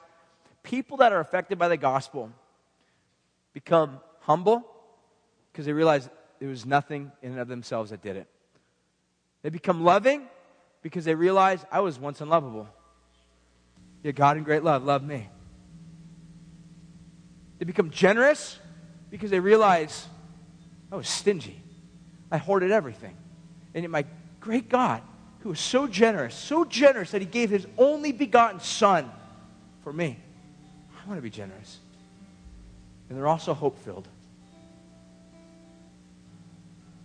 People 0.63 0.97
that 0.97 1.11
are 1.11 1.19
affected 1.19 1.57
by 1.57 1.67
the 1.67 1.77
gospel 1.77 2.31
become 3.53 3.99
humble 4.19 4.63
because 5.51 5.65
they 5.65 5.73
realize 5.73 6.09
there 6.39 6.49
was 6.49 6.65
nothing 6.65 7.11
in 7.23 7.31
and 7.31 7.39
of 7.39 7.47
themselves 7.47 7.89
that 7.89 8.01
did 8.01 8.15
it. 8.15 8.27
They 9.41 9.49
become 9.49 9.83
loving 9.83 10.27
because 10.81 11.05
they 11.05 11.15
realize 11.15 11.65
I 11.71 11.79
was 11.79 11.97
once 11.97 12.21
unlovable. 12.21 12.67
Yet 14.03 14.15
God 14.15 14.37
in 14.37 14.43
great 14.43 14.63
love 14.63 14.83
loved 14.83 15.05
me. 15.05 15.29
They 17.57 17.65
become 17.65 17.89
generous 17.89 18.59
because 19.09 19.31
they 19.31 19.39
realize 19.39 20.05
I 20.91 20.95
was 20.95 21.07
stingy. 21.07 21.61
I 22.31 22.37
hoarded 22.37 22.71
everything. 22.71 23.15
And 23.73 23.83
yet 23.83 23.89
my 23.89 24.05
great 24.39 24.69
God 24.69 25.01
who 25.47 25.53
is 25.53 25.61
so 25.61 25.87
generous, 25.87 26.35
so 26.35 26.65
generous 26.65 27.11
that 27.11 27.21
he 27.21 27.25
gave 27.25 27.49
his 27.49 27.65
only 27.77 28.11
begotten 28.11 28.59
Son 28.59 29.09
for 29.81 29.93
me. 29.93 30.17
I 30.91 31.07
want 31.07 31.17
to 31.17 31.21
be 31.21 31.29
generous. 31.29 31.77
And 33.07 33.17
they're 33.17 33.29
also 33.29 33.53
hope 33.53 33.79
filled. 33.85 34.09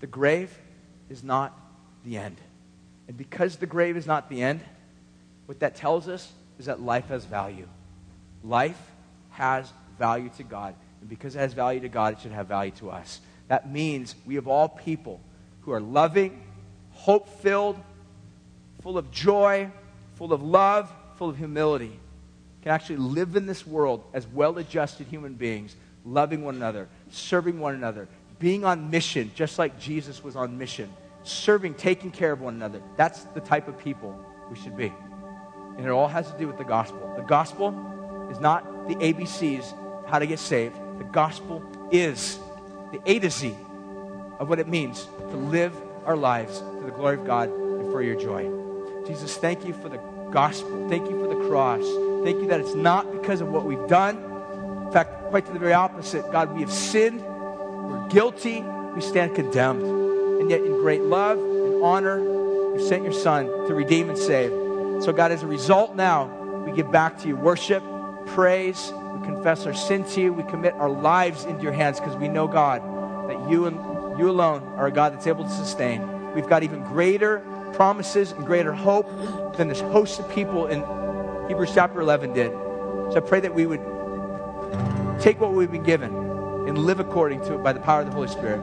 The 0.00 0.08
grave 0.08 0.52
is 1.08 1.22
not 1.22 1.56
the 2.04 2.18
end. 2.18 2.36
And 3.06 3.16
because 3.16 3.58
the 3.58 3.66
grave 3.66 3.96
is 3.96 4.08
not 4.08 4.28
the 4.28 4.42
end, 4.42 4.60
what 5.46 5.60
that 5.60 5.76
tells 5.76 6.08
us 6.08 6.32
is 6.58 6.66
that 6.66 6.82
life 6.82 7.06
has 7.10 7.24
value. 7.24 7.68
Life 8.42 8.90
has 9.30 9.72
value 10.00 10.30
to 10.38 10.42
God. 10.42 10.74
And 11.00 11.08
because 11.08 11.36
it 11.36 11.38
has 11.38 11.52
value 11.52 11.78
to 11.78 11.88
God, 11.88 12.14
it 12.14 12.20
should 12.22 12.32
have 12.32 12.48
value 12.48 12.72
to 12.78 12.90
us. 12.90 13.20
That 13.46 13.70
means 13.70 14.16
we 14.26 14.34
have 14.34 14.48
all 14.48 14.68
people 14.68 15.20
who 15.60 15.70
are 15.70 15.80
loving, 15.80 16.42
hope 16.90 17.28
filled, 17.40 17.78
full 18.82 18.98
of 18.98 19.10
joy, 19.10 19.70
full 20.16 20.32
of 20.32 20.42
love, 20.42 20.92
full 21.16 21.28
of 21.28 21.36
humility, 21.36 21.98
can 22.62 22.72
actually 22.72 22.96
live 22.96 23.36
in 23.36 23.46
this 23.46 23.66
world 23.66 24.04
as 24.12 24.26
well 24.26 24.58
adjusted 24.58 25.06
human 25.08 25.34
beings, 25.34 25.74
loving 26.04 26.44
one 26.44 26.54
another, 26.54 26.88
serving 27.10 27.58
one 27.58 27.74
another, 27.74 28.08
being 28.38 28.64
on 28.64 28.90
mission, 28.90 29.30
just 29.34 29.58
like 29.58 29.78
Jesus 29.78 30.22
was 30.22 30.36
on 30.36 30.58
mission, 30.58 30.92
serving, 31.22 31.74
taking 31.74 32.10
care 32.10 32.32
of 32.32 32.40
one 32.40 32.54
another. 32.54 32.82
That's 32.96 33.24
the 33.34 33.40
type 33.40 33.68
of 33.68 33.78
people 33.78 34.18
we 34.50 34.56
should 34.56 34.76
be. 34.76 34.92
And 35.76 35.86
it 35.86 35.90
all 35.90 36.08
has 36.08 36.30
to 36.30 36.38
do 36.38 36.46
with 36.46 36.58
the 36.58 36.64
gospel. 36.64 37.12
The 37.16 37.22
gospel 37.22 37.68
is 38.30 38.40
not 38.40 38.88
the 38.88 38.94
ABCs 38.96 39.72
of 40.04 40.10
how 40.10 40.18
to 40.18 40.26
get 40.26 40.38
saved, 40.38 40.76
the 40.98 41.04
gospel 41.04 41.62
is 41.90 42.38
the 42.92 43.00
A 43.06 43.18
to 43.20 43.30
Z 43.30 43.54
of 44.38 44.48
what 44.48 44.58
it 44.58 44.68
means 44.68 45.06
to 45.30 45.36
live 45.36 45.74
our 46.04 46.16
lives 46.16 46.58
to 46.58 46.82
the 46.84 46.90
glory 46.90 47.16
of 47.16 47.24
God 47.24 47.48
and 47.48 47.90
for 47.92 48.02
your 48.02 48.20
joy. 48.20 48.61
Jesus, 49.06 49.36
thank 49.36 49.64
you 49.64 49.74
for 49.74 49.88
the 49.88 49.98
gospel. 50.30 50.88
Thank 50.88 51.10
you 51.10 51.20
for 51.20 51.28
the 51.28 51.48
cross. 51.48 51.82
Thank 52.24 52.40
you 52.40 52.46
that 52.48 52.60
it's 52.60 52.74
not 52.74 53.10
because 53.12 53.40
of 53.40 53.48
what 53.48 53.64
we've 53.64 53.88
done. 53.88 54.16
In 54.86 54.92
fact, 54.92 55.10
quite 55.30 55.46
to 55.46 55.52
the 55.52 55.58
very 55.58 55.72
opposite. 55.72 56.30
God, 56.30 56.54
we 56.54 56.60
have 56.60 56.72
sinned. 56.72 57.20
We're 57.20 58.08
guilty. 58.08 58.62
We 58.94 59.00
stand 59.00 59.34
condemned. 59.34 59.82
And 59.82 60.50
yet, 60.50 60.60
in 60.60 60.72
great 60.72 61.02
love 61.02 61.38
and 61.38 61.82
honor, 61.82 62.18
you 62.18 62.86
sent 62.88 63.02
your 63.02 63.12
Son 63.12 63.46
to 63.66 63.74
redeem 63.74 64.08
and 64.08 64.18
save. 64.18 64.50
So, 65.02 65.12
God, 65.12 65.32
as 65.32 65.42
a 65.42 65.46
result 65.46 65.96
now, 65.96 66.26
we 66.64 66.72
give 66.72 66.92
back 66.92 67.18
to 67.20 67.28
you 67.28 67.36
worship, 67.36 67.82
praise, 68.26 68.92
we 68.92 69.26
confess 69.26 69.66
our 69.66 69.74
sin 69.74 70.04
to 70.10 70.20
you, 70.20 70.32
we 70.32 70.44
commit 70.44 70.74
our 70.74 70.90
lives 70.90 71.44
into 71.44 71.62
your 71.62 71.72
hands 71.72 71.98
because 71.98 72.16
we 72.16 72.28
know, 72.28 72.46
God, 72.46 72.82
that 73.28 73.50
you 73.50 73.66
and 73.66 73.76
you 74.18 74.30
alone 74.30 74.62
are 74.76 74.86
a 74.86 74.92
God 74.92 75.12
that's 75.12 75.26
able 75.26 75.44
to 75.44 75.50
sustain. 75.50 76.34
We've 76.34 76.48
got 76.48 76.62
even 76.62 76.82
greater 76.84 77.42
promises 77.74 78.32
and 78.32 78.44
greater 78.44 78.72
hope 78.72 79.08
than 79.56 79.68
this 79.68 79.80
host 79.80 80.20
of 80.20 80.30
people 80.30 80.66
in 80.66 80.80
Hebrews 81.48 81.72
chapter 81.74 82.00
11 82.00 82.32
did. 82.32 82.50
So 83.12 83.16
I 83.16 83.20
pray 83.20 83.40
that 83.40 83.54
we 83.54 83.66
would 83.66 83.80
take 85.20 85.40
what 85.40 85.52
we've 85.52 85.70
been 85.70 85.82
given 85.82 86.14
and 86.68 86.78
live 86.78 87.00
according 87.00 87.40
to 87.42 87.54
it 87.54 87.62
by 87.62 87.72
the 87.72 87.80
power 87.80 88.00
of 88.00 88.06
the 88.06 88.12
Holy 88.12 88.28
Spirit. 88.28 88.60